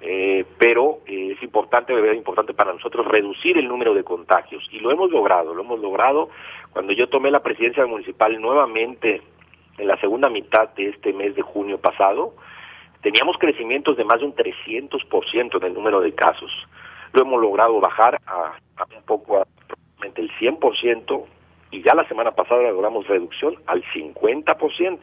eh, 0.00 0.44
pero 0.58 1.02
eh, 1.06 1.34
es 1.36 1.42
importante, 1.44 1.94
es 1.94 2.16
importante 2.16 2.52
para 2.52 2.72
nosotros 2.72 3.06
reducir 3.06 3.56
el 3.58 3.68
número 3.68 3.94
de 3.94 4.02
contagios 4.02 4.66
y 4.72 4.80
lo 4.80 4.90
hemos 4.90 5.12
logrado, 5.12 5.54
lo 5.54 5.62
hemos 5.62 5.78
logrado. 5.78 6.30
Cuando 6.72 6.92
yo 6.94 7.08
tomé 7.08 7.30
la 7.30 7.44
presidencia 7.44 7.86
municipal 7.86 8.40
nuevamente 8.40 9.22
en 9.78 9.86
la 9.86 10.00
segunda 10.00 10.28
mitad 10.28 10.70
de 10.70 10.88
este 10.88 11.12
mes 11.12 11.36
de 11.36 11.42
junio 11.42 11.78
pasado, 11.78 12.34
teníamos 13.02 13.38
crecimientos 13.38 13.96
de 13.96 14.04
más 14.04 14.18
de 14.18 14.26
un 14.26 14.34
300% 14.34 15.56
en 15.58 15.64
el 15.64 15.74
número 15.74 16.00
de 16.00 16.12
casos 16.12 16.50
lo 17.12 17.22
hemos 17.22 17.40
logrado 17.40 17.80
bajar 17.80 18.20
a, 18.26 18.54
un 18.96 19.02
poco 19.04 19.38
a 19.38 19.42
aproximadamente 19.42 20.22
el 20.22 20.30
100% 20.38 21.24
y 21.72 21.82
ya 21.82 21.94
la 21.94 22.06
semana 22.08 22.32
pasada 22.32 22.62
logramos 22.62 23.06
reducción 23.06 23.56
al 23.66 23.82
50%. 23.84 24.98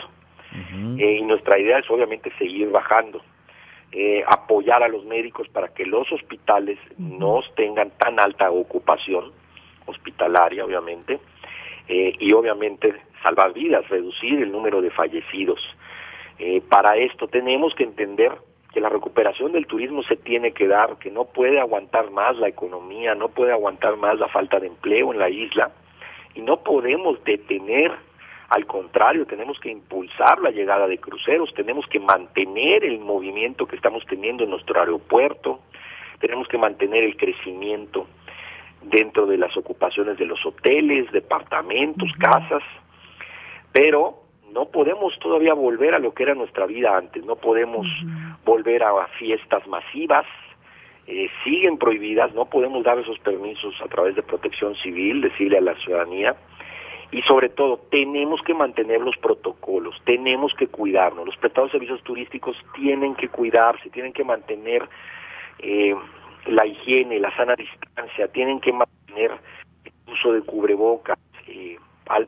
Eh, 0.97 1.17
y 1.19 1.21
nuestra 1.21 1.59
idea 1.59 1.77
es 1.77 1.89
obviamente 1.89 2.31
seguir 2.39 2.69
bajando, 2.71 3.21
eh, 3.91 4.23
apoyar 4.27 4.81
a 4.81 4.87
los 4.87 5.05
médicos 5.05 5.47
para 5.49 5.67
que 5.67 5.85
los 5.85 6.11
hospitales 6.11 6.79
no 6.97 7.41
tengan 7.55 7.91
tan 7.91 8.19
alta 8.19 8.49
ocupación 8.49 9.33
hospitalaria, 9.85 10.65
obviamente, 10.65 11.19
eh, 11.87 12.13
y 12.17 12.33
obviamente 12.33 12.95
salvar 13.21 13.53
vidas, 13.53 13.87
reducir 13.87 14.41
el 14.41 14.51
número 14.51 14.81
de 14.81 14.89
fallecidos. 14.89 15.61
para 16.69 16.97
esto 16.97 17.27
tenemos 17.27 17.73
que 17.73 17.83
entender 17.83 18.31
que 18.73 18.81
la 18.81 18.89
recuperación 18.89 19.51
del 19.51 19.65
turismo 19.65 20.03
se 20.03 20.17
tiene 20.17 20.51
que 20.51 20.67
dar, 20.67 20.97
que 20.97 21.09
no 21.09 21.25
puede 21.25 21.59
aguantar 21.59 22.11
más 22.11 22.37
la 22.37 22.47
economía, 22.47 23.15
no 23.15 23.29
puede 23.29 23.51
aguantar 23.51 23.97
más 23.97 24.19
la 24.19 24.27
falta 24.27 24.59
de 24.59 24.67
empleo 24.67 25.13
en 25.13 25.19
la 25.19 25.29
isla 25.29 25.71
y 26.35 26.41
no 26.41 26.57
podemos 26.57 27.23
detener, 27.23 27.91
al 28.49 28.65
contrario, 28.67 29.25
tenemos 29.25 29.59
que 29.59 29.71
impulsar 29.71 30.39
la 30.39 30.51
llegada 30.51 30.87
de 30.87 30.99
cruceros, 30.99 31.53
tenemos 31.53 31.87
que 31.87 31.99
mantener 31.99 32.83
el 32.83 32.99
movimiento 32.99 33.65
que 33.65 33.75
estamos 33.75 34.05
teniendo 34.05 34.43
en 34.43 34.51
nuestro 34.51 34.79
aeropuerto, 34.79 35.59
tenemos 36.19 36.47
que 36.47 36.57
mantener 36.57 37.03
el 37.03 37.17
crecimiento 37.17 38.07
dentro 38.83 39.25
de 39.25 39.37
las 39.37 39.55
ocupaciones 39.57 40.17
de 40.17 40.25
los 40.25 40.45
hoteles, 40.45 41.11
departamentos, 41.11 42.11
casas, 42.19 42.63
pero 43.71 44.26
no 44.51 44.65
podemos 44.65 45.17
todavía 45.19 45.53
volver 45.53 45.93
a 45.93 45.99
lo 45.99 46.13
que 46.13 46.23
era 46.23 46.35
nuestra 46.35 46.65
vida 46.65 46.97
antes, 46.97 47.23
no 47.25 47.35
podemos 47.35 47.87
volver 48.45 48.83
a 48.83 49.07
fiestas 49.19 49.65
masivas, 49.67 50.25
eh, 51.07 51.29
siguen 51.43 51.77
prohibidas, 51.77 52.33
no 52.33 52.45
podemos 52.45 52.83
dar 52.83 52.99
esos 52.99 53.17
permisos 53.19 53.75
a 53.81 53.87
través 53.87 54.15
de 54.15 54.23
protección 54.23 54.75
civil, 54.75 55.21
decirle 55.21 55.57
a 55.57 55.61
la 55.61 55.75
ciudadanía, 55.75 56.35
y 57.11 57.21
sobre 57.21 57.49
todo 57.49 57.77
tenemos 57.89 58.41
que 58.41 58.53
mantener 58.53 58.99
los 59.01 59.15
protocolos, 59.17 59.95
tenemos 60.03 60.53
que 60.55 60.67
cuidarnos, 60.67 61.25
los 61.25 61.37
prestados 61.37 61.71
de 61.71 61.79
servicios 61.79 62.03
turísticos 62.03 62.57
tienen 62.75 63.15
que 63.15 63.29
cuidarse, 63.29 63.89
tienen 63.89 64.11
que 64.11 64.25
mantener 64.25 64.87
eh, 65.59 65.95
la 66.47 66.65
higiene, 66.65 67.19
la 67.19 67.35
sana 67.35 67.55
distancia, 67.55 68.27
tienen 68.27 68.59
que 68.59 68.73
mantener 68.73 69.31
el 69.85 70.13
uso 70.13 70.33
de 70.33 70.41
cubrebocas, 70.41 71.17
eh, 71.47 71.77
al 72.07 72.27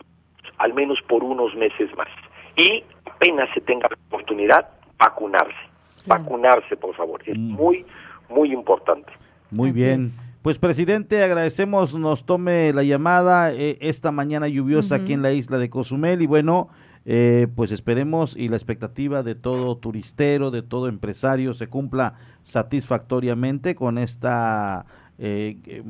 al 0.59 0.73
menos 0.73 0.99
por 1.07 1.23
unos 1.23 1.55
meses 1.55 1.89
más. 1.97 2.07
Y 2.55 2.83
apenas 3.05 3.49
se 3.53 3.61
tenga 3.61 3.87
la 3.89 3.97
oportunidad, 4.07 4.69
vacunarse. 4.97 5.55
Vacunarse, 6.05 6.77
por 6.77 6.95
favor. 6.95 7.21
Es 7.25 7.37
mm. 7.37 7.51
muy, 7.51 7.85
muy 8.29 8.53
importante. 8.53 9.11
Muy 9.51 9.71
bien. 9.71 10.11
Pues 10.41 10.57
presidente, 10.57 11.21
agradecemos 11.21 11.95
nos 11.95 12.25
tome 12.25 12.71
la 12.71 12.83
llamada 12.83 13.53
eh, 13.53 13.77
esta 13.81 14.11
mañana 14.11 14.47
lluviosa 14.47 14.95
aquí 14.95 15.11
en 15.11 15.21
la 15.21 15.33
isla 15.33 15.57
de 15.57 15.69
Cozumel 15.69 16.21
y 16.21 16.27
bueno, 16.27 16.69
eh, 17.05 17.47
pues 17.55 17.73
esperemos 17.73 18.37
y 18.37 18.47
la 18.47 18.55
expectativa 18.55 19.21
de 19.21 19.35
todo 19.35 19.75
turistero, 19.77 20.49
de 20.49 20.61
todo 20.61 20.87
empresario 20.87 21.53
se 21.53 21.67
cumpla 21.67 22.15
satisfactoriamente 22.43 23.75
con 23.75 23.97
esta 23.97 24.85
eh, 25.21 25.57
eh, 25.65 25.83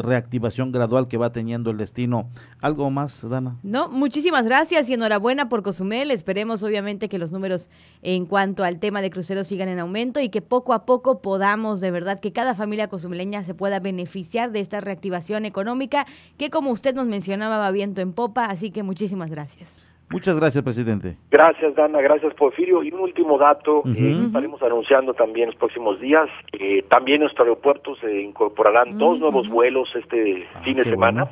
reactivación 0.00 0.72
gradual 0.72 1.06
que 1.06 1.18
va 1.18 1.32
teniendo 1.32 1.70
el 1.70 1.76
destino. 1.76 2.30
¿Algo 2.62 2.90
más, 2.90 3.28
Dana? 3.28 3.58
No, 3.62 3.90
muchísimas 3.90 4.46
gracias 4.46 4.88
y 4.88 4.94
enhorabuena 4.94 5.50
por 5.50 5.62
Cozumel. 5.62 6.10
Esperemos 6.10 6.62
obviamente 6.62 7.10
que 7.10 7.18
los 7.18 7.30
números 7.30 7.68
en 8.00 8.24
cuanto 8.24 8.64
al 8.64 8.80
tema 8.80 9.02
de 9.02 9.10
cruceros 9.10 9.48
sigan 9.48 9.68
en 9.68 9.80
aumento 9.80 10.18
y 10.18 10.30
que 10.30 10.40
poco 10.40 10.72
a 10.72 10.86
poco 10.86 11.20
podamos, 11.20 11.82
de 11.82 11.90
verdad, 11.90 12.20
que 12.20 12.32
cada 12.32 12.54
familia 12.54 12.88
cozumeleña 12.88 13.44
se 13.44 13.52
pueda 13.52 13.80
beneficiar 13.80 14.50
de 14.50 14.60
esta 14.60 14.80
reactivación 14.80 15.44
económica 15.44 16.06
que 16.38 16.48
como 16.48 16.70
usted 16.70 16.94
nos 16.94 17.06
mencionaba 17.06 17.58
va 17.58 17.70
viento 17.70 18.00
en 18.00 18.14
popa, 18.14 18.46
así 18.46 18.70
que 18.70 18.82
muchísimas 18.82 19.30
gracias. 19.30 19.83
Muchas 20.10 20.36
gracias, 20.36 20.62
presidente. 20.62 21.16
Gracias, 21.30 21.74
Dana. 21.74 22.00
Gracias, 22.00 22.34
Porfirio. 22.34 22.82
Y 22.82 22.92
un 22.92 23.00
último 23.00 23.38
dato 23.38 23.82
eh, 23.86 24.22
estaremos 24.26 24.62
anunciando 24.62 25.14
también 25.14 25.44
en 25.44 25.50
los 25.50 25.58
próximos 25.58 26.00
días. 26.00 26.28
Eh, 26.52 26.84
también 26.88 27.16
en 27.16 27.22
nuestro 27.22 27.44
aeropuerto 27.44 27.96
se 27.96 28.22
incorporarán 28.22 28.98
dos 28.98 29.18
nuevos 29.18 29.48
vuelos 29.48 29.94
este 29.94 30.46
ah, 30.54 30.60
fin 30.62 30.76
de 30.76 30.84
semana. 30.84 31.28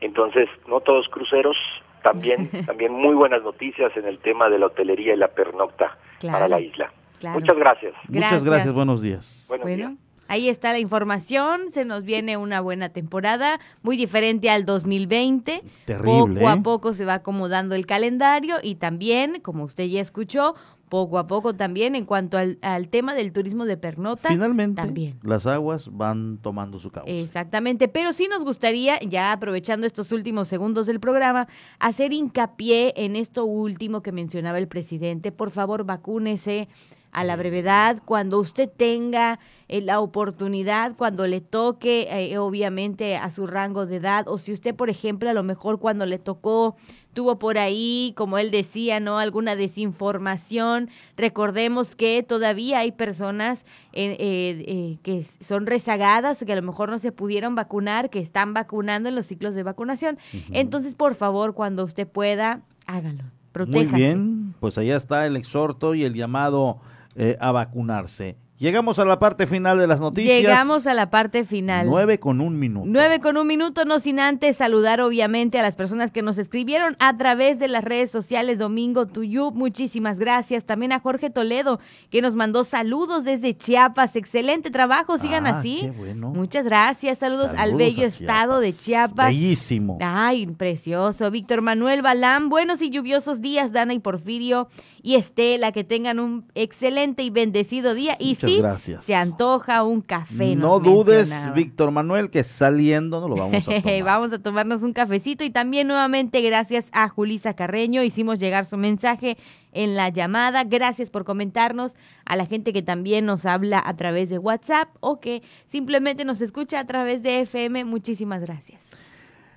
Entonces, 0.00 0.48
no 0.68 0.80
todos 0.80 1.08
cruceros, 1.08 1.56
también, 2.02 2.50
también 2.66 2.92
muy 2.92 3.14
buenas 3.14 3.42
noticias 3.42 3.96
en 3.96 4.06
el 4.06 4.18
tema 4.18 4.50
de 4.50 4.58
la 4.58 4.66
hotelería 4.66 5.14
y 5.14 5.16
la 5.16 5.28
pernocta 5.28 5.96
para 6.20 6.48
la 6.48 6.60
isla. 6.60 6.92
Muchas 7.22 7.56
gracias. 7.56 7.94
Muchas 8.08 8.44
gracias, 8.44 8.74
buenos 8.74 9.00
días. 9.00 9.46
bueno. 9.48 9.96
Ahí 10.28 10.48
está 10.48 10.72
la 10.72 10.78
información, 10.78 11.72
se 11.72 11.84
nos 11.84 12.04
viene 12.04 12.36
una 12.36 12.60
buena 12.60 12.88
temporada, 12.88 13.60
muy 13.82 13.96
diferente 13.96 14.48
al 14.50 14.64
2020. 14.64 15.62
Terrible. 15.84 16.40
Poco 16.40 16.48
a 16.48 16.54
¿eh? 16.54 16.60
poco 16.62 16.94
se 16.94 17.04
va 17.04 17.14
acomodando 17.14 17.74
el 17.74 17.86
calendario 17.86 18.56
y 18.62 18.76
también, 18.76 19.40
como 19.40 19.64
usted 19.64 19.84
ya 19.84 20.00
escuchó, 20.00 20.54
poco 20.92 21.18
a 21.18 21.26
poco 21.26 21.54
también 21.54 21.94
en 21.94 22.04
cuanto 22.04 22.36
al, 22.36 22.58
al 22.60 22.88
tema 22.88 23.14
del 23.14 23.32
turismo 23.32 23.64
de 23.64 23.78
pernota. 23.78 24.28
Finalmente, 24.28 24.82
También. 24.82 25.18
las 25.22 25.46
aguas 25.46 25.88
van 25.90 26.36
tomando 26.36 26.78
su 26.78 26.90
cauce. 26.90 27.22
Exactamente, 27.22 27.88
pero 27.88 28.12
sí 28.12 28.28
nos 28.28 28.44
gustaría, 28.44 29.00
ya 29.00 29.32
aprovechando 29.32 29.86
estos 29.86 30.12
últimos 30.12 30.48
segundos 30.48 30.86
del 30.86 31.00
programa, 31.00 31.48
hacer 31.78 32.12
hincapié 32.12 32.92
en 32.94 33.16
esto 33.16 33.46
último 33.46 34.02
que 34.02 34.12
mencionaba 34.12 34.58
el 34.58 34.68
presidente. 34.68 35.32
Por 35.32 35.50
favor, 35.50 35.84
vacúnese 35.84 36.68
a 37.12 37.24
la 37.24 37.36
brevedad, 37.36 38.02
cuando 38.04 38.40
usted 38.40 38.68
tenga 38.68 39.38
eh, 39.68 39.80
la 39.80 40.00
oportunidad, 40.00 40.94
cuando 40.96 41.26
le 41.26 41.40
toque, 41.40 42.08
eh, 42.10 42.38
obviamente, 42.38 43.16
a 43.16 43.30
su 43.30 43.46
rango 43.46 43.86
de 43.86 43.96
edad, 43.96 44.26
o 44.28 44.38
si 44.38 44.52
usted, 44.52 44.74
por 44.74 44.90
ejemplo, 44.90 45.30
a 45.30 45.34
lo 45.34 45.42
mejor 45.42 45.78
cuando 45.78 46.06
le 46.06 46.18
tocó, 46.18 46.76
tuvo 47.12 47.38
por 47.38 47.58
ahí, 47.58 48.12
como 48.16 48.38
él 48.38 48.50
decía, 48.50 49.00
¿no? 49.00 49.18
Alguna 49.18 49.56
desinformación. 49.56 50.88
Recordemos 51.16 51.94
que 51.94 52.22
todavía 52.22 52.80
hay 52.80 52.92
personas 52.92 53.64
eh, 53.92 54.16
eh, 54.18 54.64
eh, 54.66 54.98
que 55.02 55.24
son 55.44 55.66
rezagadas, 55.66 56.42
que 56.44 56.52
a 56.52 56.56
lo 56.56 56.62
mejor 56.62 56.88
no 56.88 56.98
se 56.98 57.12
pudieron 57.12 57.54
vacunar, 57.54 58.10
que 58.10 58.20
están 58.20 58.54
vacunando 58.54 59.08
en 59.08 59.14
los 59.14 59.26
ciclos 59.26 59.54
de 59.54 59.62
vacunación. 59.62 60.18
Entonces, 60.50 60.94
por 60.94 61.14
favor, 61.14 61.54
cuando 61.54 61.84
usted 61.84 62.06
pueda, 62.06 62.62
hágalo. 62.86 63.24
Protéjase. 63.52 63.90
Muy 63.90 64.00
bien, 64.00 64.54
pues 64.60 64.78
allá 64.78 64.96
está 64.96 65.26
el 65.26 65.36
exhorto 65.36 65.94
y 65.94 66.04
el 66.04 66.14
llamado 66.14 66.80
eh, 67.16 67.36
a 67.40 67.52
vacunarse. 67.52 68.36
Llegamos 68.62 69.00
a 69.00 69.04
la 69.04 69.18
parte 69.18 69.48
final 69.48 69.76
de 69.76 69.88
las 69.88 69.98
noticias. 69.98 70.36
Llegamos 70.38 70.86
a 70.86 70.94
la 70.94 71.10
parte 71.10 71.42
final. 71.42 71.88
Nueve 71.88 72.20
con 72.20 72.40
un 72.40 72.60
minuto. 72.60 72.86
Nueve 72.88 73.18
con 73.20 73.36
un 73.36 73.44
minuto, 73.48 73.84
no 73.84 73.98
sin 73.98 74.20
antes 74.20 74.56
saludar 74.58 75.00
obviamente 75.00 75.58
a 75.58 75.62
las 75.62 75.74
personas 75.74 76.12
que 76.12 76.22
nos 76.22 76.38
escribieron 76.38 76.94
a 77.00 77.16
través 77.16 77.58
de 77.58 77.66
las 77.66 77.82
redes 77.82 78.12
sociales 78.12 78.60
Domingo 78.60 79.06
Tuyú. 79.08 79.50
Muchísimas 79.50 80.20
gracias. 80.20 80.64
También 80.64 80.92
a 80.92 81.00
Jorge 81.00 81.28
Toledo, 81.28 81.80
que 82.10 82.22
nos 82.22 82.36
mandó 82.36 82.62
saludos 82.62 83.24
desde 83.24 83.56
Chiapas. 83.56 84.14
Excelente 84.14 84.70
trabajo, 84.70 85.18
sigan 85.18 85.48
Ah, 85.48 85.58
así. 85.58 85.78
qué 85.80 85.90
bueno. 85.90 86.30
Muchas 86.30 86.64
gracias. 86.64 87.18
Saludos, 87.18 87.50
al 87.56 87.74
bello 87.74 88.06
estado 88.06 88.60
de 88.60 88.72
Chiapas. 88.72 89.30
Bellísimo. 89.30 89.98
Ay, 90.00 90.46
precioso. 90.46 91.32
Víctor 91.32 91.62
Manuel 91.62 92.00
Balán, 92.02 92.48
buenos 92.48 92.80
y 92.80 92.90
lluviosos 92.90 93.40
días, 93.40 93.72
Dana 93.72 93.92
y 93.92 93.98
Porfirio 93.98 94.68
y 95.02 95.16
Estela, 95.16 95.72
que 95.72 95.82
tengan 95.82 96.20
un 96.20 96.44
excelente 96.54 97.24
y 97.24 97.30
bendecido 97.30 97.94
día. 97.94 98.16
Y 98.20 98.28
Muchas 98.34 98.51
sí, 98.54 98.58
gracias. 98.58 99.04
se 99.04 99.14
antoja 99.14 99.82
un 99.82 100.00
café. 100.00 100.54
No 100.56 100.78
nos 100.78 100.82
dudes, 100.82 101.28
mencionaba. 101.28 101.54
Víctor 101.54 101.90
Manuel, 101.90 102.30
que 102.30 102.44
saliendo 102.44 103.20
no 103.20 103.28
lo 103.28 103.36
vamos 103.36 103.68
a 103.68 103.70
tomar. 103.82 104.02
Vamos 104.04 104.32
a 104.32 104.38
tomarnos 104.38 104.82
un 104.82 104.92
cafecito 104.92 105.44
y 105.44 105.50
también 105.50 105.88
nuevamente 105.88 106.40
gracias 106.40 106.88
a 106.92 107.08
Julisa 107.08 107.54
Carreño. 107.54 108.02
Hicimos 108.02 108.38
llegar 108.38 108.64
su 108.64 108.76
mensaje 108.76 109.36
en 109.72 109.96
la 109.96 110.08
llamada. 110.08 110.64
Gracias 110.64 111.10
por 111.10 111.24
comentarnos 111.24 111.94
a 112.24 112.36
la 112.36 112.46
gente 112.46 112.72
que 112.72 112.82
también 112.82 113.26
nos 113.26 113.46
habla 113.46 113.82
a 113.84 113.96
través 113.96 114.28
de 114.30 114.38
WhatsApp 114.38 114.88
o 115.00 115.20
que 115.20 115.42
simplemente 115.66 116.24
nos 116.24 116.40
escucha 116.40 116.80
a 116.80 116.86
través 116.86 117.22
de 117.22 117.40
FM. 117.40 117.84
Muchísimas 117.84 118.42
gracias. 118.42 118.80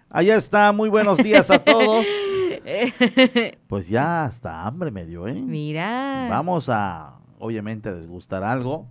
Allá 0.10 0.36
está, 0.38 0.72
muy 0.72 0.88
buenos 0.90 1.18
días 1.18 1.50
a 1.50 1.60
todos. 1.60 2.06
Pues 3.68 3.88
ya 3.88 4.26
hasta 4.26 4.66
hambre 4.66 4.90
me 4.90 5.06
dio, 5.06 5.28
¿eh? 5.28 5.36
Mira. 5.36 6.28
Vamos 6.30 6.68
a, 6.70 7.20
obviamente, 7.40 7.90
a 7.90 7.94
desgustar 7.94 8.44
algo. 8.44 8.88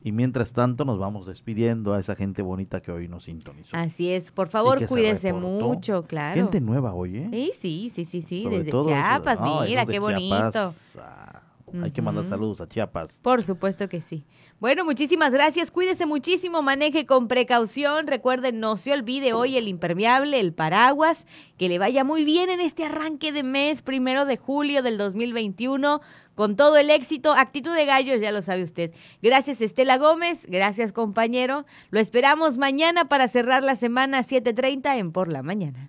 Y 0.00 0.12
mientras 0.12 0.52
tanto 0.52 0.84
nos 0.84 0.98
vamos 0.98 1.26
despidiendo 1.26 1.92
a 1.92 1.98
esa 2.00 2.14
gente 2.14 2.40
bonita 2.40 2.80
que 2.80 2.92
hoy 2.92 3.08
nos 3.08 3.24
sintonizó. 3.24 3.76
Así 3.76 4.10
es, 4.10 4.30
por 4.30 4.48
favor, 4.48 4.78
que 4.78 4.86
se 4.86 4.94
cuídense 4.94 5.32
reportó. 5.32 5.66
mucho, 5.66 6.04
claro. 6.04 6.40
Gente 6.40 6.60
nueva 6.60 6.94
hoy, 6.94 7.16
¿eh? 7.18 7.28
Sí, 7.32 7.50
sí, 7.52 7.90
sí, 7.90 8.04
sí, 8.04 8.22
sí, 8.22 8.42
Sobre 8.44 8.62
desde 8.62 8.80
Chiapas, 8.84 9.40
no, 9.40 9.62
mira, 9.62 9.84
qué 9.84 9.98
bonito. 9.98 10.72
Ah, 10.98 11.42
Hay 11.82 11.90
que 11.90 12.00
mandar 12.00 12.24
saludos 12.24 12.60
a 12.60 12.68
Chiapas. 12.68 13.20
Por 13.22 13.42
supuesto 13.42 13.88
que 13.88 14.00
sí. 14.00 14.24
Bueno, 14.60 14.84
muchísimas 14.84 15.30
gracias. 15.30 15.70
Cuídese 15.70 16.04
muchísimo, 16.04 16.62
maneje 16.62 17.06
con 17.06 17.28
precaución. 17.28 18.08
Recuerden, 18.08 18.58
no 18.58 18.76
se 18.76 18.92
olvide 18.92 19.32
hoy 19.32 19.56
el 19.56 19.68
impermeable, 19.68 20.40
el 20.40 20.52
paraguas. 20.52 21.28
Que 21.58 21.68
le 21.68 21.78
vaya 21.78 22.02
muy 22.02 22.24
bien 22.24 22.50
en 22.50 22.60
este 22.60 22.84
arranque 22.84 23.30
de 23.30 23.44
mes, 23.44 23.82
primero 23.82 24.24
de 24.24 24.36
julio 24.36 24.82
del 24.82 24.98
2021. 24.98 26.00
Con 26.34 26.56
todo 26.56 26.76
el 26.76 26.90
éxito, 26.90 27.34
actitud 27.34 27.72
de 27.72 27.84
gallos, 27.84 28.20
ya 28.20 28.32
lo 28.32 28.42
sabe 28.42 28.64
usted. 28.64 28.90
Gracias, 29.22 29.60
Estela 29.60 29.96
Gómez. 29.96 30.44
Gracias, 30.48 30.92
compañero. 30.92 31.64
Lo 31.90 32.00
esperamos 32.00 32.58
mañana 32.58 33.08
para 33.08 33.28
cerrar 33.28 33.62
la 33.62 33.76
semana 33.76 34.24
7:30 34.24 34.96
en 34.96 35.12
Por 35.12 35.28
la 35.28 35.44
Mañana. 35.44 35.88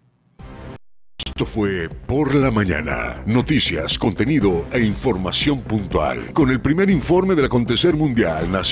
Esto 1.39 1.53
fue 1.53 1.87
Por 1.87 2.35
la 2.35 2.51
Mañana. 2.51 3.23
Noticias, 3.25 3.97
contenido 3.97 4.65
e 4.73 4.81
información 4.81 5.61
puntual. 5.61 6.33
Con 6.33 6.49
el 6.49 6.59
primer 6.59 6.89
informe 6.89 7.33
del 7.33 7.45
acontecer 7.45 7.95
mundial 7.95 8.51
nacional. 8.51 8.69